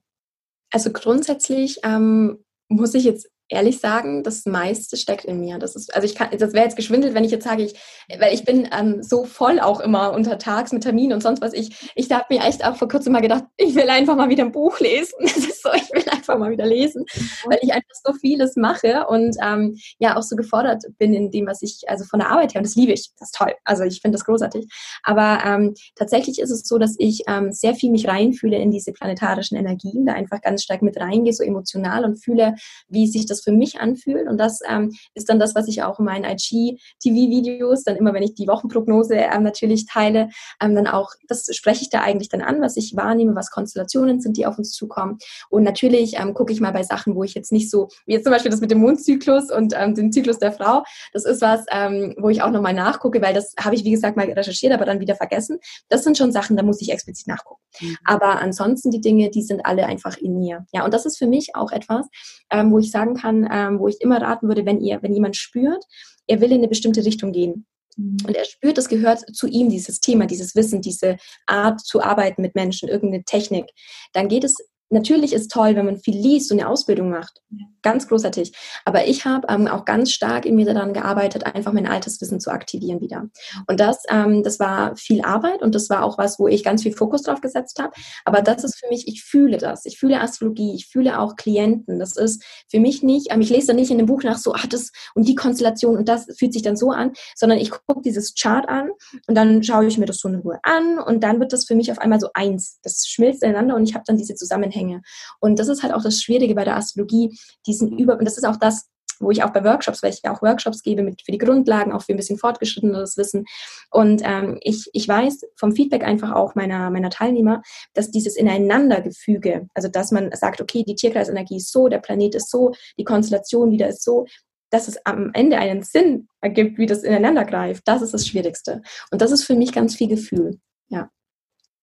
Also 0.71 0.93
grundsätzlich 0.93 1.81
ähm, 1.83 2.45
muss 2.69 2.95
ich 2.95 3.05
jetzt 3.05 3.31
ehrlich 3.49 3.81
sagen, 3.81 4.23
das 4.23 4.47
meiste 4.47 4.97
steckt 4.97 5.25
in 5.25 5.41
mir. 5.41 5.59
Das 5.59 5.75
ist, 5.75 5.95
also 5.95 6.05
ich 6.05 6.15
kann, 6.15 6.29
das 6.37 6.53
wäre 6.53 6.65
jetzt 6.65 6.77
geschwindelt, 6.77 7.15
wenn 7.15 7.25
ich 7.25 7.31
jetzt 7.31 7.45
sage, 7.45 7.63
ich, 7.63 7.75
weil 8.19 8.35
ich 8.35 8.45
bin 8.45 8.69
ähm, 8.77 9.03
so 9.03 9.25
voll 9.25 9.61
auch 9.61 9.81
immer 9.81 10.13
untertags 10.13 10.73
mit 10.73 10.83
Terminen 10.83 11.15
und 11.15 11.23
sonst 11.23 11.41
was. 11.41 11.53
Ich, 11.55 11.91
ich 11.95 12.11
habe 12.11 12.27
mir 12.31 12.45
echt 12.45 12.65
auch 12.65 12.77
vor 12.77 12.89
kurzem 12.89 13.13
mal 13.13 13.21
gedacht, 13.21 13.45
ich 13.57 13.75
will 13.75 13.89
einfach 13.89 14.17
mal 14.17 14.29
wieder 14.29 14.45
ein 14.45 14.53
Buch 14.53 14.79
lesen. 14.81 15.15
Das 15.39 15.47
ist 15.47 15.63
so, 15.63 15.71
ich 15.73 15.89
will 15.93 16.05
einfach 16.11 16.37
mal 16.37 16.51
wieder 16.51 16.67
lesen, 16.67 17.05
weil 17.45 17.59
ich 17.63 17.73
einfach 17.73 17.95
so 18.05 18.13
vieles 18.15 18.57
mache 18.57 19.07
und 19.09 19.37
ähm, 19.43 19.79
ja 19.99 20.17
auch 20.17 20.23
so 20.23 20.35
gefordert 20.37 20.83
bin 20.99 21.15
in 21.15 21.31
dem, 21.31 21.47
was 21.47 21.63
ich, 21.63 21.83
also 21.87 22.05
von 22.05 22.19
der 22.19 22.31
Arbeit 22.31 22.55
her, 22.55 22.61
und 22.61 22.67
das 22.67 22.75
liebe 22.75 22.93
ich, 22.93 23.11
das 23.19 23.29
ist 23.29 23.35
toll. 23.37 23.55
Also 23.65 23.85
ich 23.85 24.01
finde 24.01 24.17
das 24.17 24.25
großartig. 24.25 24.67
Aber 25.05 25.41
ähm, 25.45 25.75
tatsächlich 25.95 26.41
ist 26.41 26.51
es 26.51 26.63
so, 26.67 26.79
dass 26.79 26.97
ich 26.99 27.23
ähm, 27.29 27.53
sehr 27.53 27.75
viel 27.75 27.91
mich 27.91 28.09
reinfühle 28.09 28.57
in 28.59 28.71
diese 28.71 28.93
planetarischen 28.93 29.57
Energien, 29.57 30.07
da 30.07 30.15
einfach 30.15 30.41
ganz 30.41 30.63
stark 30.63 30.83
mit 30.83 30.99
reingehe, 30.99 31.33
so 31.33 31.45
emotional 31.45 32.05
und 32.05 32.17
fühle, 32.17 32.55
wie 32.89 33.07
sich 33.07 33.27
das 33.27 33.38
das 33.39 33.45
für 33.45 33.53
mich 33.53 33.81
anfühlt. 33.81 34.29
Und 34.29 34.39
das 34.39 34.61
ähm, 34.69 34.93
ist 35.15 35.29
dann 35.29 35.39
das, 35.39 35.55
was 35.55 35.69
ich 35.69 35.83
auch 35.83 35.99
in 35.99 36.05
meinen 36.05 36.25
IG-TV-Videos, 36.25 37.85
dann 37.85 37.97
immer, 37.97 38.13
wenn 38.13 38.23
ich 38.23 38.35
die 38.35 38.49
Wochenprognose 38.49 39.15
ähm, 39.15 39.43
natürlich 39.43 39.87
teile, 39.87 40.29
ähm, 40.61 40.75
dann 40.75 40.87
auch, 40.87 41.13
das 41.29 41.47
spreche 41.55 41.83
ich 41.83 41.91
da 41.91 42.01
eigentlich 42.01 42.29
dann 42.29 42.43
an, 42.43 42.61
was 42.61 42.77
ich 42.77 42.97
wahrnehme, 42.97 43.35
was 43.35 43.51
Konstellationen 43.51 44.21
sind, 44.21 44.37
die 44.37 44.47
auf 44.47 44.59
uns 44.59 44.73
zukommen. 44.73 45.19
Und 45.51 45.63
natürlich 45.63 46.19
ähm, 46.19 46.35
gucke 46.35 46.53
ich 46.53 46.61
mal 46.61 46.73
bei 46.73 46.83
Sachen, 46.83 47.15
wo 47.15 47.25
ich 47.25 47.35
jetzt 47.35 47.53
nicht 47.53 47.71
so, 47.71 47.89
wie 48.07 48.13
jetzt 48.15 48.25
zum 48.25 48.33
Beispiel 48.33 48.51
das 48.51 48.61
mit 48.61 48.71
dem 48.71 48.79
Mondzyklus 48.79 49.51
und 49.51 49.75
ähm, 49.77 49.95
dem 49.95 50.13
Zyklus 50.13 50.39
der 50.39 50.53
Frau, 50.53 50.83
das 51.13 51.25
ist 51.25 51.41
was, 51.41 51.65
ähm, 51.71 52.15
wo 52.19 52.29
ich 52.29 52.43
auch 52.43 52.51
nochmal 52.51 52.75
nachgucke, 52.75 53.23
weil 53.23 53.35
das 53.35 53.55
habe 53.59 53.75
ich, 53.75 53.85
wie 53.85 53.91
gesagt, 53.91 54.17
mal 54.17 54.27
recherchiert, 54.31 54.73
aber 54.73 54.85
dann 54.85 55.01
wieder 55.01 55.15
vergessen. 55.15 55.59
Das 55.89 56.05
sind 56.05 56.19
schon 56.19 56.33
Sachen, 56.33 56.57
da 56.57 56.63
muss 56.63 56.81
ich 56.81 56.91
explizit 56.91 57.27
nachgucken. 57.27 57.61
Mhm. 57.81 57.97
Aber 58.05 58.41
ansonsten 58.41 58.91
die 58.91 59.01
Dinge, 59.01 59.31
die 59.31 59.43
sind 59.43 59.65
alle 59.65 59.87
einfach 59.87 60.17
in 60.17 60.39
mir. 60.39 60.67
Ja, 60.73 60.85
und 60.85 60.95
das 60.95 61.07
ist 61.07 61.19
für 61.19 61.27
mich 61.27 61.55
auch 61.55 61.73
etwas, 61.73 62.07
ähm, 62.51 62.71
wo 62.71 62.79
ich 62.79 62.91
sagen 62.91 63.15
kann, 63.15 63.49
ähm, 63.51 63.79
wo 63.79 63.89
ich 63.89 64.01
immer 64.01 64.21
raten 64.21 64.49
würde, 64.49 64.67
wenn 64.67 64.81
ihr, 64.81 65.03
wenn 65.03 65.13
jemand 65.13 65.37
spürt, 65.37 65.85
er 66.27 66.41
will 66.41 66.53
in 66.53 66.59
eine 66.59 66.69
bestimmte 66.69 67.05
Richtung 67.05 67.33
gehen. 67.33 67.67
Mhm. 67.97 68.19
Und 68.27 68.37
er 68.37 68.45
spürt, 68.45 68.79
es 68.79 68.89
gehört 68.89 69.21
zu 69.35 69.47
ihm, 69.47 69.69
dieses 69.69 70.01
Thema, 70.01 70.27
dieses 70.27 70.55
Wissen, 70.55 70.81
diese 70.81 71.17
Art 71.47 71.81
zu 71.81 72.03
arbeiten 72.03 72.43
mit 72.43 72.55
Menschen, 72.55 72.89
irgendeine 72.89 73.25
Technik. 73.25 73.67
Dann 74.13 74.29
geht 74.29 74.45
es 74.45 74.57
natürlich 74.91 75.33
ist 75.33 75.51
toll, 75.51 75.77
wenn 75.77 75.87
man 75.87 75.99
viel 75.99 76.17
liest 76.17 76.51
und 76.51 76.61
eine 76.61 76.69
Ausbildung 76.69 77.11
macht. 77.11 77.43
Ganz 77.83 78.09
großartig. 78.09 78.53
Aber 78.85 79.07
ich 79.07 79.25
habe 79.25 79.47
ähm, 79.49 79.69
auch 79.69 79.85
ganz 79.85 80.11
stark 80.11 80.47
in 80.47 80.57
mir 80.57 80.67
daran 80.67 80.93
gearbeitet, 80.93 81.47
einfach 81.47 81.73
mein 81.73 81.87
altes 81.87 82.21
Wissen 82.21 82.41
zu 82.41 82.51
aktivieren 82.51 83.01
wieder. 83.01 83.29
Und 83.67 83.79
das, 83.79 84.03
ähm, 84.11 84.43
das 84.43 84.59
war 84.59 84.97
viel 84.97 85.23
Arbeit 85.23 85.63
und 85.63 85.75
das 85.75 85.89
war 85.89 86.03
auch 86.03 86.19
was, 86.19 86.39
wo 86.39 86.49
ich 86.49 86.65
ganz 86.65 86.83
viel 86.83 86.93
Fokus 86.93 87.23
drauf 87.23 87.41
gesetzt 87.41 87.79
habe. 87.81 87.93
Aber 88.25 88.43
das 88.43 88.65
ist 88.65 88.79
für 88.79 88.89
mich, 88.89 89.07
ich 89.07 89.23
fühle 89.23 89.59
das. 89.59 89.85
Ich 89.85 89.99
fühle 89.99 90.21
Astrologie, 90.21 90.75
ich 90.75 90.87
fühle 90.87 91.21
auch 91.21 91.37
Klienten. 91.37 91.99
Das 91.99 92.17
ist 92.17 92.43
für 92.69 92.81
mich 92.81 93.03
nicht, 93.03 93.33
ähm, 93.33 93.41
ich 93.41 93.51
lese 93.51 93.69
da 93.69 93.73
nicht 93.75 93.91
in 93.91 93.99
dem 93.99 94.07
Buch 94.07 94.23
nach 94.23 94.39
so, 94.39 94.55
ah, 94.55 94.67
das 94.69 94.91
und 95.15 95.29
die 95.29 95.35
Konstellation 95.35 95.97
und 95.97 96.09
das 96.09 96.27
fühlt 96.37 96.53
sich 96.53 96.63
dann 96.63 96.77
so 96.77 96.91
an, 96.91 97.13
sondern 97.37 97.59
ich 97.59 97.71
gucke 97.71 98.03
dieses 98.03 98.35
Chart 98.35 98.69
an 98.69 98.91
und 99.27 99.35
dann 99.35 99.63
schaue 99.63 99.87
ich 99.87 99.99
mir 99.99 100.07
das 100.07 100.19
so 100.19 100.29
in 100.29 100.37
Ruhe 100.37 100.59
an 100.63 100.99
und 100.99 101.23
dann 101.23 101.41
wird 101.41 101.53
das 101.53 101.65
für 101.65 101.75
mich 101.75 101.93
auf 101.93 101.99
einmal 101.99 102.21
so 102.21 102.29
eins. 102.35 102.81
Das 102.83 103.07
schmilzt 103.07 103.43
ineinander 103.43 103.77
und 103.77 103.85
ich 103.85 103.95
habe 103.95 104.05
dann 104.07 104.17
diese 104.17 104.35
Zusammenhänge 104.35 104.78
Zusammenhänge. 104.79 105.03
Und 105.41 105.59
das 105.59 105.69
ist 105.69 105.83
halt 105.83 105.93
auch 105.93 106.03
das 106.03 106.23
Schwierige 106.23 106.55
bei 106.55 106.65
der 106.65 106.77
Astrologie, 106.77 107.37
diesen 107.67 107.99
Über, 107.99 108.19
und 108.19 108.25
das 108.25 108.39
ist 108.39 108.45
auch 108.45 108.57
das, 108.57 108.89
wo 109.21 109.33
ich 109.33 109.43
auch 109.43 109.51
bei 109.51 109.65
Workshops, 109.65 110.03
weil 110.03 110.13
ich 110.13 110.21
ja 110.23 110.33
auch 110.33 110.43
Workshops 110.43 110.83
gebe 110.83 111.03
mit, 111.03 111.23
für 111.23 111.33
die 111.33 111.39
Grundlagen, 111.39 111.93
auch 111.93 112.03
für 112.03 112.13
ein 112.13 112.17
bisschen 112.17 112.39
fortgeschritteneres 112.39 113.17
Wissen. 113.17 113.47
Und 113.91 114.23
ähm, 114.25 114.59
ich, 114.61 114.89
ich 114.93 115.09
weiß 115.09 115.41
vom 115.57 115.73
Feedback 115.73 116.05
einfach 116.05 116.33
auch 116.33 116.55
meiner, 116.55 116.91
meiner 116.91 117.11
Teilnehmer, 117.11 117.63
dass 117.95 118.13
dieses 118.13 118.37
Ineinandergefüge, 118.37 119.67
also 119.75 119.89
dass 119.89 120.13
man 120.13 120.31
sagt, 120.37 120.61
okay, 120.61 120.85
die 120.87 120.95
Tierkreisenergie 120.95 121.57
ist 121.57 121.73
so, 121.73 121.89
der 121.89 121.99
Planet 121.99 122.37
ist 122.37 122.49
so, 122.51 122.73
die 122.97 123.05
Konstellation 123.05 123.73
wieder 123.73 123.89
ist 123.89 124.05
so, 124.05 124.25
dass 124.71 124.87
es 124.87 125.05
am 125.05 125.31
Ende 125.33 125.59
einen 125.59 125.83
Sinn 125.83 126.29
ergibt, 126.41 126.79
wie 126.79 126.87
das 126.87 127.03
ineinander 127.03 127.45
greift, 127.45 127.89
das 127.89 128.03
ist 128.03 128.15
das 128.15 128.25
Schwierigste. 128.29 128.83
Und 129.11 129.21
das 129.21 129.33
ist 129.33 129.43
für 129.43 129.57
mich 129.57 129.73
ganz 129.73 129.97
viel 129.97 130.09
Gefühl. 130.09 130.61
Ja. 130.89 131.11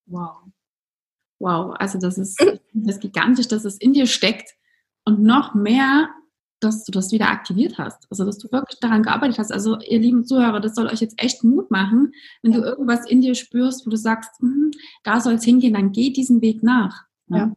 Wow. 0.06 0.46
Wow, 1.46 1.76
also 1.78 2.00
das 2.00 2.18
ist, 2.18 2.42
das 2.74 2.96
ist 2.96 3.02
gigantisch, 3.02 3.48
dass 3.48 3.66
es 3.66 3.78
in 3.78 3.94
dir 3.94 4.08
steckt 4.08 4.56
und 5.06 5.22
noch 5.22 5.54
mehr, 5.54 6.10
dass 6.60 6.86
du 6.86 6.92
das 6.92 7.12
wieder 7.12 7.30
aktiviert 7.30 7.78
hast. 7.78 8.08
Also 8.10 8.26
dass 8.26 8.40
du 8.40 8.52
wirklich 8.52 8.80
daran 8.80 9.04
gearbeitet 9.04 9.38
hast. 9.38 9.52
Also 9.52 9.78
ihr 9.82 10.00
lieben 10.00 10.26
Zuhörer, 10.26 10.60
das 10.60 10.74
soll 10.74 10.88
euch 10.88 11.02
jetzt 11.02 11.22
echt 11.22 11.44
Mut 11.44 11.70
machen, 11.70 12.14
wenn 12.42 12.52
du 12.52 12.62
irgendwas 12.62 13.08
in 13.08 13.22
dir 13.22 13.36
spürst, 13.36 13.86
wo 13.86 13.92
du 13.92 13.96
sagst, 13.96 14.32
hm, 14.40 14.72
da 15.04 15.22
soll 15.22 15.34
es 15.34 15.44
hingehen, 15.44 15.76
dann 15.76 15.92
geh 15.92 16.10
diesen 16.10 16.42
Weg 16.42 16.64
nach. 16.64 17.04
Ja. 17.28 17.38
ja. 17.38 17.54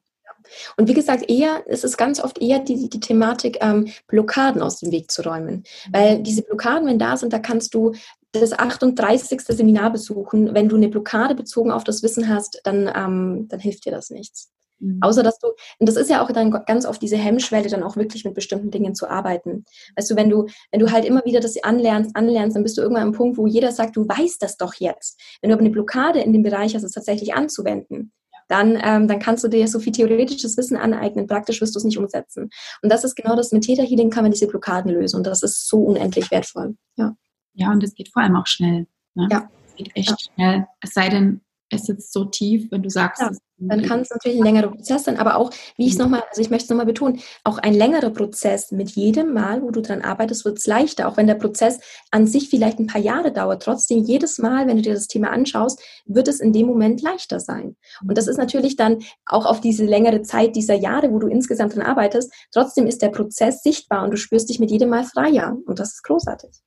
Und 0.76 0.88
wie 0.88 0.94
gesagt, 0.94 1.30
eher, 1.30 1.62
es 1.66 1.82
ist 1.82 1.96
ganz 1.96 2.20
oft 2.20 2.42
eher 2.42 2.58
die, 2.58 2.90
die 2.90 3.00
Thematik, 3.00 3.56
ähm, 3.62 3.88
Blockaden 4.06 4.60
aus 4.60 4.80
dem 4.80 4.92
Weg 4.92 5.10
zu 5.10 5.22
räumen. 5.22 5.64
Weil 5.92 6.22
diese 6.22 6.42
Blockaden, 6.42 6.86
wenn 6.86 6.98
da 6.98 7.16
sind, 7.16 7.32
da 7.32 7.38
kannst 7.38 7.72
du 7.72 7.94
das 8.32 8.52
38. 8.52 9.40
Seminar 9.40 9.90
besuchen. 9.90 10.54
Wenn 10.54 10.68
du 10.68 10.76
eine 10.76 10.88
Blockade 10.88 11.34
bezogen 11.34 11.70
auf 11.70 11.84
das 11.84 12.02
Wissen 12.02 12.28
hast, 12.28 12.60
dann, 12.64 12.90
ähm, 12.94 13.46
dann 13.48 13.60
hilft 13.60 13.86
dir 13.86 13.92
das 13.92 14.10
nichts. 14.10 14.50
Mhm. 14.80 14.98
Außer 15.00 15.22
dass 15.22 15.38
du, 15.38 15.48
und 15.78 15.88
das 15.88 15.96
ist 15.96 16.10
ja 16.10 16.22
auch 16.22 16.30
dann 16.30 16.50
ganz 16.66 16.86
oft 16.86 17.02
diese 17.02 17.16
Hemmschwelle, 17.16 17.68
dann 17.68 17.82
auch 17.82 17.96
wirklich 17.96 18.24
mit 18.24 18.34
bestimmten 18.34 18.70
Dingen 18.70 18.94
zu 18.94 19.08
arbeiten. 19.08 19.64
Weißt 19.96 20.10
du, 20.10 20.16
wenn 20.16 20.30
du, 20.30 20.46
wenn 20.70 20.80
du 20.80 20.92
halt 20.92 21.04
immer 21.04 21.24
wieder 21.24 21.40
das 21.40 21.62
anlernst, 21.62 22.14
anlernst, 22.14 22.56
dann 22.56 22.62
bist 22.62 22.78
du 22.78 22.82
irgendwann 22.82 23.08
am 23.08 23.12
Punkt, 23.12 23.38
wo 23.38 23.46
jeder 23.46 23.72
sagt, 23.72 23.96
du 23.96 24.06
weißt 24.06 24.42
das 24.42 24.56
doch 24.56 24.74
jetzt. 24.74 25.20
Wenn 25.40 25.50
du 25.50 25.54
aber 25.54 25.64
eine 25.64 25.70
Blockade 25.70 26.20
in 26.20 26.32
dem 26.32 26.42
Bereich 26.42 26.74
hast, 26.74 26.84
es 26.84 26.92
tatsächlich 26.92 27.34
anzuwenden, 27.34 28.12
dann, 28.48 28.78
ähm, 28.82 29.08
dann 29.08 29.18
kannst 29.18 29.44
du 29.44 29.48
dir 29.48 29.68
so 29.68 29.78
viel 29.78 29.92
theoretisches 29.92 30.56
Wissen 30.56 30.76
aneignen, 30.76 31.26
praktisch 31.26 31.60
wirst 31.60 31.74
du 31.74 31.78
es 31.78 31.84
nicht 31.84 31.98
umsetzen. 31.98 32.48
Und 32.82 32.90
das 32.90 33.04
ist 33.04 33.14
genau 33.14 33.36
das, 33.36 33.52
mit 33.52 33.64
Theta 33.64 33.82
Healing 33.82 34.10
kann 34.10 34.24
man 34.24 34.32
diese 34.32 34.46
Blockaden 34.46 34.90
lösen 34.90 35.16
und 35.16 35.26
das 35.26 35.42
ist 35.42 35.68
so 35.68 35.78
unendlich 35.80 36.30
wertvoll. 36.30 36.76
Ja. 36.96 37.14
Ja, 37.58 37.72
und 37.72 37.82
es 37.82 37.94
geht 37.94 38.08
vor 38.12 38.22
allem 38.22 38.36
auch 38.36 38.46
schnell. 38.46 38.86
Ne? 39.14 39.28
Ja. 39.30 39.50
Es 39.66 39.74
geht 39.74 39.90
echt 39.94 40.10
ja. 40.10 40.16
schnell. 40.34 40.66
Es 40.80 40.94
sei 40.94 41.08
denn, 41.08 41.40
es 41.70 41.82
sitzt 41.82 42.12
so 42.12 42.24
tief, 42.24 42.70
wenn 42.70 42.82
du 42.82 42.88
sagst. 42.88 43.20
Ja, 43.20 43.30
dann 43.60 43.82
kann 43.82 44.00
es 44.00 44.10
natürlich 44.10 44.38
ein 44.38 44.44
längerer 44.44 44.70
Prozess 44.70 45.04
sein, 45.04 45.18
aber 45.18 45.36
auch, 45.36 45.50
wie 45.76 45.86
ich 45.86 45.92
es 45.92 45.98
nochmal, 45.98 46.22
also 46.30 46.40
ich 46.40 46.48
möchte 46.48 46.64
es 46.64 46.70
nochmal 46.70 46.86
betonen, 46.86 47.20
auch 47.42 47.58
ein 47.58 47.74
längerer 47.74 48.10
Prozess 48.10 48.70
mit 48.70 48.90
jedem 48.90 49.34
Mal, 49.34 49.62
wo 49.62 49.72
du 49.72 49.82
dran 49.82 50.02
arbeitest, 50.02 50.44
wird 50.44 50.58
es 50.58 50.66
leichter, 50.68 51.08
auch 51.08 51.16
wenn 51.16 51.26
der 51.26 51.34
Prozess 51.34 51.80
an 52.12 52.28
sich 52.28 52.48
vielleicht 52.48 52.78
ein 52.78 52.86
paar 52.86 53.00
Jahre 53.00 53.32
dauert. 53.32 53.64
Trotzdem, 53.64 54.04
jedes 54.04 54.38
Mal, 54.38 54.68
wenn 54.68 54.76
du 54.76 54.82
dir 54.82 54.94
das 54.94 55.08
Thema 55.08 55.30
anschaust, 55.30 55.82
wird 56.06 56.28
es 56.28 56.38
in 56.38 56.52
dem 56.52 56.68
Moment 56.68 57.02
leichter 57.02 57.40
sein. 57.40 57.76
Und 58.06 58.16
das 58.16 58.28
ist 58.28 58.38
natürlich 58.38 58.76
dann 58.76 58.98
auch 59.26 59.44
auf 59.44 59.60
diese 59.60 59.84
längere 59.84 60.22
Zeit 60.22 60.54
dieser 60.54 60.76
Jahre, 60.76 61.10
wo 61.10 61.18
du 61.18 61.26
insgesamt 61.26 61.74
dran 61.74 61.82
arbeitest, 61.82 62.32
trotzdem 62.52 62.86
ist 62.86 63.02
der 63.02 63.10
Prozess 63.10 63.62
sichtbar 63.62 64.04
und 64.04 64.12
du 64.12 64.16
spürst 64.16 64.48
dich 64.48 64.60
mit 64.60 64.70
jedem 64.70 64.90
Mal 64.90 65.02
freier. 65.02 65.56
Und 65.66 65.80
das 65.80 65.94
ist 65.94 66.04
großartig. 66.04 66.62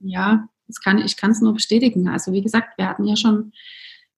Ja, 0.00 0.48
das 0.66 0.80
kann, 0.80 0.98
ich 0.98 1.16
kann 1.16 1.30
es 1.30 1.40
nur 1.40 1.54
bestätigen. 1.54 2.08
Also 2.08 2.32
wie 2.32 2.42
gesagt, 2.42 2.78
wir 2.78 2.88
hatten 2.88 3.04
ja 3.04 3.16
schon 3.16 3.52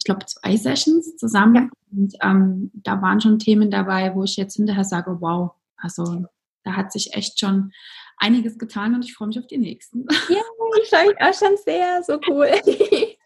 ich 0.01 0.05
glaube, 0.05 0.25
zwei 0.25 0.57
Sessions 0.57 1.16
zusammen. 1.16 1.55
Ja. 1.55 1.69
Und 1.93 2.14
ähm, 2.23 2.71
da 2.73 3.03
waren 3.03 3.21
schon 3.21 3.38
Themen 3.38 3.71
dabei, 3.71 4.14
wo 4.14 4.25
ich 4.25 4.37
jetzt 4.37 4.57
hinterher 4.57 4.85
sage, 4.85 5.21
wow, 5.21 5.53
also 5.77 6.25
da 6.64 6.73
hat 6.75 6.90
sich 6.90 7.14
echt 7.14 7.38
schon 7.38 7.73
einiges 8.16 8.59
getan 8.59 8.95
und 8.95 9.05
ich 9.05 9.14
freue 9.14 9.29
mich 9.29 9.38
auf 9.38 9.47
die 9.47 9.59
nächsten. 9.59 10.07
Ja, 10.29 10.40
ich 10.83 10.88
freue 10.88 11.09
mich 11.09 11.21
auch 11.21 11.35
schon 11.35 11.57
sehr, 11.64 12.03
so 12.03 12.19
cool. 12.29 12.49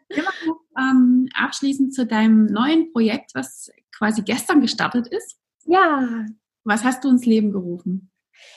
ähm, 0.79 1.29
abschließend 1.35 1.95
zu 1.95 2.07
deinem 2.07 2.47
neuen 2.47 2.93
Projekt, 2.93 3.35
was 3.35 3.71
quasi 3.97 4.23
gestern 4.23 4.61
gestartet 4.61 5.07
ist. 5.07 5.39
Ja. 5.67 6.27
Was 6.65 6.83
hast 6.83 7.05
du 7.05 7.11
ins 7.11 7.27
Leben 7.27 7.53
gerufen? 7.53 8.11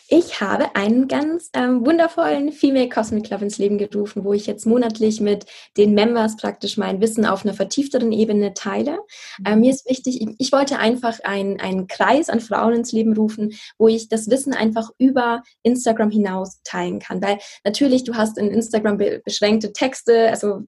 Ich 0.10 0.40
habe 0.40 0.76
einen 0.76 1.08
ganz 1.08 1.50
ähm, 1.54 1.86
wundervollen 1.86 2.54
Female 2.54 2.88
Cosmic 2.88 3.26
Club 3.26 3.42
ins 3.42 3.58
Leben 3.58 3.78
gerufen, 3.78 4.24
wo 4.24 4.32
ich 4.32 4.48
jetzt 4.48 4.66
monatlich 4.66 5.20
mit 5.20 5.46
den 5.76 5.94
Members 5.94 6.38
praktisch 6.38 6.78
mein 6.78 7.02
Wissen 7.02 7.26
auf 7.26 7.44
einer 7.44 7.54
vertiefteren 7.54 8.13
Ebene 8.13 8.54
teile. 8.54 9.00
Ähm, 9.46 9.60
mir 9.60 9.72
ist 9.72 9.90
wichtig, 9.90 10.22
ich, 10.22 10.30
ich 10.38 10.52
wollte 10.54 10.80
einfach 10.80 11.20
ein, 11.24 11.60
einen 11.60 11.88
Kreis 11.88 12.30
an 12.30 12.40
Frauen 12.40 12.74
ins 12.74 12.94
Leben 12.94 13.13
rufen, 13.18 13.54
wo 13.78 13.90
ich 13.90 14.08
das 14.08 14.30
Wissen 14.30 14.54
einfach 14.54 14.92
über 14.98 15.44
Instagram 15.63 16.10
hinaus 16.10 16.62
teilen 16.63 17.00
kann. 17.00 17.22
Weil 17.22 17.40
natürlich, 17.66 18.06
du 18.06 18.16
hast 18.16 18.38
in 18.38 18.50
Instagram 18.50 18.98
be 18.98 19.22
beschränkte 19.26 19.74
Texte, 19.74 20.30
also 20.30 20.62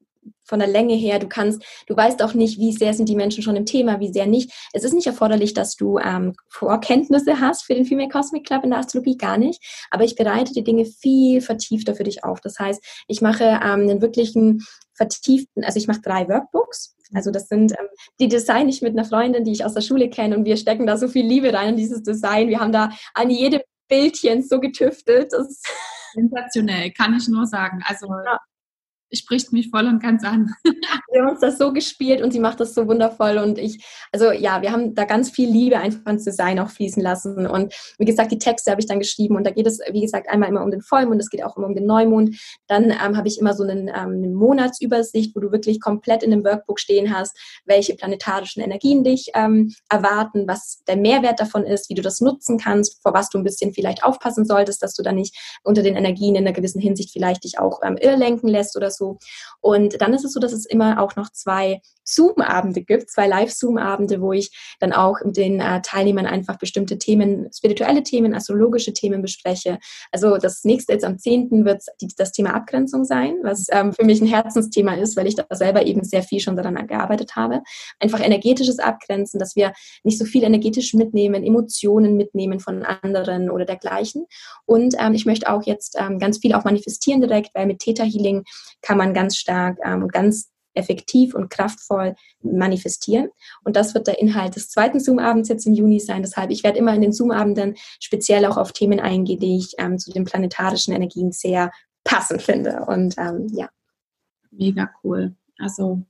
von 0.44 0.60
der 0.60 0.68
Länge 0.68 0.96
her. 0.96 1.20
Du 1.20 1.28
kannst, 1.28 1.63
du 1.88 1.96
weißt 1.96 2.22
auch 2.24 2.34
nicht, 2.34 2.60
wie 2.60 2.72
sehr 2.72 2.94
sind 2.94 3.08
die 3.08 3.15
Menschen 3.15 3.44
schon 3.44 3.56
im 3.56 3.65
Thema, 3.65 4.00
wie 4.00 4.12
sehr 4.12 4.26
nicht. 4.26 4.52
Es 4.74 4.84
ist 4.84 4.94
nicht 4.94 5.08
erforderlich, 5.08 5.54
dass 5.54 5.76
du 5.76 6.00
ähm, 6.00 6.34
Vorkenntnisse 6.50 7.39
hast 7.39 7.63
für 7.63 7.76
den 7.76 7.86
Female 7.86 8.10
Cosmic 8.10 8.46
Club 8.46 8.63
in 8.63 8.72
der 8.72 8.80
Astrologie, 8.80 9.18
gar 9.18 9.38
nicht. 9.38 9.63
Aber 9.92 10.04
ich 10.04 10.15
bereite 10.15 10.54
die 10.54 10.63
Dinge 10.63 10.86
viel 10.86 11.42
vertiefter 11.42 11.96
für 11.96 12.04
dich 12.04 12.24
auf. 12.24 12.42
Das 12.42 12.60
heißt, 12.60 12.84
ich 13.08 13.22
mache 13.22 13.44
ähm, 13.44 13.82
einen 13.82 14.02
wirklichen 14.02 14.65
vertieften, 14.94 15.63
also 15.63 15.78
ich 15.78 15.88
mache 15.88 16.02
drei 16.02 16.28
Workbooks. 16.28 16.96
Also 17.13 17.32
das 17.32 17.48
sind, 17.48 17.72
ähm, 17.72 17.88
die 18.20 18.28
Design 18.28 18.70
ich 18.70 18.82
mit 18.82 18.94
einer 18.94 19.06
Freundin, 19.06 19.44
die 19.44 19.52
ich 19.52 19.65
aus 19.65 19.74
der 19.74 19.82
Schule 19.82 20.10
kenne 20.10 20.38
und 20.38 20.46
wir 20.46 20.58
stecken 20.58 20.86
da 20.86 20.98
so 20.98 21.08
viel 21.08 21.26
Liebe 21.26 21.54
rein 21.54 21.70
in 21.70 21.78
dieses 21.78 22.04
Design. 22.04 22.50
Wir 22.50 22.60
haben 22.60 22.72
da 22.72 22.92
an 23.13 23.30
jedem 23.30 23.62
Bildchen 23.88 24.44
so 24.44 24.60
getüftelt. 24.60 25.34
Das 25.34 25.62
Sensationell, 26.13 26.92
kann 26.92 27.15
ich 27.15 27.28
nur 27.28 27.46
sagen. 27.46 27.82
Also 27.86 28.08
ja 28.08 28.39
spricht 29.13 29.54
mich 29.54 29.69
voll 29.69 29.86
und 29.86 30.02
ganz 30.02 30.24
an. 30.24 30.54
wir 30.63 31.22
haben 31.22 31.30
uns 31.30 31.39
das 31.39 31.58
so 31.58 31.74
gespielt 31.74 32.22
und 32.22 32.32
sie 32.32 32.39
macht 32.39 32.60
das 32.60 32.74
so 32.74 32.88
wundervoll 32.88 33.38
und 33.38 33.58
ich, 33.58 33.84
also 34.12 34.32
ja, 34.32 34.62
wir 34.62 34.72
haben 34.72 34.95
da 34.95 35.06
ganz 35.06 35.30
viel 35.30 35.50
Liebe 35.50 35.78
einfach 35.78 36.12
ins 36.12 36.26
Design 36.26 36.60
auch 36.60 36.69
fließen 36.69 37.02
lassen 37.02 37.48
und 37.48 37.74
wie 37.98 38.06
gesagt, 38.06 38.32
die 38.32 38.39
Texte 38.39 38.72
habe 38.72 38.82
ich 38.82 38.88
dann 38.88 39.00
geschrieben 39.00 39.36
und 39.36 39.45
da 39.45 39.52
geht 39.52 39.67
es, 39.67 39.80
wie 39.91 40.02
gesagt, 40.02 40.30
einmal 40.30 40.50
immer 40.50 40.63
um 40.63 40.72
den 40.72 40.82
Vollmond, 40.82 41.22
es 41.22 41.30
geht 41.30 41.43
auch 41.43 41.58
immer 41.58 41.67
um 41.67 41.76
den 41.76 41.86
Neumond. 41.86 42.38
Dann 42.67 42.91
ähm, 42.91 43.17
habe 43.17 43.28
ich 43.28 43.39
immer 43.39 43.54
so 43.54 43.63
einen, 43.63 43.88
ähm, 43.88 43.93
eine 43.95 44.28
Monatsübersicht, 44.28 45.36
wo 45.36 45.39
du 45.39 45.52
wirklich 45.52 45.80
komplett 45.80 46.24
in 46.24 46.32
dem 46.32 46.43
Workbook 46.43 46.80
stehen 46.80 47.13
hast, 47.15 47.38
welche 47.65 47.95
planetarischen 47.95 48.62
Energien 48.63 49.04
dich 49.04 49.32
ähm, 49.34 49.74
erwarten, 49.89 50.48
was 50.48 50.84
der 50.88 50.98
Mehrwert 50.98 51.39
davon 51.39 51.65
ist, 51.65 51.89
wie 51.89 51.95
du 51.95 52.02
das 52.02 52.22
nutzen 52.22 52.58
kannst, 52.58 53.02
vor 53.02 53.13
was 53.13 53.30
du 53.30 53.38
ein 53.38 53.43
bisschen 53.43 53.74
vielleicht 53.74 54.04
aufpassen 54.04 54.45
solltest, 54.45 54.84
dass 54.84 54.93
du 54.93 55.04
da 55.04 55.12
nicht 55.12 55.36
unter 55.63 55.82
den 55.82 55.95
Energien 55.95 56.36
in 56.36 56.45
einer 56.45 56.54
gewissen 56.54 56.82
Hinsicht 56.82 57.12
vielleicht 57.12 57.43
dich 57.43 57.60
auch 57.60 57.80
ähm, 57.84 57.98
irrlenken 57.98 58.50
lässt 58.50 58.76
oder 58.76 58.91
so 58.91 58.98
so. 58.99 59.17
Und 59.62 59.99
dann 60.01 60.13
ist 60.13 60.25
es 60.25 60.33
so, 60.33 60.39
dass 60.39 60.53
es 60.53 60.67
immer 60.67 61.01
auch 61.01 61.15
noch 61.15 61.31
zwei 61.31 61.81
Zoom-Abende 62.13 62.82
gibt, 62.82 63.10
zwei 63.10 63.28
Live-Zoom-Abende, 63.28 64.22
wo 64.22 64.34
ich 64.34 64.52
dann 64.80 64.93
auch 64.93 65.17
mit 65.24 65.38
den 65.38 65.60
äh, 65.60 65.82
Teilnehmern 65.82 66.26
einfach 66.26 66.58
bestimmte 66.58 66.98
Themen, 66.98 67.50
spirituelle 67.56 68.04
Themen, 68.04 68.34
astrologische 68.34 68.93
Themen 68.93 69.22
bespreche. 69.22 69.80
Also 70.12 70.38
das 70.38 70.63
nächste 70.63 70.93
jetzt 70.93 71.06
am 71.06 71.17
10. 71.17 71.65
wird 71.65 71.84
das 72.17 72.32
Thema 72.32 72.54
Abgrenzung 72.54 73.06
sein, 73.06 73.36
was 73.43 73.67
ähm, 73.72 73.93
für 73.93 74.06
mich 74.06 74.22
ein 74.22 74.28
Herzensthema 74.28 74.93
ist, 74.93 75.15
weil 75.15 75.28
ich 75.28 75.36
da 75.36 75.45
selber 75.52 75.86
eben 75.86 76.04
sehr 76.04 76.24
viel 76.24 76.39
schon 76.39 76.56
daran 76.56 76.88
gearbeitet 76.88 77.36
habe. 77.36 77.62
Einfach 78.00 78.19
energetisches 78.19 78.80
Abgrenzen, 78.80 79.39
dass 79.39 79.56
wir 79.56 79.74
nicht 80.04 80.17
so 80.17 80.26
viel 80.26 80.43
energetisch 80.43 80.93
mitnehmen, 80.93 81.43
Emotionen 81.43 82.15
mitnehmen 82.15 82.60
von 82.60 82.84
anderen 82.84 83.50
oder 83.50 83.65
dergleichen. 83.65 84.26
Und 84.65 84.95
ähm, 85.00 85.13
ich 85.13 85.26
möchte 85.26 85.52
auch 85.52 85.63
jetzt 85.63 85.95
ähm, 86.00 86.19
ganz 86.19 86.39
viel 86.39 86.54
auch 86.54 86.63
manifestieren 86.63 87.22
direkt, 87.22 87.52
weil 87.54 87.65
mit 87.65 87.80
Theta 87.80 88.04
Healing 88.04 88.43
kann 88.82 88.98
man 88.98 89.13
ganz 89.13 89.38
stark 89.38 89.78
ähm, 89.84 90.04
und 90.04 90.13
ganz 90.13 90.50
effektiv 90.73 91.34
und 91.34 91.49
kraftvoll 91.49 92.15
manifestieren. 92.41 93.29
Und 93.63 93.75
das 93.75 93.93
wird 93.93 94.08
der 94.08 94.19
Inhalt 94.19 94.55
des 94.55 94.69
zweiten 94.69 94.99
Zoom-Abends 94.99 95.49
jetzt 95.49 95.65
im 95.65 95.73
Juni 95.73 95.99
sein. 95.99 96.21
Deshalb, 96.21 96.51
ich 96.51 96.63
werde 96.63 96.79
immer 96.79 96.93
in 96.93 97.01
den 97.01 97.13
Zoom-Abenden 97.13 97.75
speziell 97.99 98.45
auch 98.45 98.58
auf 98.58 98.71
Themen 98.71 98.99
eingehen, 98.99 99.39
die 99.39 99.58
ich 99.58 99.73
ähm, 99.77 99.97
zu 99.97 100.12
den 100.12 100.25
planetarischen 100.25 100.93
Energien 100.93 101.32
sehr 101.32 101.71
passend 102.03 102.41
finde. 102.41 102.86
Und 102.88 103.15
ähm, 103.17 103.47
ja. 103.51 103.69
Mega 104.51 104.89
cool. 105.03 105.36
Also 105.60 106.03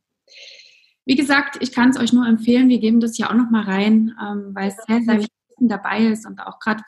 wie 1.05 1.15
gesagt, 1.15 1.57
ich 1.59 1.71
kann 1.71 1.89
es 1.89 1.99
euch 1.99 2.13
nur 2.13 2.27
empfehlen. 2.27 2.69
Wir 2.69 2.79
geben 2.79 2.99
das 2.99 3.17
ja 3.17 3.29
auch 3.29 3.33
noch 3.33 3.49
mal 3.49 3.63
rein, 3.63 4.15
ähm, 4.21 4.51
weil 4.53 4.69
es 4.69 4.77
sehr, 4.87 5.01
sehr 5.01 5.19
viel 5.19 5.67
dabei 5.67 6.05
ist 6.05 6.25
und 6.25 6.39
auch 6.39 6.59
gerade 6.59 6.83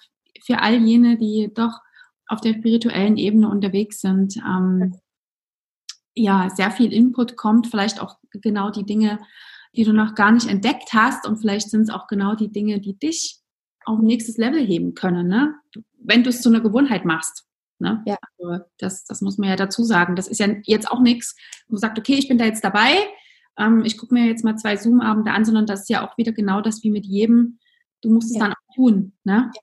für 0.46 0.60
all 0.60 0.76
jene, 0.76 1.18
die 1.18 1.52
doch 1.54 1.80
auf 2.28 2.40
der 2.40 2.54
spirituellen 2.54 3.18
Ebene 3.18 3.50
unterwegs 3.50 4.00
sind. 4.00 4.38
Ähm, 4.38 4.96
ja, 6.16 6.50
sehr 6.50 6.72
viel 6.72 6.94
Input 6.94 7.38
kommt, 7.38 7.68
vielleicht 7.68 8.02
auch 8.02 8.18
genau 8.32 8.70
die 8.70 8.86
Dinge, 8.86 9.20
die 9.76 9.84
du 9.84 9.94
noch 9.94 10.16
gar 10.16 10.32
nicht 10.32 10.50
entdeckt 10.50 10.94
hast 10.94 11.26
und 11.26 11.38
vielleicht 11.38 11.70
sind 11.70 11.84
es 11.84 11.90
auch 11.90 12.08
genau 12.08 12.36
die 12.36 12.52
Dinge, 12.52 12.80
die 12.82 12.98
dich 12.98 13.40
auf 13.86 14.00
nächstes 14.00 14.38
Level 14.38 14.66
heben 14.66 14.94
können, 14.94 15.28
ne? 15.28 15.56
wenn 15.98 16.24
du 16.24 16.30
es 16.30 16.42
zu 16.42 16.50
einer 16.50 16.62
Gewohnheit 16.62 17.06
machst. 17.06 17.46
Ne? 17.80 18.04
Ja. 18.06 18.18
Also 18.38 18.64
das, 18.78 19.06
das 19.06 19.22
muss 19.22 19.38
man 19.38 19.50
ja 19.50 19.56
dazu 19.56 19.84
sagen. 19.84 20.16
Das 20.16 20.28
ist 20.28 20.40
ja 20.40 20.48
jetzt 20.66 20.90
auch 20.90 21.00
nichts, 21.00 21.36
wo 21.68 21.76
du 21.76 21.80
sagst, 21.80 21.98
okay, 21.98 22.14
ich 22.14 22.28
bin 22.28 22.38
da 22.38 22.46
jetzt 22.46 22.64
dabei, 22.64 22.96
ähm, 23.58 23.84
ich 23.86 23.98
gucke 23.98 24.14
mir 24.14 24.28
jetzt 24.28 24.44
mal 24.44 24.56
zwei 24.56 24.78
Zoom-Abende 24.78 25.32
an, 25.32 25.46
sondern 25.46 25.66
das 25.66 25.82
ist 25.82 25.90
ja 25.90 26.08
auch 26.08 26.18
wieder 26.18 26.32
genau 26.32 26.62
das 26.62 26.84
wie 26.84 26.92
mit 26.92 27.06
jedem. 27.06 27.60
Du 28.02 28.10
musst 28.10 28.32
es 28.32 28.38
ja. 28.38 28.44
dann 28.46 28.54
auch 28.54 28.76
tun. 28.76 29.14
Ne? 29.24 29.52
Ja. 29.54 29.62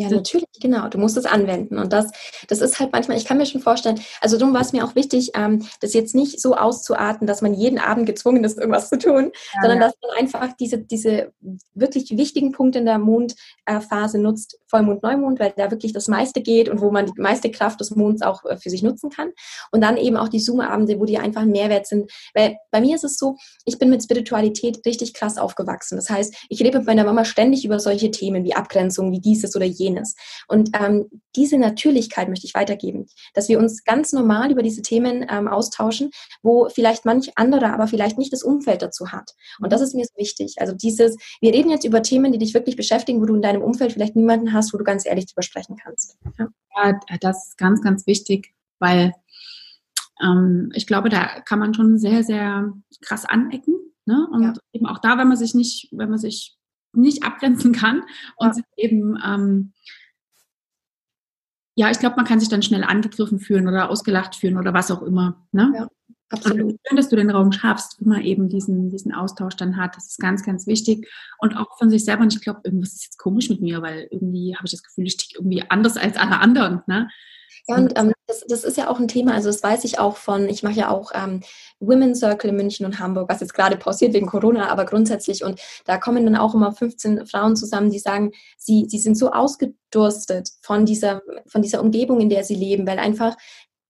Ja, 0.00 0.08
natürlich, 0.08 0.48
genau. 0.60 0.88
Du 0.88 0.96
musst 0.96 1.18
es 1.18 1.26
anwenden. 1.26 1.78
Und 1.78 1.92
das, 1.92 2.10
das 2.48 2.60
ist 2.60 2.80
halt 2.80 2.90
manchmal, 2.92 3.18
ich 3.18 3.26
kann 3.26 3.36
mir 3.36 3.44
schon 3.44 3.60
vorstellen, 3.60 4.00
also 4.22 4.38
darum 4.38 4.54
war 4.54 4.62
es 4.62 4.72
mir 4.72 4.82
auch 4.84 4.94
wichtig, 4.94 5.32
ähm, 5.34 5.66
das 5.80 5.92
jetzt 5.92 6.14
nicht 6.14 6.40
so 6.40 6.54
auszuarten, 6.54 7.26
dass 7.26 7.42
man 7.42 7.52
jeden 7.52 7.78
Abend 7.78 8.06
gezwungen 8.06 8.42
ist, 8.44 8.58
irgendwas 8.58 8.88
zu 8.88 8.98
tun, 8.98 9.30
ja, 9.54 9.60
sondern 9.60 9.80
ja. 9.80 9.86
dass 9.86 9.94
man 10.02 10.18
einfach 10.18 10.56
diese, 10.58 10.78
diese 10.78 11.32
wirklich 11.74 12.16
wichtigen 12.16 12.52
Punkte 12.52 12.78
in 12.78 12.86
der 12.86 12.98
Mondphase 12.98 14.16
äh, 14.16 14.20
nutzt, 14.20 14.58
Vollmond, 14.68 15.02
Neumond, 15.02 15.38
weil 15.38 15.52
da 15.54 15.70
wirklich 15.70 15.92
das 15.92 16.08
meiste 16.08 16.40
geht 16.40 16.70
und 16.70 16.80
wo 16.80 16.90
man 16.90 17.06
die 17.06 17.20
meiste 17.20 17.50
Kraft 17.50 17.80
des 17.80 17.90
Monds 17.94 18.22
auch 18.22 18.44
äh, 18.46 18.56
für 18.56 18.70
sich 18.70 18.82
nutzen 18.82 19.10
kann. 19.10 19.32
Und 19.70 19.82
dann 19.82 19.98
eben 19.98 20.16
auch 20.16 20.28
die 20.28 20.40
Zoom-Abende, 20.40 20.98
wo 20.98 21.04
die 21.04 21.18
einfach 21.18 21.42
ein 21.42 21.50
Mehrwert 21.50 21.86
sind. 21.86 22.10
Weil 22.34 22.56
bei 22.70 22.80
mir 22.80 22.94
ist 22.94 23.04
es 23.04 23.18
so, 23.18 23.36
ich 23.66 23.78
bin 23.78 23.90
mit 23.90 24.02
Spiritualität 24.02 24.80
richtig 24.86 25.12
krass 25.12 25.36
aufgewachsen. 25.36 25.96
Das 25.96 26.08
heißt, 26.08 26.34
ich 26.48 26.62
rede 26.62 26.78
mit 26.78 26.86
meiner 26.86 27.04
Mama 27.04 27.26
ständig 27.26 27.66
über 27.66 27.78
solche 27.78 28.10
Themen 28.10 28.44
wie 28.44 28.54
Abgrenzung, 28.54 29.12
wie 29.12 29.20
dieses 29.20 29.54
oder 29.56 29.66
jenes 29.66 29.89
jenes. 29.90 30.16
Und 30.48 30.70
ähm, 30.78 31.06
diese 31.36 31.58
Natürlichkeit 31.58 32.28
möchte 32.28 32.46
ich 32.46 32.54
weitergeben, 32.54 33.06
dass 33.34 33.48
wir 33.48 33.58
uns 33.58 33.84
ganz 33.84 34.12
normal 34.12 34.50
über 34.50 34.62
diese 34.62 34.82
Themen 34.82 35.26
ähm, 35.28 35.48
austauschen, 35.48 36.10
wo 36.42 36.68
vielleicht 36.68 37.04
manch 37.04 37.32
anderer 37.36 37.72
aber 37.72 37.86
vielleicht 37.86 38.18
nicht 38.18 38.32
das 38.32 38.42
Umfeld 38.42 38.82
dazu 38.82 39.12
hat. 39.12 39.34
Und 39.60 39.72
das 39.72 39.80
ist 39.80 39.94
mir 39.94 40.04
so 40.04 40.16
wichtig. 40.16 40.56
Also 40.58 40.74
dieses, 40.74 41.16
wir 41.40 41.52
reden 41.52 41.70
jetzt 41.70 41.84
über 41.84 42.02
Themen, 42.02 42.32
die 42.32 42.38
dich 42.38 42.54
wirklich 42.54 42.76
beschäftigen, 42.76 43.20
wo 43.20 43.26
du 43.26 43.34
in 43.34 43.42
deinem 43.42 43.62
Umfeld 43.62 43.92
vielleicht 43.92 44.16
niemanden 44.16 44.52
hast, 44.52 44.72
wo 44.72 44.78
du 44.78 44.84
ganz 44.84 45.06
ehrlich 45.06 45.26
drüber 45.26 45.42
sprechen 45.42 45.76
kannst. 45.76 46.16
Ja, 46.38 46.48
ja 46.76 47.00
das 47.20 47.48
ist 47.48 47.58
ganz, 47.58 47.82
ganz 47.82 48.06
wichtig, 48.06 48.54
weil 48.78 49.12
ähm, 50.22 50.70
ich 50.74 50.86
glaube, 50.86 51.08
da 51.08 51.40
kann 51.40 51.58
man 51.58 51.74
schon 51.74 51.98
sehr, 51.98 52.22
sehr 52.22 52.72
krass 53.00 53.24
anecken. 53.24 53.74
Ne? 54.06 54.26
Und 54.32 54.42
ja. 54.42 54.52
eben 54.72 54.86
auch 54.86 54.98
da, 54.98 55.18
wenn 55.18 55.28
man 55.28 55.36
sich 55.36 55.54
nicht, 55.54 55.88
wenn 55.92 56.10
man 56.10 56.18
sich 56.18 56.56
nicht 56.92 57.24
abgrenzen 57.24 57.72
kann 57.72 58.02
und 58.36 58.56
ja. 58.56 58.62
eben, 58.76 59.18
ähm, 59.24 59.72
ja, 61.76 61.90
ich 61.90 61.98
glaube, 61.98 62.16
man 62.16 62.24
kann 62.24 62.40
sich 62.40 62.48
dann 62.48 62.62
schnell 62.62 62.84
angegriffen 62.84 63.38
fühlen 63.38 63.68
oder 63.68 63.90
ausgelacht 63.90 64.36
fühlen 64.36 64.58
oder 64.58 64.74
was 64.74 64.90
auch 64.90 65.02
immer. 65.02 65.46
Ne? 65.52 65.72
Ja, 65.74 65.88
absolut. 66.28 66.72
Und 66.72 66.80
schön, 66.86 66.96
dass 66.96 67.08
du 67.08 67.16
den 67.16 67.30
Raum 67.30 67.52
schaffst, 67.52 67.96
wo 68.00 68.08
man 68.08 68.22
eben 68.22 68.48
diesen, 68.48 68.90
diesen 68.90 69.14
Austausch 69.14 69.56
dann 69.56 69.76
hat. 69.76 69.96
Das 69.96 70.08
ist 70.08 70.18
ganz, 70.18 70.44
ganz 70.44 70.66
wichtig. 70.66 71.08
Und 71.38 71.56
auch 71.56 71.78
von 71.78 71.88
sich 71.88 72.04
selber. 72.04 72.22
Und 72.22 72.34
ich 72.34 72.42
glaube, 72.42 72.60
irgendwas 72.64 72.94
ist 72.94 73.04
jetzt 73.04 73.18
komisch 73.18 73.48
mit 73.48 73.62
mir, 73.62 73.80
weil 73.80 74.08
irgendwie 74.10 74.54
habe 74.56 74.66
ich 74.66 74.72
das 74.72 74.82
Gefühl, 74.82 75.06
ich 75.06 75.16
ticke 75.16 75.36
irgendwie 75.38 75.62
anders 75.70 75.96
als 75.96 76.16
alle 76.16 76.40
anderen. 76.40 76.82
Ne? 76.86 77.08
Ja, 77.68 77.76
und 77.76 77.98
ähm, 77.98 78.12
das, 78.26 78.44
das 78.48 78.64
ist 78.64 78.76
ja 78.76 78.88
auch 78.88 78.98
ein 78.98 79.08
Thema, 79.08 79.34
also 79.34 79.48
das 79.48 79.62
weiß 79.62 79.84
ich 79.84 79.98
auch 79.98 80.16
von, 80.16 80.48
ich 80.48 80.62
mache 80.62 80.74
ja 80.74 80.90
auch 80.90 81.12
ähm, 81.14 81.40
Women's 81.80 82.20
Circle 82.20 82.50
in 82.50 82.56
München 82.56 82.86
und 82.86 82.98
Hamburg, 82.98 83.28
was 83.28 83.40
jetzt 83.40 83.54
gerade 83.54 83.76
pausiert 83.76 84.12
wegen 84.12 84.26
Corona, 84.26 84.68
aber 84.68 84.84
grundsätzlich 84.84 85.44
und 85.44 85.60
da 85.84 85.98
kommen 85.98 86.24
dann 86.24 86.36
auch 86.36 86.54
immer 86.54 86.72
15 86.72 87.26
Frauen 87.26 87.56
zusammen, 87.56 87.90
die 87.90 87.98
sagen, 87.98 88.32
sie, 88.58 88.86
sie 88.88 88.98
sind 88.98 89.16
so 89.16 89.30
ausgedurstet 89.30 90.50
von 90.62 90.86
dieser, 90.86 91.22
von 91.46 91.62
dieser 91.62 91.80
Umgebung, 91.80 92.20
in 92.20 92.28
der 92.28 92.44
sie 92.44 92.54
leben, 92.54 92.86
weil 92.86 92.98
einfach 92.98 93.36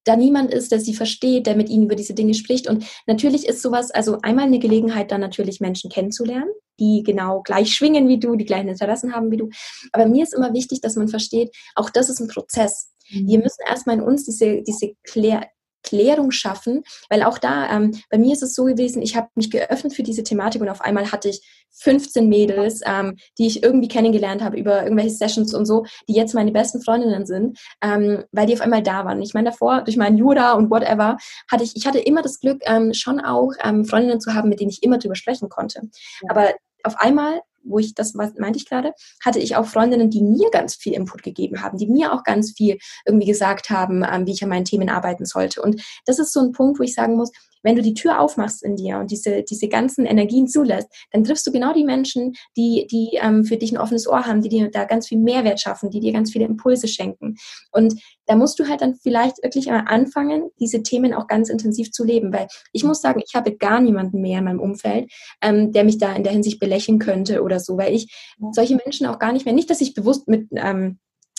da 0.04 0.16
niemand 0.16 0.52
ist, 0.52 0.72
der 0.72 0.80
sie 0.80 0.94
versteht, 0.94 1.46
der 1.46 1.56
mit 1.56 1.68
ihnen 1.68 1.84
über 1.84 1.94
diese 1.94 2.14
Dinge 2.14 2.34
spricht. 2.34 2.68
Und 2.68 2.84
natürlich 3.06 3.46
ist 3.46 3.62
sowas, 3.62 3.90
also 3.90 4.18
einmal 4.22 4.46
eine 4.46 4.58
Gelegenheit, 4.58 5.10
dann 5.10 5.20
natürlich 5.20 5.60
Menschen 5.60 5.90
kennenzulernen, 5.90 6.50
die 6.78 7.02
genau 7.04 7.42
gleich 7.42 7.74
schwingen 7.74 8.08
wie 8.08 8.18
du, 8.18 8.36
die 8.36 8.46
gleichen 8.46 8.68
Interessen 8.68 9.14
haben 9.14 9.30
wie 9.30 9.36
du. 9.36 9.50
Aber 9.92 10.06
mir 10.06 10.22
ist 10.22 10.34
immer 10.34 10.54
wichtig, 10.54 10.80
dass 10.80 10.96
man 10.96 11.08
versteht, 11.08 11.54
auch 11.74 11.90
das 11.90 12.08
ist 12.08 12.20
ein 12.20 12.28
Prozess. 12.28 12.89
Mhm. 13.10 13.28
Wir 13.28 13.38
müssen 13.38 13.62
erstmal 13.66 13.96
in 13.96 14.02
uns 14.02 14.24
diese, 14.24 14.62
diese 14.62 14.94
Klär 15.04 15.42
Klärung 15.82 16.30
schaffen, 16.30 16.82
weil 17.08 17.22
auch 17.22 17.38
da, 17.38 17.70
ähm, 17.70 17.92
bei 18.10 18.18
mir 18.18 18.32
ist 18.32 18.42
es 18.42 18.54
so 18.54 18.64
gewesen, 18.64 19.02
ich 19.02 19.16
habe 19.16 19.28
mich 19.34 19.50
geöffnet 19.50 19.94
für 19.94 20.02
diese 20.02 20.22
Thematik 20.22 20.60
und 20.60 20.68
auf 20.68 20.80
einmal 20.80 21.10
hatte 21.10 21.28
ich 21.28 21.40
15 21.72 22.28
Mädels, 22.28 22.80
ähm, 22.84 23.16
die 23.38 23.46
ich 23.46 23.62
irgendwie 23.62 23.88
kennengelernt 23.88 24.42
habe 24.42 24.58
über 24.58 24.82
irgendwelche 24.82 25.10
Sessions 25.10 25.54
und 25.54 25.66
so, 25.66 25.84
die 26.08 26.14
jetzt 26.14 26.34
meine 26.34 26.52
besten 26.52 26.82
Freundinnen 26.82 27.26
sind, 27.26 27.58
ähm, 27.82 28.24
weil 28.32 28.46
die 28.46 28.54
auf 28.54 28.60
einmal 28.60 28.82
da 28.82 29.04
waren. 29.04 29.22
Ich 29.22 29.34
meine, 29.34 29.50
davor, 29.50 29.82
durch 29.82 29.96
meinen 29.96 30.18
Jura 30.18 30.52
und 30.52 30.70
whatever, 30.70 31.16
hatte 31.50 31.64
ich, 31.64 31.72
ich 31.76 31.86
hatte 31.86 31.98
immer 31.98 32.22
das 32.22 32.40
Glück, 32.40 32.60
ähm, 32.66 32.92
schon 32.92 33.20
auch 33.20 33.52
ähm, 33.64 33.84
Freundinnen 33.84 34.20
zu 34.20 34.34
haben, 34.34 34.48
mit 34.48 34.60
denen 34.60 34.70
ich 34.70 34.82
immer 34.82 34.98
drüber 34.98 35.14
sprechen 35.14 35.48
konnte. 35.48 35.82
Ja. 36.22 36.30
Aber 36.30 36.50
auf 36.82 36.96
einmal 36.98 37.40
wo 37.62 37.78
ich 37.78 37.94
das 37.94 38.16
was 38.16 38.34
meinte 38.38 38.58
ich 38.58 38.68
gerade, 38.68 38.92
hatte 39.24 39.38
ich 39.38 39.56
auch 39.56 39.66
Freundinnen, 39.66 40.10
die 40.10 40.22
mir 40.22 40.50
ganz 40.50 40.74
viel 40.74 40.94
Input 40.94 41.22
gegeben 41.22 41.62
haben, 41.62 41.78
die 41.78 41.86
mir 41.86 42.12
auch 42.12 42.24
ganz 42.24 42.52
viel 42.52 42.78
irgendwie 43.06 43.26
gesagt 43.26 43.70
haben, 43.70 44.04
ähm, 44.04 44.26
wie 44.26 44.32
ich 44.32 44.42
an 44.42 44.48
meinen 44.48 44.64
Themen 44.64 44.88
arbeiten 44.88 45.24
sollte. 45.24 45.62
Und 45.62 45.82
das 46.06 46.18
ist 46.18 46.32
so 46.32 46.40
ein 46.40 46.52
Punkt, 46.52 46.78
wo 46.78 46.82
ich 46.82 46.94
sagen 46.94 47.16
muss, 47.16 47.30
wenn 47.62 47.76
du 47.76 47.82
die 47.82 47.94
Tür 47.94 48.20
aufmachst 48.20 48.62
in 48.62 48.76
dir 48.76 48.98
und 48.98 49.10
diese, 49.10 49.42
diese 49.42 49.68
ganzen 49.68 50.06
Energien 50.06 50.48
zulässt, 50.48 50.88
dann 51.12 51.24
triffst 51.24 51.46
du 51.46 51.52
genau 51.52 51.72
die 51.72 51.84
Menschen, 51.84 52.34
die, 52.56 52.86
die 52.90 53.18
ähm, 53.20 53.44
für 53.44 53.56
dich 53.56 53.72
ein 53.72 53.78
offenes 53.78 54.06
Ohr 54.06 54.26
haben, 54.26 54.42
die 54.42 54.48
dir 54.48 54.70
da 54.70 54.84
ganz 54.84 55.08
viel 55.08 55.18
Mehrwert 55.18 55.60
schaffen, 55.60 55.90
die 55.90 56.00
dir 56.00 56.12
ganz 56.12 56.32
viele 56.32 56.44
Impulse 56.44 56.88
schenken. 56.88 57.36
Und 57.72 58.00
da 58.26 58.36
musst 58.36 58.58
du 58.58 58.68
halt 58.68 58.80
dann 58.80 58.94
vielleicht 58.94 59.42
wirklich 59.42 59.66
mal 59.66 59.84
anfangen, 59.86 60.50
diese 60.60 60.82
Themen 60.82 61.14
auch 61.14 61.26
ganz 61.26 61.48
intensiv 61.48 61.90
zu 61.90 62.04
leben. 62.04 62.32
Weil 62.32 62.46
ich 62.72 62.84
muss 62.84 63.00
sagen, 63.00 63.20
ich 63.24 63.34
habe 63.34 63.56
gar 63.56 63.80
niemanden 63.80 64.20
mehr 64.20 64.38
in 64.38 64.44
meinem 64.44 64.60
Umfeld, 64.60 65.10
ähm, 65.42 65.72
der 65.72 65.84
mich 65.84 65.98
da 65.98 66.14
in 66.14 66.24
der 66.24 66.32
Hinsicht 66.32 66.60
belächeln 66.60 66.98
könnte 66.98 67.42
oder 67.42 67.60
so, 67.60 67.76
weil 67.76 67.94
ich 67.94 68.14
solche 68.52 68.76
Menschen 68.76 69.06
auch 69.06 69.18
gar 69.18 69.32
nicht 69.32 69.44
mehr, 69.44 69.54
nicht, 69.54 69.70
dass 69.70 69.80
ich 69.80 69.94
bewusst 69.94 70.28
mit 70.28 70.48
ähm, 70.52 70.98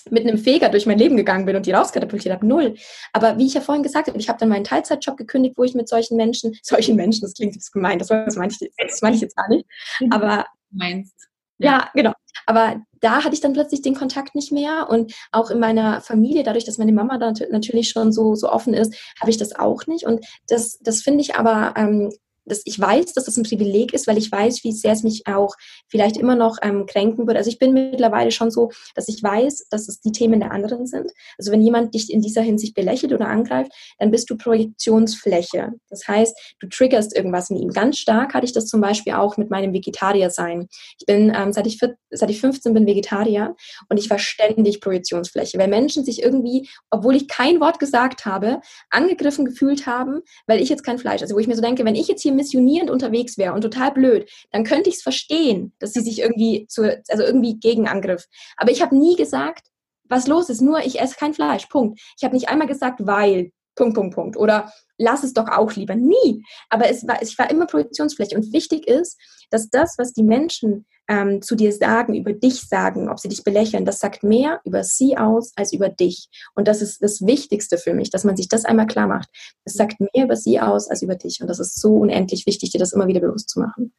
mit 0.10 0.26
einem 0.26 0.38
Feger 0.38 0.70
durch 0.70 0.86
mein 0.86 0.98
Leben 0.98 1.18
gegangen 1.18 1.46
bin 1.46 1.56
und 1.56 1.66
die 1.66 1.72
rauskatapultiert 1.72 2.34
habe, 2.34 2.46
null. 2.46 2.76
Aber 3.14 3.38
wie 3.38 3.46
ich 3.46 3.54
ja 3.54 3.62
vorhin 3.62 3.84
gesagt 3.84 4.08
habe, 4.08 4.18
ich 4.18 4.30
habe 4.30 4.40
dann 4.40 4.50
meinen 4.50 4.64
Teilzeitjob 4.64 5.18
gekündigt, 5.18 5.58
wo 5.58 5.64
ich 5.64 5.76
mit 5.76 5.88
solchen 5.88 6.18
Menschen, 6.18 6.58
solchen 6.64 6.96
Menschen, 6.96 7.22
das 7.22 7.34
klingt 7.34 7.56
jetzt 7.56 7.72
gemein, 7.72 8.00
das, 8.00 8.08
das 8.08 8.36
meine 8.36 8.52
ich, 8.52 8.72
das 8.78 9.02
meine 9.02 9.16
ich 9.16 9.22
jetzt 9.22 9.36
gar 9.36 9.50
nicht. 9.50 9.66
Aber 10.10 10.46
meinst. 10.70 11.16
Ja. 11.58 11.72
ja, 11.72 11.90
genau. 11.94 12.14
Aber 12.48 12.82
da 13.02 13.24
hatte 13.24 13.34
ich 13.34 13.42
dann 13.42 13.54
plötzlich 13.54 13.82
den 13.82 13.96
Kontakt 13.96 14.36
nicht 14.36 14.52
mehr 14.52 14.88
und 14.90 15.14
auch 15.32 15.52
in 15.52 15.60
meiner 15.60 16.02
Familie, 16.02 16.44
dadurch, 16.44 16.66
dass 16.66 16.78
meine 16.78 16.92
Mama 16.92 17.18
da 17.18 17.34
natürlich 17.52 17.90
schon 17.90 18.12
so, 18.12 18.36
so 18.36 18.50
offen 18.50 18.74
ist, 18.74 18.96
habe 19.20 19.30
ich 19.30 19.38
das 19.38 19.56
auch 19.56 19.86
nicht. 19.88 20.06
Und 20.06 20.26
das, 20.48 20.80
das 20.80 21.02
finde 21.02 21.22
ich 21.22 21.36
aber 21.36 21.74
ähm, 21.78 22.12
dass 22.46 22.62
ich 22.66 22.80
weiß, 22.80 23.14
dass 23.14 23.26
das 23.26 23.38
ein 23.38 23.44
Privileg 23.44 23.94
ist, 23.94 24.08
weil 24.08 24.18
ich 24.18 24.32
weiß, 24.32 24.64
wie 24.64 24.72
sehr 24.72 24.94
es 24.94 25.04
mich 25.04 25.28
auch 25.28 25.56
vielleicht 25.88 26.18
immer 26.18 26.36
noch 26.36 26.58
ähm, 26.62 26.86
kränken 26.86 27.28
wird. 27.28 27.38
Also 27.38 27.50
ich 27.50 27.60
bin 27.60 27.74
mittlerweile 27.74 28.32
schon 28.32 28.52
so, 28.52 28.70
dass 28.96 29.08
ich 29.08 29.22
weiß, 29.22 29.68
dass 29.70 29.88
es 29.88 30.02
die 30.02 30.12
Themen 30.12 30.40
der 30.40 30.52
anderen 30.52 30.88
sind. 30.88 31.12
Also 31.38 31.52
wenn 31.52 31.62
jemand 31.62 31.94
dich 31.94 32.12
in 32.12 32.22
dieser 32.22 32.42
Hinsicht 32.42 32.74
belächelt 32.74 33.14
oder 33.14 33.28
angreift, 33.28 33.72
dann 34.00 34.12
bist 34.12 34.30
du 34.30 34.38
Projektionsfläche. 34.38 35.70
Das 35.90 36.08
heißt, 36.08 36.36
du 36.60 36.68
triggerst 36.68 37.16
irgendwas 37.16 37.50
in 37.50 37.58
ihm. 37.58 37.70
Ganz 37.70 37.98
stark 37.98 38.34
hatte 38.34 38.46
ich 38.46 38.54
das 38.54 38.66
zum 38.66 38.82
Beispiel 38.82 39.14
auch 39.14 39.38
mit 39.38 39.50
meinem 39.50 39.74
Vegetarier-Sein. 39.74 40.68
Ich 41.00 41.06
bin, 41.06 41.32
ähm, 41.36 41.54
seit, 41.54 41.68
ich, 41.68 41.80
seit 42.10 42.30
ich 42.30 42.42
15 42.42 42.74
bin, 42.74 42.86
Vegetarier 42.86 43.56
und 43.90 43.98
ich 43.98 44.10
war 44.10 44.20
ständig 44.20 44.82
Projektionsfläche, 44.82 45.58
weil 45.58 45.68
Menschen 45.68 46.04
sich 46.04 46.22
irgendwie, 46.22 46.70
obwohl 46.90 47.16
ich 47.16 47.28
kein 47.28 47.60
Wort 47.60 47.80
gesagt 47.80 48.26
habe, 48.26 48.62
angegriffen 48.90 49.46
gefühlt 49.46 49.86
haben, 49.86 50.22
weil 50.48 50.62
ich 50.62 50.70
jetzt 50.70 50.84
kein 50.84 50.98
Fleisch, 50.98 51.22
also 51.22 51.36
wo 51.36 51.40
ich 51.40 51.48
mir 51.48 51.56
so 51.56 51.62
denke, 51.62 51.86
wenn 51.86 51.96
ich 51.96 52.08
jetzt 52.08 52.22
hier 52.22 52.31
hier 52.32 52.38
missionierend 52.38 52.90
unterwegs 52.90 53.38
wäre 53.38 53.54
und 53.54 53.62
total 53.62 53.92
blöd, 53.92 54.30
dann 54.52 54.64
könnte 54.64 54.90
ich 54.90 54.96
es 54.96 55.02
verstehen, 55.04 55.74
dass 55.80 55.94
sie 55.94 56.02
sich 56.02 56.20
irgendwie 56.20 56.66
zu, 56.68 57.00
also 57.10 57.24
irgendwie 57.24 57.60
Gegenangriff. 57.60 58.26
Aber 58.58 58.72
ich 58.72 58.82
habe 58.82 58.96
nie 58.96 59.16
gesagt, 59.16 59.68
was 60.10 60.28
los 60.28 60.50
ist, 60.50 60.62
nur 60.62 60.80
ich 60.80 61.00
esse 61.00 61.16
kein 61.16 61.34
Fleisch. 61.34 61.68
Punkt. 61.68 62.00
Ich 62.18 62.24
habe 62.24 62.36
nicht 62.36 62.50
einmal 62.50 62.68
gesagt, 62.68 63.06
weil. 63.06 63.52
Punkt, 63.74 63.96
Punkt, 63.96 64.14
Punkt. 64.14 64.38
Oder 64.38 64.72
lass 64.98 65.24
es 65.24 65.34
doch 65.34 65.48
auch 65.48 65.74
lieber. 65.74 65.96
Nie. 65.96 66.44
Aber 66.70 66.90
es 66.90 67.08
war, 67.08 67.22
ich 67.22 67.38
war 67.40 67.50
immer 67.50 67.66
Projektionsfläche. 67.66 68.36
Und 68.36 68.52
wichtig 68.52 68.86
ist, 68.86 69.18
dass 69.50 69.70
das, 69.70 69.96
was 69.98 70.12
die 70.12 70.24
Menschen 70.24 70.86
ähm, 71.12 71.42
zu 71.42 71.56
dir 71.56 71.74
sagen, 71.74 72.16
über 72.16 72.32
dich 72.32 72.62
sagen, 72.62 73.10
ob 73.10 73.20
sie 73.20 73.28
dich 73.28 73.44
belächeln, 73.44 73.84
das 73.84 74.00
sagt 74.00 74.24
mehr 74.24 74.62
über 74.64 74.86
sie 74.86 75.18
aus 75.18 75.52
als 75.58 75.74
über 75.74 75.90
dich. 75.90 76.30
Und 76.56 76.70
das 76.70 76.82
ist 76.82 77.04
das 77.04 77.26
Wichtigste 77.26 77.78
für 77.78 77.94
mich, 77.94 78.10
dass 78.12 78.24
man 78.24 78.38
sich 78.38 78.48
das 78.48 78.64
einmal 78.64 78.88
klar 78.88 79.08
macht. 79.08 79.28
Es 79.66 79.74
sagt 79.74 80.00
mehr 80.00 80.24
über 80.24 80.38
sie 80.38 80.62
aus 80.62 80.90
als 80.90 81.02
über 81.02 81.16
dich. 81.16 81.42
Und 81.42 81.50
das 81.50 81.60
ist 81.60 81.82
so 81.82 81.96
unendlich 81.96 82.46
wichtig, 82.46 82.72
dir 82.72 82.80
das 82.80 82.94
immer 82.94 83.08
wieder 83.08 83.20
bewusst 83.20 83.50
zu 83.50 83.60
machen. 83.60 83.94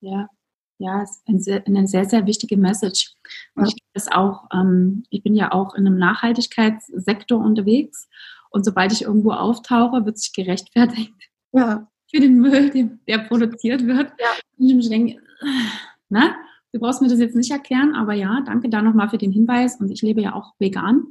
Ja, 0.00 0.28
ja, 0.78 1.02
ist 1.02 1.22
ein 1.26 1.40
sehr, 1.40 1.66
eine 1.66 1.88
sehr, 1.88 2.04
sehr 2.04 2.26
wichtige 2.26 2.56
Message. 2.56 3.12
Und 3.56 3.66
ich, 3.66 4.12
auch, 4.12 4.44
ähm, 4.54 5.02
ich 5.10 5.24
bin 5.24 5.34
ja 5.34 5.50
auch 5.50 5.74
in 5.74 5.84
einem 5.84 5.98
Nachhaltigkeitssektor 5.98 7.40
unterwegs 7.40 8.08
und 8.50 8.64
sobald 8.64 8.92
ich 8.92 9.02
irgendwo 9.02 9.32
auftauche, 9.32 10.06
wird 10.06 10.18
sich 10.18 10.32
gerechtfertigt. 10.32 11.12
Ja. 11.52 11.88
Für 12.08 12.20
den 12.20 12.38
Müll, 12.38 12.98
der, 13.08 13.18
produziert 13.18 13.84
wird. 13.84 14.12
Ja. 14.20 14.28
Und 14.58 14.80
ich 14.80 14.88
denke, 14.88 15.20
na, 16.08 16.36
du 16.72 16.80
brauchst 16.80 17.02
mir 17.02 17.08
das 17.08 17.18
jetzt 17.18 17.36
nicht 17.36 17.50
erklären, 17.50 17.94
aber 17.94 18.14
ja, 18.14 18.42
danke 18.44 18.68
da 18.68 18.82
nochmal 18.82 19.08
für 19.10 19.18
den 19.18 19.32
Hinweis. 19.32 19.76
Und 19.80 19.90
ich 19.90 20.02
lebe 20.02 20.22
ja 20.22 20.34
auch 20.34 20.54
vegan. 20.58 21.06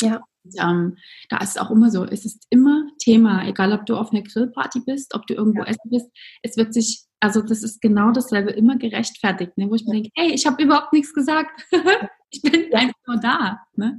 Ja. 0.00 0.22
Und, 0.44 0.54
ähm, 0.58 0.96
da 1.28 1.38
ist 1.38 1.50
es 1.50 1.56
auch 1.58 1.70
immer 1.70 1.90
so, 1.90 2.04
es 2.04 2.24
ist 2.24 2.46
immer 2.50 2.84
Thema, 2.98 3.46
egal 3.46 3.72
ob 3.72 3.86
du 3.86 3.96
auf 3.96 4.12
einer 4.12 4.22
Grillparty 4.22 4.80
bist, 4.80 5.14
ob 5.14 5.26
du 5.26 5.34
irgendwo 5.34 5.60
ja. 5.60 5.68
essen 5.68 5.90
bist, 5.90 6.10
es 6.42 6.56
wird 6.56 6.74
sich, 6.74 7.04
also 7.20 7.42
das 7.42 7.62
ist 7.62 7.80
genau 7.80 8.10
dasselbe, 8.10 8.50
immer 8.50 8.76
gerechtfertigt, 8.76 9.56
ne? 9.56 9.70
wo 9.70 9.74
ich 9.74 9.84
mir 9.84 9.92
denke, 9.92 10.10
hey, 10.16 10.32
ich 10.32 10.46
habe 10.46 10.62
überhaupt 10.62 10.92
nichts 10.92 11.14
gesagt, 11.14 11.64
ich 12.30 12.42
bin 12.42 12.74
einfach 12.74 12.94
nur 13.06 13.18
da. 13.18 13.60
Ne? 13.76 13.98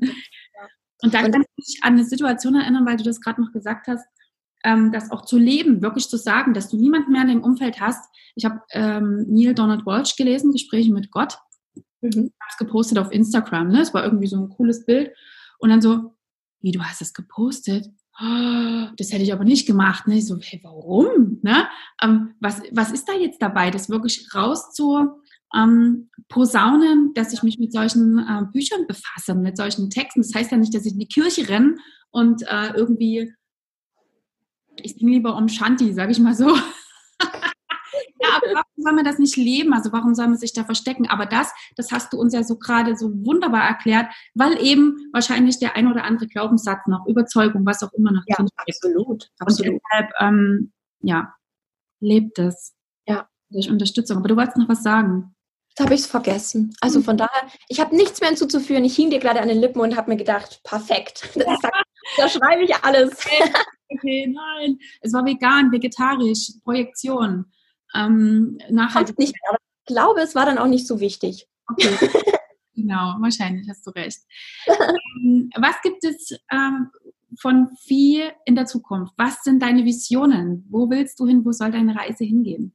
Und 1.01 1.13
dann 1.13 1.31
kann 1.31 1.41
ich 1.41 1.47
mich 1.57 1.79
an 1.83 1.93
eine 1.93 2.05
Situation 2.05 2.55
erinnern, 2.55 2.85
weil 2.85 2.97
du 2.97 3.03
das 3.03 3.21
gerade 3.21 3.41
noch 3.41 3.51
gesagt 3.51 3.87
hast, 3.87 4.05
ähm, 4.63 4.91
das 4.91 5.11
auch 5.11 5.25
zu 5.25 5.37
leben, 5.37 5.81
wirklich 5.81 6.07
zu 6.09 6.17
sagen, 6.17 6.53
dass 6.53 6.69
du 6.69 6.77
niemanden 6.77 7.11
mehr 7.11 7.23
in 7.23 7.29
dem 7.29 7.43
Umfeld 7.43 7.79
hast. 7.79 8.03
Ich 8.35 8.45
habe 8.45 8.61
ähm, 8.71 9.25
Neil 9.27 9.53
Donald 9.53 9.85
Walsh 9.85 10.15
gelesen, 10.15 10.51
Gespräche 10.51 10.91
mit 10.91 11.11
Gott. 11.11 11.37
Mhm. 12.01 12.09
Ich 12.09 12.15
habe 12.17 12.51
es 12.51 12.57
gepostet 12.57 12.97
auf 12.97 13.11
Instagram. 13.11 13.69
Ne? 13.69 13.81
Es 13.81 13.93
war 13.93 14.03
irgendwie 14.03 14.27
so 14.27 14.37
ein 14.37 14.49
cooles 14.49 14.85
Bild. 14.85 15.11
Und 15.59 15.69
dann 15.69 15.81
so, 15.81 16.15
wie, 16.61 16.71
du 16.71 16.81
hast 16.81 17.01
es 17.01 17.13
gepostet? 17.13 17.89
Oh, 18.19 18.87
das 18.97 19.11
hätte 19.11 19.23
ich 19.23 19.33
aber 19.33 19.43
nicht 19.43 19.65
gemacht. 19.65 20.07
Ne? 20.07 20.17
Ich 20.17 20.27
so, 20.27 20.37
hey, 20.39 20.59
warum? 20.63 21.39
Ne? 21.41 21.67
Ähm, 22.01 22.35
was, 22.39 22.61
was 22.71 22.91
ist 22.91 23.07
da 23.07 23.13
jetzt 23.13 23.41
dabei, 23.41 23.71
das 23.71 23.89
wirklich 23.89 24.27
raus 24.35 24.71
zu, 24.71 25.09
ähm, 25.55 26.09
posaunen, 26.29 27.13
dass 27.13 27.33
ich 27.33 27.43
mich 27.43 27.59
mit 27.59 27.71
solchen 27.71 28.19
äh, 28.19 28.45
Büchern 28.51 28.87
befasse, 28.87 29.35
mit 29.35 29.57
solchen 29.57 29.89
Texten. 29.89 30.21
Das 30.21 30.33
heißt 30.33 30.51
ja 30.51 30.57
nicht, 30.57 30.73
dass 30.73 30.85
ich 30.85 30.93
in 30.93 30.99
die 30.99 31.07
Kirche 31.07 31.47
renne 31.47 31.75
und 32.11 32.43
äh, 32.43 32.73
irgendwie, 32.75 33.33
ich 34.77 34.95
singe 34.95 35.11
lieber 35.11 35.35
um 35.35 35.47
Shanti, 35.47 35.93
sage 35.93 36.11
ich 36.11 36.19
mal 36.19 36.35
so. 36.35 36.47
ja, 37.19 38.29
aber 38.35 38.47
warum 38.53 38.73
soll 38.77 38.93
man 38.93 39.05
das 39.05 39.19
nicht 39.19 39.35
leben? 39.35 39.73
Also 39.73 39.91
warum 39.91 40.15
soll 40.15 40.27
man 40.27 40.37
sich 40.37 40.53
da 40.53 40.63
verstecken? 40.63 41.07
Aber 41.07 41.25
das, 41.25 41.51
das 41.75 41.91
hast 41.91 42.13
du 42.13 42.19
uns 42.19 42.33
ja 42.33 42.43
so 42.43 42.57
gerade 42.57 42.95
so 42.95 43.11
wunderbar 43.25 43.63
erklärt, 43.63 44.07
weil 44.33 44.61
eben 44.63 45.09
wahrscheinlich 45.11 45.59
der 45.59 45.75
ein 45.75 45.91
oder 45.91 46.03
andere 46.03 46.27
Glaubenssatz 46.27 46.87
noch, 46.87 47.05
Überzeugung, 47.07 47.65
was 47.65 47.83
auch 47.83 47.93
immer 47.93 48.11
noch 48.11 48.23
ja, 48.27 48.37
absolut, 48.37 49.31
absolut. 49.39 49.73
Und 49.73 49.81
deshalb, 49.91 50.11
ähm, 50.19 50.71
ja, 51.01 51.33
lebt 51.99 52.39
es. 52.39 52.73
Ja. 53.07 53.27
Durch 53.49 53.69
Unterstützung. 53.69 54.17
Aber 54.17 54.27
du 54.27 54.35
wolltest 54.35 54.57
noch 54.57 54.69
was 54.69 54.83
sagen. 54.83 55.35
Jetzt 55.75 55.85
habe 55.85 55.95
ich 55.95 56.01
es 56.01 56.07
vergessen. 56.07 56.75
Also 56.81 57.01
von 57.01 57.17
daher, 57.17 57.47
ich 57.67 57.79
habe 57.79 57.95
nichts 57.95 58.21
mehr 58.21 58.29
hinzuzufügen. 58.29 58.85
Ich 58.85 58.95
hing 58.95 59.09
dir 59.09 59.17
gerade 59.17 59.41
an 59.41 59.47
den 59.47 59.59
Lippen 59.59 59.81
und 59.81 59.97
habe 59.97 60.11
mir 60.11 60.17
gedacht, 60.17 60.61
perfekt. 60.63 61.27
da 62.17 62.29
schreibe 62.29 62.63
ich 62.63 62.75
alles. 62.75 63.17
Okay, 63.95 64.25
nein. 64.25 64.79
Es 65.01 65.13
war 65.13 65.23
vegan, 65.23 65.71
vegetarisch, 65.71 66.53
Projektion. 66.63 67.45
Ähm, 67.93 68.57
nachhaltig. 68.71 69.19
Nicht, 69.19 69.35
aber 69.47 69.59
ich 69.59 69.93
glaube, 69.93 70.21
es 70.21 70.33
war 70.33 70.47
dann 70.47 70.57
auch 70.57 70.65
nicht 70.65 70.87
so 70.87 70.99
wichtig. 70.99 71.47
Okay. 71.67 71.95
genau, 72.75 73.17
wahrscheinlich 73.19 73.69
hast 73.69 73.85
du 73.85 73.91
recht. 73.91 74.17
ähm, 74.65 75.51
was 75.57 75.79
gibt 75.83 76.03
es 76.03 76.35
ähm, 76.51 76.89
von 77.39 77.69
Vieh 77.85 78.31
in 78.45 78.55
der 78.55 78.65
Zukunft? 78.65 79.13
Was 79.15 79.43
sind 79.43 79.61
deine 79.61 79.85
Visionen? 79.85 80.65
Wo 80.71 80.89
willst 80.89 81.19
du 81.19 81.27
hin? 81.27 81.45
Wo 81.45 81.51
soll 81.51 81.69
deine 81.69 81.95
Reise 81.95 82.23
hingehen? 82.23 82.73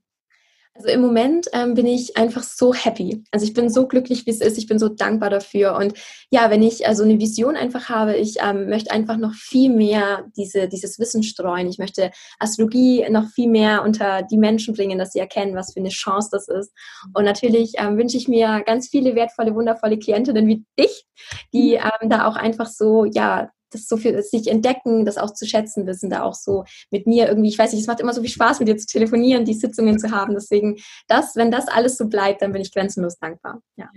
Also 0.78 0.90
im 0.90 1.00
Moment 1.00 1.48
ähm, 1.54 1.74
bin 1.74 1.86
ich 1.86 2.16
einfach 2.16 2.44
so 2.44 2.72
happy. 2.72 3.24
Also 3.32 3.44
ich 3.44 3.52
bin 3.52 3.68
so 3.68 3.88
glücklich, 3.88 4.26
wie 4.26 4.30
es 4.30 4.40
ist. 4.40 4.56
Ich 4.58 4.68
bin 4.68 4.78
so 4.78 4.88
dankbar 4.88 5.28
dafür. 5.28 5.74
Und 5.74 5.94
ja, 6.30 6.50
wenn 6.50 6.62
ich 6.62 6.86
also 6.86 7.02
eine 7.02 7.18
Vision 7.18 7.56
einfach 7.56 7.88
habe, 7.88 8.14
ich 8.14 8.36
ähm, 8.40 8.68
möchte 8.68 8.92
einfach 8.92 9.16
noch 9.16 9.34
viel 9.34 9.70
mehr 9.70 10.26
diese, 10.36 10.68
dieses 10.68 11.00
Wissen 11.00 11.24
streuen. 11.24 11.66
Ich 11.66 11.78
möchte 11.78 12.12
Astrologie 12.38 13.04
noch 13.10 13.28
viel 13.30 13.48
mehr 13.48 13.82
unter 13.82 14.22
die 14.22 14.38
Menschen 14.38 14.72
bringen, 14.72 15.00
dass 15.00 15.10
sie 15.10 15.18
erkennen, 15.18 15.56
was 15.56 15.72
für 15.72 15.80
eine 15.80 15.88
Chance 15.88 16.28
das 16.30 16.46
ist. 16.46 16.72
Und 17.12 17.24
natürlich 17.24 17.72
ähm, 17.78 17.98
wünsche 17.98 18.16
ich 18.16 18.28
mir 18.28 18.62
ganz 18.64 18.88
viele 18.88 19.16
wertvolle, 19.16 19.56
wundervolle 19.56 19.98
Klientinnen 19.98 20.46
wie 20.46 20.64
dich, 20.78 21.06
die 21.52 21.76
mhm. 21.76 21.90
ähm, 22.02 22.08
da 22.08 22.28
auch 22.28 22.36
einfach 22.36 22.68
so, 22.68 23.04
ja, 23.04 23.50
das 23.70 23.86
so 23.86 23.96
viel 23.96 24.20
sich 24.22 24.48
entdecken, 24.48 25.04
das 25.04 25.18
auch 25.18 25.32
zu 25.32 25.46
schätzen 25.46 25.86
wissen, 25.86 26.10
da 26.10 26.22
auch 26.22 26.34
so 26.34 26.64
mit 26.90 27.06
mir 27.06 27.28
irgendwie, 27.28 27.48
ich 27.48 27.58
weiß 27.58 27.72
nicht, 27.72 27.82
es 27.82 27.86
macht 27.86 28.00
immer 28.00 28.14
so 28.14 28.20
viel 28.20 28.30
Spaß, 28.30 28.58
mit 28.60 28.68
dir 28.68 28.76
zu 28.76 28.86
telefonieren, 28.86 29.44
die 29.44 29.54
Sitzungen 29.54 29.98
zu 29.98 30.10
haben. 30.10 30.34
Deswegen, 30.34 30.76
das, 31.06 31.36
wenn 31.36 31.50
das 31.50 31.68
alles 31.68 31.96
so 31.96 32.08
bleibt, 32.08 32.42
dann 32.42 32.52
bin 32.52 32.62
ich 32.62 32.72
grenzenlos 32.72 33.18
dankbar. 33.18 33.62
Ja. 33.76 33.90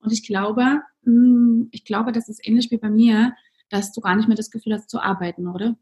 Und 0.00 0.12
ich 0.12 0.26
glaube, 0.26 0.82
hm, 1.04 1.68
ich 1.72 1.84
glaube, 1.84 2.12
das 2.12 2.28
ist 2.28 2.46
ähnlich 2.46 2.70
wie 2.70 2.78
bei 2.78 2.90
mir, 2.90 3.32
dass 3.70 3.92
du 3.92 4.00
gar 4.00 4.14
nicht 4.14 4.28
mehr 4.28 4.36
das 4.36 4.50
Gefühl 4.50 4.74
hast 4.74 4.90
zu 4.90 5.00
arbeiten, 5.00 5.48
oder? 5.48 5.76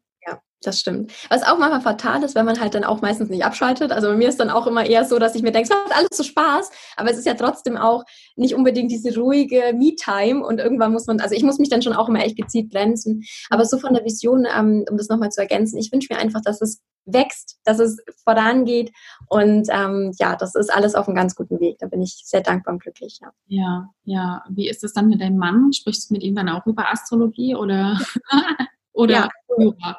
Das 0.64 0.80
stimmt. 0.80 1.12
Was 1.28 1.42
auch 1.42 1.58
manchmal 1.58 1.82
fatal 1.82 2.22
ist, 2.22 2.34
wenn 2.34 2.46
man 2.46 2.58
halt 2.58 2.74
dann 2.74 2.84
auch 2.84 3.02
meistens 3.02 3.28
nicht 3.28 3.44
abschaltet. 3.44 3.92
Also 3.92 4.08
bei 4.08 4.16
mir 4.16 4.28
ist 4.28 4.40
dann 4.40 4.48
auch 4.48 4.66
immer 4.66 4.86
eher 4.86 5.04
so, 5.04 5.18
dass 5.18 5.34
ich 5.34 5.42
mir 5.42 5.52
denke, 5.52 5.68
es 5.70 5.76
macht 5.76 5.94
alles 5.94 6.08
so 6.14 6.22
Spaß, 6.22 6.70
aber 6.96 7.10
es 7.10 7.18
ist 7.18 7.26
ja 7.26 7.34
trotzdem 7.34 7.76
auch 7.76 8.04
nicht 8.36 8.54
unbedingt 8.54 8.90
diese 8.90 9.14
ruhige 9.14 9.74
Me-Time 9.74 10.44
und 10.44 10.58
irgendwann 10.58 10.92
muss 10.92 11.06
man, 11.06 11.20
also 11.20 11.34
ich 11.34 11.42
muss 11.42 11.58
mich 11.58 11.68
dann 11.68 11.82
schon 11.82 11.92
auch 11.92 12.08
immer 12.08 12.24
echt 12.24 12.36
gezielt 12.36 12.70
bremsen. 12.70 13.24
Aber 13.50 13.66
so 13.66 13.78
von 13.78 13.92
der 13.92 14.04
Vision, 14.04 14.46
ähm, 14.46 14.86
um 14.90 14.96
das 14.96 15.08
nochmal 15.08 15.30
zu 15.30 15.42
ergänzen, 15.42 15.78
ich 15.78 15.92
wünsche 15.92 16.12
mir 16.12 16.18
einfach, 16.18 16.40
dass 16.40 16.62
es 16.62 16.80
wächst, 17.04 17.58
dass 17.64 17.78
es 17.78 17.98
vorangeht 18.24 18.90
und 19.28 19.68
ähm, 19.70 20.12
ja, 20.18 20.36
das 20.36 20.54
ist 20.54 20.72
alles 20.72 20.94
auf 20.94 21.06
einem 21.06 21.16
ganz 21.16 21.34
guten 21.34 21.60
Weg. 21.60 21.76
Da 21.78 21.86
bin 21.88 22.00
ich 22.00 22.22
sehr 22.24 22.40
dankbar 22.40 22.72
und 22.72 22.82
glücklich. 22.82 23.18
Ja, 23.20 23.32
ja. 23.48 23.88
ja. 24.04 24.44
Wie 24.48 24.66
ist 24.66 24.82
es 24.82 24.94
dann 24.94 25.08
mit 25.08 25.20
deinem 25.20 25.36
Mann? 25.36 25.74
Sprichst 25.74 26.08
du 26.08 26.14
mit 26.14 26.22
ihm 26.22 26.34
dann 26.34 26.48
auch 26.48 26.64
über 26.64 26.90
Astrologie 26.90 27.54
oder? 27.54 28.00
Oder 28.94 29.14
ja. 29.14 29.28
Jura? 29.58 29.98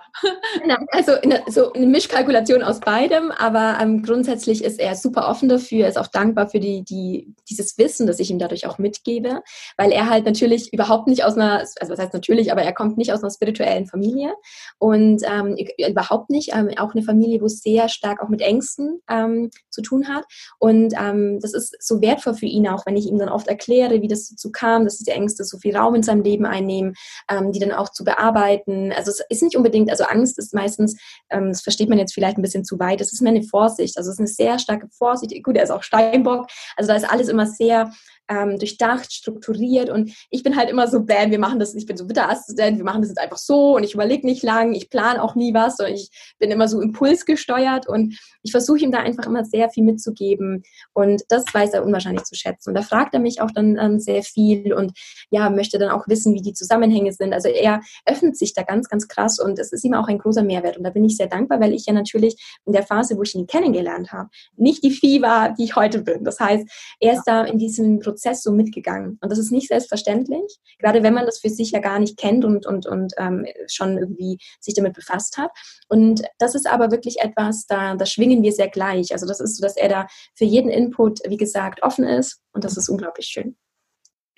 Genau, 0.61 0.75
also 0.91 1.13
eine, 1.13 1.43
so 1.47 1.73
eine 1.73 1.85
Mischkalkulation 1.85 2.63
aus 2.63 2.79
beidem, 2.79 3.31
aber 3.31 3.77
ähm, 3.81 4.03
grundsätzlich 4.03 4.63
ist 4.63 4.79
er 4.79 4.95
super 4.95 5.27
offen 5.27 5.49
dafür, 5.49 5.87
ist 5.87 5.97
auch 5.97 6.07
dankbar 6.07 6.47
für 6.47 6.59
die, 6.59 6.83
die, 6.83 7.33
dieses 7.49 7.77
Wissen, 7.77 8.07
das 8.07 8.19
ich 8.19 8.31
ihm 8.31 8.39
dadurch 8.39 8.65
auch 8.67 8.77
mitgebe, 8.77 9.41
weil 9.77 9.91
er 9.91 10.09
halt 10.09 10.25
natürlich 10.25 10.73
überhaupt 10.73 11.07
nicht 11.07 11.23
aus 11.23 11.35
einer, 11.35 11.59
also 11.59 11.93
was 11.93 11.99
heißt 11.99 12.13
natürlich, 12.13 12.51
aber 12.51 12.61
er 12.61 12.73
kommt 12.73 12.97
nicht 12.97 13.13
aus 13.13 13.21
einer 13.21 13.31
spirituellen 13.31 13.85
Familie 13.85 14.33
und 14.77 15.21
ähm, 15.25 15.57
überhaupt 15.77 16.29
nicht, 16.29 16.53
ähm, 16.53 16.69
auch 16.77 16.93
eine 16.93 17.03
Familie, 17.03 17.41
wo 17.41 17.45
es 17.45 17.61
sehr 17.61 17.89
stark 17.89 18.21
auch 18.21 18.29
mit 18.29 18.41
Ängsten 18.41 19.01
ähm, 19.09 19.49
zu 19.69 19.81
tun 19.81 20.07
hat 20.07 20.25
und 20.59 20.93
ähm, 20.99 21.39
das 21.41 21.53
ist 21.53 21.75
so 21.79 22.01
wertvoll 22.01 22.35
für 22.35 22.45
ihn 22.45 22.67
auch, 22.67 22.85
wenn 22.85 22.97
ich 22.97 23.07
ihm 23.07 23.19
dann 23.19 23.29
oft 23.29 23.47
erkläre, 23.47 24.01
wie 24.01 24.07
das 24.07 24.29
dazu 24.29 24.51
kam, 24.51 24.85
dass 24.85 24.97
diese 24.97 25.11
Ängste 25.11 25.43
so 25.43 25.57
viel 25.57 25.75
Raum 25.75 25.95
in 25.95 26.03
seinem 26.03 26.23
Leben 26.23 26.45
einnehmen, 26.45 26.93
ähm, 27.29 27.51
die 27.51 27.59
dann 27.59 27.71
auch 27.71 27.89
zu 27.89 28.03
bearbeiten. 28.03 28.91
Also 28.95 29.11
es 29.11 29.21
ist 29.29 29.41
nicht 29.45 29.55
unbedingt, 29.55 29.89
also 29.89 30.03
Angst 30.03 30.37
ist 30.37 30.53
meistens, 30.53 30.99
ähm, 31.29 31.49
das 31.49 31.61
versteht 31.61 31.89
man 31.89 31.97
jetzt 31.97 32.13
vielleicht 32.13 32.37
ein 32.37 32.41
bisschen 32.41 32.65
zu 32.65 32.79
weit, 32.79 33.01
es 33.01 33.13
ist 33.13 33.21
mehr 33.21 33.31
eine 33.31 33.43
Vorsicht, 33.43 33.97
also 33.97 34.09
es 34.09 34.15
ist 34.15 34.19
eine 34.19 34.27
sehr 34.27 34.59
starke 34.59 34.87
Vorsicht. 34.89 35.43
Gut, 35.43 35.55
er 35.55 35.63
ist 35.63 35.71
auch 35.71 35.83
Steinbock, 35.83 36.47
also 36.75 36.89
da 36.89 36.95
ist 36.95 37.09
alles 37.09 37.29
immer 37.29 37.45
sehr 37.45 37.91
ähm, 38.27 38.57
durchdacht, 38.57 39.11
strukturiert 39.13 39.89
und 39.89 40.11
ich 40.29 40.43
bin 40.43 40.55
halt 40.55 40.69
immer 40.69 40.87
so, 40.87 41.03
bam, 41.03 41.31
wir 41.31 41.39
machen 41.39 41.59
das, 41.59 41.75
ich 41.75 41.85
bin 41.85 41.97
so 41.97 42.09
Witterassistent, 42.09 42.77
wir 42.77 42.85
machen 42.85 43.01
das 43.01 43.09
jetzt 43.09 43.19
einfach 43.19 43.37
so 43.37 43.75
und 43.75 43.83
ich 43.83 43.93
überlege 43.93 44.25
nicht 44.25 44.43
lang, 44.43 44.73
ich 44.73 44.89
plane 44.89 45.21
auch 45.21 45.35
nie 45.35 45.53
was, 45.53 45.77
sondern 45.77 45.95
ich 45.95 46.09
bin 46.39 46.51
immer 46.51 46.67
so 46.67 46.81
impulsgesteuert 46.81 47.87
und 47.87 48.17
ich 48.43 48.51
versuche 48.51 48.79
ihm 48.79 48.91
da 48.91 48.99
einfach 48.99 49.25
immer 49.25 49.45
sehr 49.45 49.69
viel 49.69 49.83
mitzugeben 49.83 50.63
und 50.93 51.23
das 51.29 51.45
weiß 51.51 51.73
er 51.73 51.85
unwahrscheinlich 51.85 52.23
zu 52.23 52.35
schätzen. 52.35 52.69
Und 52.69 52.75
da 52.75 52.81
fragt 52.81 53.13
er 53.13 53.19
mich 53.19 53.41
auch 53.41 53.51
dann 53.51 53.77
ähm, 53.77 53.99
sehr 53.99 54.23
viel 54.23 54.73
und 54.73 54.93
ja, 55.29 55.49
möchte 55.49 55.77
dann 55.77 55.89
auch 55.89 56.07
wissen, 56.07 56.33
wie 56.33 56.41
die 56.41 56.53
Zusammenhänge 56.53 57.11
sind. 57.13 57.33
Also 57.33 57.49
er 57.49 57.81
öffnet 58.05 58.37
sich 58.37 58.53
da 58.53 58.63
ganz, 58.63 58.89
ganz 58.89 59.07
krass 59.07 59.39
und 59.39 59.59
es 59.59 59.71
ist 59.71 59.83
ihm 59.83 59.93
auch 59.93 60.07
ein 60.07 60.19
großer 60.19 60.43
Mehrwert 60.43 60.77
und 60.77 60.83
da 60.83 60.89
bin 60.89 61.05
ich 61.05 61.17
sehr 61.17 61.27
dankbar, 61.27 61.59
weil 61.59 61.73
ich 61.73 61.85
ja 61.85 61.93
natürlich 61.93 62.35
in 62.65 62.73
der 62.73 62.83
Phase, 62.83 63.17
wo 63.17 63.23
ich 63.23 63.35
ihn 63.35 63.47
kennengelernt 63.47 64.11
habe, 64.11 64.29
nicht 64.57 64.83
die 64.83 64.91
Vieh 64.91 65.21
war, 65.21 65.53
die 65.53 65.65
ich 65.65 65.75
heute 65.75 66.01
bin. 66.01 66.23
Das 66.23 66.39
heißt, 66.39 66.67
er 66.99 67.13
ist 67.13 67.23
da 67.25 67.43
in 67.43 67.57
diesem 67.57 67.99
Prozess 67.99 68.14
Prozess 68.15 68.41
so 68.41 68.51
mitgegangen. 68.51 69.17
Und 69.21 69.29
das 69.29 69.37
ist 69.37 69.51
nicht 69.51 69.67
selbstverständlich, 69.67 70.57
gerade 70.79 71.03
wenn 71.03 71.13
man 71.13 71.25
das 71.25 71.39
für 71.39 71.49
sich 71.49 71.71
ja 71.71 71.79
gar 71.79 71.99
nicht 71.99 72.17
kennt 72.17 72.45
und, 72.45 72.65
und, 72.65 72.85
und 72.85 73.13
ähm, 73.17 73.45
schon 73.67 73.97
irgendwie 73.97 74.37
sich 74.61 74.73
damit 74.73 74.93
befasst 74.93 75.37
hat. 75.37 75.51
Und 75.89 76.23
das 76.39 76.55
ist 76.55 76.67
aber 76.67 76.91
wirklich 76.91 77.19
etwas, 77.19 77.67
da, 77.67 77.95
da 77.95 78.05
schwingen 78.05 78.41
wir 78.41 78.53
sehr 78.53 78.69
gleich. 78.69 79.11
Also 79.11 79.27
das 79.27 79.39
ist 79.39 79.57
so, 79.57 79.61
dass 79.61 79.75
er 79.75 79.89
da 79.89 80.07
für 80.35 80.45
jeden 80.45 80.69
Input, 80.69 81.19
wie 81.27 81.37
gesagt, 81.37 81.83
offen 81.83 82.05
ist 82.05 82.41
und 82.53 82.63
das 82.63 82.77
ist 82.77 82.89
unglaublich 82.89 83.27
schön. 83.27 83.57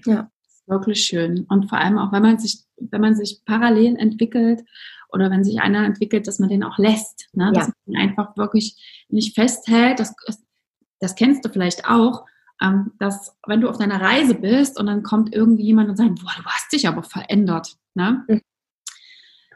Ja. 0.05 0.31
Wirklich 0.65 1.05
schön. 1.05 1.45
Und 1.47 1.69
vor 1.69 1.77
allem 1.77 1.97
auch, 1.97 2.11
wenn 2.11 2.21
man 2.21 2.39
sich, 2.39 2.65
wenn 2.75 2.99
man 2.99 3.15
sich 3.15 3.41
parallel 3.45 3.95
entwickelt 3.95 4.65
oder 5.13 5.31
wenn 5.31 5.45
sich 5.45 5.61
einer 5.61 5.85
entwickelt, 5.85 6.27
dass 6.27 6.39
man 6.39 6.49
den 6.49 6.63
auch 6.63 6.77
lässt. 6.77 7.29
Ne? 7.31 7.53
Dass 7.53 7.71
man 7.85 8.01
einfach 8.01 8.35
wirklich 8.35 9.05
nicht 9.07 9.33
festhält. 9.33 9.99
Das, 9.99 10.13
das 10.99 11.15
kennst 11.15 11.45
du 11.45 11.49
vielleicht 11.49 11.85
auch 11.89 12.25
ähm, 12.61 12.91
dass 12.99 13.37
wenn 13.45 13.61
du 13.61 13.69
auf 13.69 13.77
deiner 13.77 14.01
Reise 14.01 14.35
bist 14.35 14.79
und 14.79 14.87
dann 14.87 15.03
kommt 15.03 15.33
irgendwie 15.33 15.63
jemand 15.63 15.89
und 15.89 15.97
sagt, 15.97 16.15
boah, 16.15 16.33
du 16.37 16.45
hast 16.45 16.71
dich 16.71 16.87
aber 16.87 17.03
verändert. 17.03 17.75
Ne? 17.93 18.23
Mhm. 18.27 18.41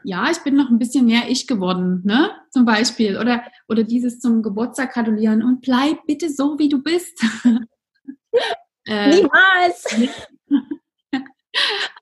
Ja, 0.04 0.30
ich 0.30 0.38
bin 0.38 0.56
noch 0.56 0.68
ein 0.68 0.78
bisschen 0.78 1.06
mehr 1.06 1.28
ich 1.28 1.46
geworden, 1.46 2.02
ne? 2.04 2.30
Zum 2.50 2.64
Beispiel. 2.64 3.18
Oder, 3.18 3.44
oder 3.68 3.84
dieses 3.84 4.18
zum 4.18 4.42
Geburtstag 4.42 4.92
gratulieren 4.94 5.42
und 5.42 5.60
bleib 5.60 6.06
bitte 6.06 6.28
so, 6.28 6.58
wie 6.58 6.68
du 6.68 6.82
bist. 6.82 7.22
äh, 8.86 9.10
Niemals! 9.10 9.96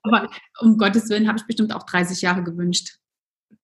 aber 0.03 0.31
um 0.61 0.77
Gottes 0.77 1.09
Willen 1.09 1.27
habe 1.27 1.37
ich 1.37 1.45
bestimmt 1.45 1.73
auch 1.73 1.83
30 1.83 2.21
Jahre 2.21 2.43
gewünscht 2.43 2.97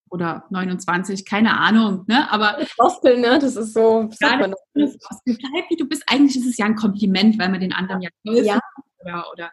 oder 0.09 0.45
29, 0.49 1.25
keine 1.25 1.57
Ahnung, 1.57 2.05
ne? 2.07 2.31
Aber 2.31 2.57
Gospel, 2.77 3.19
ne? 3.19 3.39
Das 3.39 3.55
ist 3.55 3.73
so. 3.73 4.09
Gerade 4.19 4.53
bleib 4.73 5.69
wie 5.69 5.77
du 5.77 5.87
bist. 5.87 6.03
Eigentlich 6.07 6.37
ist 6.37 6.47
es 6.47 6.57
ja 6.57 6.65
ein 6.65 6.75
Kompliment, 6.75 7.37
weil 7.39 7.49
man 7.49 7.59
den 7.59 7.73
anderen 7.73 8.01
ja 8.01 8.09
toll 8.25 8.45
ja. 8.45 8.59
oder 9.01 9.25
oder 9.31 9.51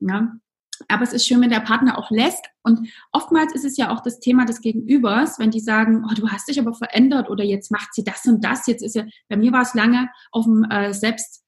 ja. 0.00 0.32
Aber 0.88 1.02
es 1.02 1.12
ist 1.12 1.26
schön, 1.26 1.40
wenn 1.40 1.50
der 1.50 1.60
Partner 1.60 1.98
auch 1.98 2.10
lässt. 2.10 2.44
Und 2.62 2.88
oftmals 3.12 3.54
ist 3.54 3.64
es 3.64 3.76
ja 3.76 3.90
auch 3.90 4.00
das 4.00 4.20
Thema 4.20 4.46
des 4.46 4.60
Gegenübers, 4.60 5.38
wenn 5.38 5.50
die 5.50 5.60
sagen, 5.60 6.06
oh, 6.08 6.14
du 6.14 6.28
hast 6.30 6.48
dich 6.48 6.58
aber 6.58 6.74
verändert 6.74 7.28
oder 7.28 7.44
jetzt 7.44 7.70
macht 7.70 7.94
sie 7.94 8.04
das 8.04 8.24
und 8.26 8.44
das. 8.44 8.66
Jetzt 8.66 8.82
ist 8.82 8.96
ja, 8.96 9.04
bei 9.28 9.36
mir 9.36 9.52
war 9.52 9.62
es 9.62 9.74
lange 9.74 10.08
auf 10.32 10.44
dem 10.44 10.64
äh, 10.64 10.94
Selbst, 10.94 11.42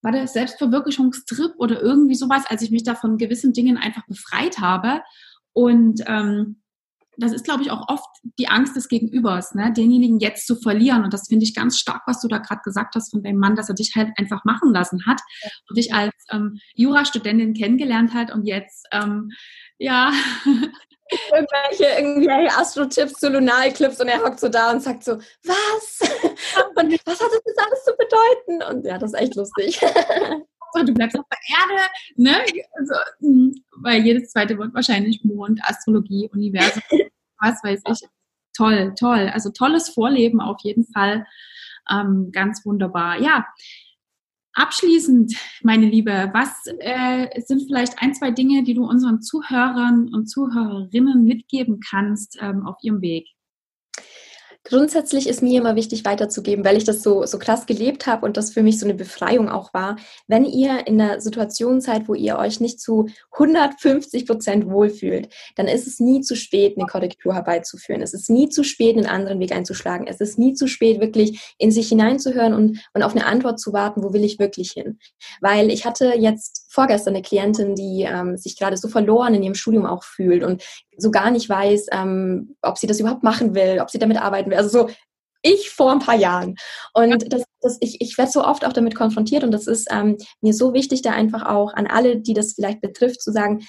war 0.00 0.12
der 0.12 0.26
Selbstverwirklichungstrip 0.26 1.52
oder 1.58 1.80
irgendwie 1.80 2.14
sowas, 2.14 2.44
als 2.46 2.62
ich 2.62 2.70
mich 2.70 2.82
da 2.82 2.94
von 2.94 3.18
gewissen 3.18 3.52
Dingen 3.52 3.76
einfach 3.76 4.06
befreit 4.06 4.58
habe. 4.58 5.02
Und 5.52 6.02
ähm, 6.06 6.61
das 7.16 7.32
ist, 7.32 7.44
glaube 7.44 7.62
ich, 7.62 7.70
auch 7.70 7.88
oft 7.88 8.08
die 8.38 8.48
Angst 8.48 8.74
des 8.74 8.88
Gegenübers, 8.88 9.54
ne? 9.54 9.72
denjenigen 9.72 10.18
jetzt 10.18 10.46
zu 10.46 10.56
verlieren. 10.56 11.04
Und 11.04 11.12
das 11.12 11.28
finde 11.28 11.44
ich 11.44 11.54
ganz 11.54 11.78
stark, 11.78 12.02
was 12.06 12.20
du 12.20 12.28
da 12.28 12.38
gerade 12.38 12.62
gesagt 12.64 12.94
hast 12.94 13.10
von 13.10 13.22
deinem 13.22 13.38
Mann, 13.38 13.56
dass 13.56 13.68
er 13.68 13.74
dich 13.74 13.92
halt 13.96 14.10
einfach 14.16 14.44
machen 14.44 14.72
lassen 14.72 15.04
hat 15.06 15.20
und 15.68 15.76
dich 15.76 15.92
als 15.92 16.12
ähm, 16.30 16.58
Jurastudentin 16.74 17.54
kennengelernt 17.54 18.14
hat 18.14 18.32
und 18.32 18.46
jetzt, 18.46 18.86
ähm, 18.92 19.30
ja. 19.78 20.12
Irgendwelche, 21.30 22.00
irgendwelche 22.00 22.56
Astro-Tipps 22.56 23.20
zu 23.20 23.28
Lunalclips 23.28 24.00
und 24.00 24.08
er 24.08 24.22
hockt 24.22 24.40
so 24.40 24.48
da 24.48 24.70
und 24.70 24.82
sagt 24.82 25.04
so, 25.04 25.18
was? 25.44 26.00
Und 26.74 26.90
was 27.04 27.20
hat 27.20 27.28
das 27.30 27.66
alles 27.66 27.84
zu 27.84 27.92
bedeuten? 27.98 28.62
Und 28.70 28.86
ja, 28.86 28.96
das 28.96 29.12
ist 29.12 29.20
echt 29.20 29.34
lustig. 29.34 29.78
Hauptsache 30.72 30.84
du 30.84 30.94
bleibst 30.94 31.18
auf 31.18 31.26
der 31.30 31.38
Erde, 31.58 31.82
ne? 32.16 32.62
Also, 32.78 32.94
weil 33.82 34.02
jedes 34.02 34.30
zweite 34.30 34.58
Wort 34.58 34.74
wahrscheinlich 34.74 35.22
Mond, 35.24 35.60
Astrologie, 35.64 36.28
Universum, 36.32 36.82
was 37.40 37.62
weiß 37.62 37.82
ich. 37.90 38.08
Toll, 38.54 38.94
toll. 38.98 39.30
Also 39.32 39.50
tolles 39.50 39.88
Vorleben 39.88 40.40
auf 40.40 40.58
jeden 40.62 40.84
Fall. 40.92 41.26
Ähm, 41.90 42.30
ganz 42.32 42.64
wunderbar. 42.64 43.20
Ja. 43.20 43.46
Abschließend, 44.54 45.34
meine 45.62 45.86
Liebe, 45.86 46.30
was 46.34 46.66
äh, 46.80 47.40
sind 47.40 47.62
vielleicht 47.66 48.02
ein, 48.02 48.14
zwei 48.14 48.30
Dinge, 48.30 48.62
die 48.64 48.74
du 48.74 48.84
unseren 48.84 49.22
Zuhörern 49.22 50.12
und 50.12 50.26
Zuhörerinnen 50.26 51.24
mitgeben 51.24 51.80
kannst 51.80 52.36
ähm, 52.38 52.66
auf 52.66 52.76
ihrem 52.82 53.00
Weg? 53.00 53.28
Grundsätzlich 54.64 55.28
ist 55.28 55.42
mir 55.42 55.60
immer 55.60 55.74
wichtig 55.74 56.04
weiterzugeben, 56.04 56.64
weil 56.64 56.76
ich 56.76 56.84
das 56.84 57.02
so, 57.02 57.26
so 57.26 57.38
krass 57.38 57.66
gelebt 57.66 58.06
habe 58.06 58.24
und 58.24 58.36
das 58.36 58.50
für 58.50 58.62
mich 58.62 58.78
so 58.78 58.86
eine 58.86 58.94
Befreiung 58.94 59.48
auch 59.48 59.74
war. 59.74 59.96
Wenn 60.28 60.44
ihr 60.44 60.86
in 60.86 61.00
einer 61.00 61.20
Situation 61.20 61.80
seid, 61.80 62.08
wo 62.08 62.14
ihr 62.14 62.38
euch 62.38 62.60
nicht 62.60 62.80
zu 62.80 63.08
150 63.32 64.24
Prozent 64.24 64.70
wohlfühlt, 64.70 65.28
dann 65.56 65.66
ist 65.66 65.88
es 65.88 65.98
nie 65.98 66.20
zu 66.20 66.36
spät, 66.36 66.76
eine 66.76 66.86
Korrektur 66.86 67.34
herbeizuführen. 67.34 68.02
Es 68.02 68.14
ist 68.14 68.30
nie 68.30 68.48
zu 68.50 68.62
spät, 68.62 68.96
einen 68.96 69.06
anderen 69.06 69.40
Weg 69.40 69.50
einzuschlagen. 69.50 70.06
Es 70.06 70.20
ist 70.20 70.38
nie 70.38 70.54
zu 70.54 70.68
spät, 70.68 71.00
wirklich 71.00 71.54
in 71.58 71.72
sich 71.72 71.88
hineinzuhören 71.88 72.54
und, 72.54 72.78
und 72.94 73.02
auf 73.02 73.16
eine 73.16 73.26
Antwort 73.26 73.58
zu 73.58 73.72
warten, 73.72 74.04
wo 74.04 74.12
will 74.12 74.22
ich 74.22 74.38
wirklich 74.38 74.70
hin. 74.70 74.98
Weil 75.40 75.70
ich 75.72 75.84
hatte 75.84 76.14
jetzt 76.16 76.61
vorgestern 76.72 77.14
eine 77.14 77.22
Klientin, 77.22 77.74
die 77.74 78.02
ähm, 78.08 78.36
sich 78.36 78.58
gerade 78.58 78.76
so 78.76 78.88
verloren 78.88 79.34
in 79.34 79.42
ihrem 79.42 79.54
Studium 79.54 79.84
auch 79.84 80.04
fühlt 80.04 80.42
und 80.42 80.62
so 80.96 81.10
gar 81.10 81.30
nicht 81.30 81.48
weiß, 81.48 81.88
ähm, 81.92 82.56
ob 82.62 82.78
sie 82.78 82.86
das 82.86 82.98
überhaupt 82.98 83.22
machen 83.22 83.54
will, 83.54 83.78
ob 83.80 83.90
sie 83.90 83.98
damit 83.98 84.20
arbeiten 84.20 84.50
will. 84.50 84.56
Also 84.56 84.70
so 84.70 84.94
ich 85.42 85.70
vor 85.70 85.92
ein 85.92 85.98
paar 85.98 86.16
Jahren. 86.16 86.54
Und 86.94 87.32
das, 87.32 87.44
das, 87.60 87.76
ich, 87.80 88.00
ich 88.00 88.16
werde 88.16 88.30
so 88.30 88.44
oft 88.44 88.64
auch 88.64 88.72
damit 88.72 88.94
konfrontiert 88.94 89.44
und 89.44 89.50
das 89.50 89.66
ist 89.66 89.88
ähm, 89.90 90.16
mir 90.40 90.54
so 90.54 90.72
wichtig, 90.72 91.02
da 91.02 91.10
einfach 91.10 91.44
auch 91.44 91.74
an 91.74 91.86
alle, 91.86 92.20
die 92.20 92.34
das 92.34 92.54
vielleicht 92.54 92.80
betrifft, 92.80 93.20
zu 93.20 93.32
sagen, 93.32 93.62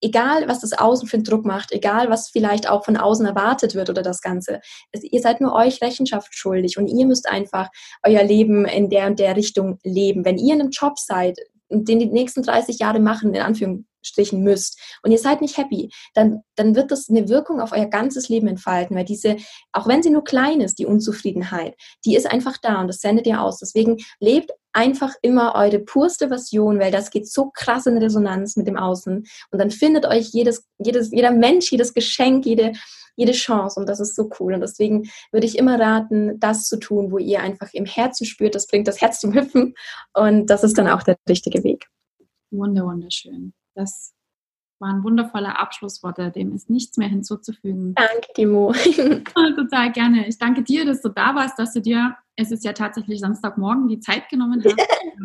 egal 0.00 0.48
was 0.48 0.60
das 0.60 0.72
Außen 0.72 1.06
für 1.08 1.18
einen 1.18 1.24
Druck 1.24 1.44
macht, 1.44 1.72
egal 1.72 2.10
was 2.10 2.30
vielleicht 2.30 2.68
auch 2.68 2.84
von 2.84 2.96
außen 2.96 3.26
erwartet 3.26 3.74
wird 3.74 3.90
oder 3.90 4.02
das 4.02 4.22
Ganze, 4.22 4.60
es, 4.92 5.04
ihr 5.04 5.20
seid 5.20 5.40
nur 5.40 5.54
euch 5.54 5.82
Rechenschaft 5.82 6.34
schuldig 6.34 6.78
und 6.78 6.88
ihr 6.88 7.06
müsst 7.06 7.28
einfach 7.28 7.68
euer 8.02 8.24
Leben 8.24 8.64
in 8.64 8.88
der 8.88 9.06
und 9.06 9.18
der 9.18 9.36
Richtung 9.36 9.78
leben. 9.84 10.24
Wenn 10.24 10.38
ihr 10.38 10.54
in 10.54 10.60
einem 10.60 10.70
Job 10.70 10.98
seid, 10.98 11.38
den 11.70 11.98
die 11.98 12.06
nächsten 12.06 12.42
30 12.42 12.78
Jahre 12.78 13.00
machen, 13.00 13.32
in 13.34 13.42
Anführungszeichen, 13.42 13.89
Anführungsstrichen 14.00 14.42
müsst 14.42 14.80
und 15.02 15.10
ihr 15.10 15.18
seid 15.18 15.40
nicht 15.40 15.56
happy, 15.56 15.90
dann, 16.14 16.42
dann 16.56 16.74
wird 16.74 16.90
das 16.90 17.08
eine 17.08 17.28
Wirkung 17.28 17.60
auf 17.60 17.72
euer 17.72 17.86
ganzes 17.86 18.28
Leben 18.28 18.48
entfalten, 18.48 18.96
weil 18.96 19.04
diese, 19.04 19.36
auch 19.72 19.86
wenn 19.86 20.02
sie 20.02 20.10
nur 20.10 20.24
klein 20.24 20.60
ist, 20.60 20.78
die 20.78 20.86
Unzufriedenheit, 20.86 21.74
die 22.04 22.16
ist 22.16 22.30
einfach 22.30 22.56
da 22.58 22.80
und 22.80 22.88
das 22.88 23.00
sendet 23.00 23.26
ihr 23.26 23.40
aus. 23.40 23.58
Deswegen 23.58 23.98
lebt 24.18 24.52
einfach 24.72 25.14
immer 25.22 25.54
eure 25.54 25.80
purste 25.80 26.28
Version, 26.28 26.78
weil 26.78 26.92
das 26.92 27.10
geht 27.10 27.28
so 27.28 27.50
krass 27.50 27.86
in 27.86 27.98
Resonanz 27.98 28.56
mit 28.56 28.66
dem 28.66 28.76
Außen 28.76 29.26
und 29.50 29.58
dann 29.58 29.70
findet 29.70 30.06
euch 30.06 30.28
jedes, 30.32 30.66
jedes, 30.78 31.10
jeder 31.10 31.32
Mensch, 31.32 31.70
jedes 31.72 31.92
Geschenk, 31.92 32.46
jede, 32.46 32.72
jede 33.16 33.32
Chance 33.32 33.80
und 33.80 33.88
das 33.88 34.00
ist 34.00 34.14
so 34.14 34.30
cool 34.38 34.54
und 34.54 34.60
deswegen 34.60 35.10
würde 35.32 35.46
ich 35.46 35.58
immer 35.58 35.78
raten, 35.78 36.38
das 36.38 36.68
zu 36.68 36.78
tun, 36.78 37.10
wo 37.10 37.18
ihr 37.18 37.40
einfach 37.40 37.70
im 37.72 37.84
Herzen 37.84 38.26
spürt, 38.26 38.54
das 38.54 38.68
bringt 38.68 38.86
das 38.86 39.00
Herz 39.00 39.20
zum 39.20 39.34
Hüpfen 39.34 39.74
und 40.14 40.46
das 40.46 40.62
ist 40.62 40.78
dann 40.78 40.88
auch 40.88 41.02
der 41.02 41.16
richtige 41.28 41.64
Weg. 41.64 41.86
Wunder, 42.52 42.84
wunderschön. 42.84 43.52
Das 43.80 44.14
waren 44.78 45.02
wundervolle 45.02 45.58
Abschlussworte. 45.58 46.30
Dem 46.30 46.52
ist 46.52 46.68
nichts 46.68 46.98
mehr 46.98 47.08
hinzuzufügen. 47.08 47.94
Danke, 47.94 48.28
Timo. 48.34 48.72
Total 49.56 49.90
gerne. 49.92 50.28
Ich 50.28 50.36
danke 50.36 50.62
dir, 50.62 50.84
dass 50.84 51.00
du 51.00 51.08
da 51.08 51.34
warst, 51.34 51.58
dass 51.58 51.72
du 51.72 51.80
dir, 51.80 52.14
es 52.36 52.50
ist 52.50 52.62
ja 52.62 52.74
tatsächlich 52.74 53.20
Samstagmorgen, 53.20 53.88
die 53.88 54.00
Zeit 54.00 54.28
genommen 54.28 54.62
hast. 54.62 54.76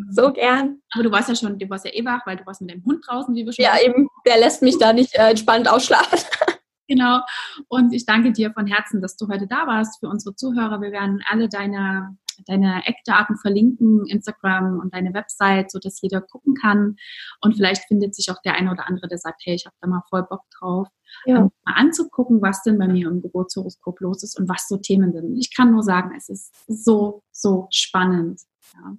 so 0.10 0.32
gern. 0.32 0.82
Aber 0.92 1.04
du 1.04 1.12
warst 1.12 1.28
ja 1.28 1.36
schon, 1.36 1.60
du 1.60 1.70
warst 1.70 1.84
ja 1.84 1.92
eh 1.94 2.06
wach, 2.06 2.26
weil 2.26 2.38
du 2.38 2.46
warst 2.46 2.62
mit 2.62 2.72
dem 2.72 2.84
Hund 2.86 3.06
draußen, 3.06 3.36
wie 3.36 3.46
wir 3.46 3.52
schon 3.52 3.64
Ja, 3.64 3.74
eben. 3.84 4.08
Der 4.26 4.40
lässt 4.40 4.62
mich 4.62 4.78
da 4.78 4.94
nicht 4.94 5.14
äh, 5.16 5.30
entspannt 5.32 5.70
ausschlafen. 5.70 6.20
genau. 6.88 7.20
Und 7.68 7.94
ich 7.94 8.06
danke 8.06 8.32
dir 8.32 8.54
von 8.54 8.68
Herzen, 8.68 9.02
dass 9.02 9.18
du 9.18 9.28
heute 9.28 9.48
da 9.48 9.68
warst 9.68 10.00
für 10.00 10.08
unsere 10.08 10.34
Zuhörer. 10.34 10.80
Wir 10.80 10.94
werden 10.94 11.22
alle 11.30 11.50
deine 11.50 12.18
deine 12.46 12.86
Eckdaten 12.86 13.38
verlinken, 13.38 14.06
Instagram 14.08 14.80
und 14.80 14.94
deine 14.94 15.14
Website, 15.14 15.72
so 15.72 15.80
dass 15.80 16.02
jeder 16.02 16.22
gucken 16.22 16.56
kann. 16.56 16.96
Und 17.42 17.56
vielleicht 17.56 17.84
findet 17.88 18.16
sich 18.16 18.32
auch 18.32 18.42
der 18.44 18.56
eine 18.56 18.72
oder 18.72 18.88
andere, 18.88 19.08
der 19.08 19.18
sagt, 19.18 19.42
hey, 19.46 19.56
ich 19.56 19.66
habe 19.66 19.76
da 19.82 19.88
mal 19.88 20.04
voll 20.10 20.24
Bock 20.24 20.42
drauf, 20.58 20.88
ja. 21.26 21.38
ähm, 21.38 21.52
mal 21.66 21.74
anzugucken, 21.74 22.42
was 22.42 22.64
denn 22.64 22.78
bei 22.78 22.88
mir 22.88 23.08
im 23.08 23.22
Geburtshoroskop 23.22 24.00
los 24.02 24.24
ist 24.24 24.40
und 24.40 24.50
was 24.50 24.68
so 24.68 24.78
Themen 24.78 25.14
sind. 25.14 25.38
Ich 25.38 25.56
kann 25.56 25.72
nur 25.72 25.84
sagen, 25.84 26.14
es 26.18 26.30
ist 26.30 26.54
so, 26.68 27.24
so 27.32 27.68
spannend. 27.72 28.42
Ja. 28.74 28.96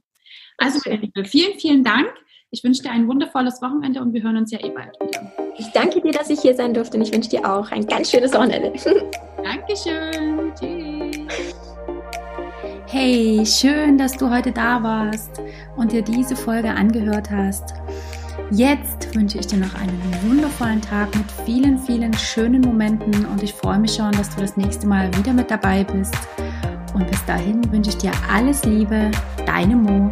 Also, 0.59 0.81
vielen, 0.81 1.59
vielen 1.59 1.85
Dank. 1.85 2.09
Ich 2.51 2.63
wünsche 2.65 2.83
dir 2.83 2.91
ein 2.91 3.09
wundervolles 3.09 3.61
Wochenende 3.61 4.01
und 4.01 4.15
wir 4.15 4.23
hören 4.23 4.37
uns 4.37 4.53
ja 4.53 4.65
eh 4.65 4.71
bald 4.71 4.95
wieder. 5.01 5.31
Ich 5.59 5.67
danke 5.73 6.01
dir, 6.01 6.13
dass 6.13 6.31
ich 6.31 6.41
hier 6.41 6.55
sein 6.55 6.73
durfte 6.73 6.97
und 6.97 7.03
ich 7.03 7.13
wünsche 7.13 7.31
dir 7.31 7.45
auch 7.51 7.71
ein 7.71 7.87
ganz 7.87 8.11
schönes 8.11 8.33
Wochenende. 8.33 8.73
Dankeschön. 9.43 10.36
Hey, 12.99 13.45
schön, 13.45 13.99
dass 13.99 14.13
du 14.13 14.31
heute 14.31 14.53
da 14.53 14.83
warst 14.83 15.43
und 15.77 15.93
dir 15.93 16.01
diese 16.01 16.35
Folge 16.35 16.71
angehört 16.71 17.31
hast. 17.31 17.75
Jetzt 18.51 19.15
wünsche 19.15 19.37
ich 19.37 19.47
dir 19.47 19.59
noch 19.59 19.75
einen 19.75 20.01
wundervollen 20.23 20.81
Tag 20.81 21.15
mit 21.15 21.31
vielen, 21.45 21.79
vielen 21.79 22.15
schönen 22.15 22.63
Momenten 22.63 23.27
und 23.27 23.43
ich 23.43 23.53
freue 23.53 23.79
mich 23.79 23.93
schon, 23.93 24.13
dass 24.13 24.35
du 24.35 24.41
das 24.41 24.57
nächste 24.57 24.87
Mal 24.87 25.15
wieder 25.15 25.35
mit 25.35 25.51
dabei 25.51 25.85
bist. 25.85 26.17
Und 26.95 27.07
bis 27.11 27.23
dahin 27.27 27.71
wünsche 27.71 27.91
ich 27.91 27.99
dir 27.99 28.13
alles 28.33 28.65
Liebe, 28.65 29.11
deine 29.45 29.77
Mo. 29.77 30.11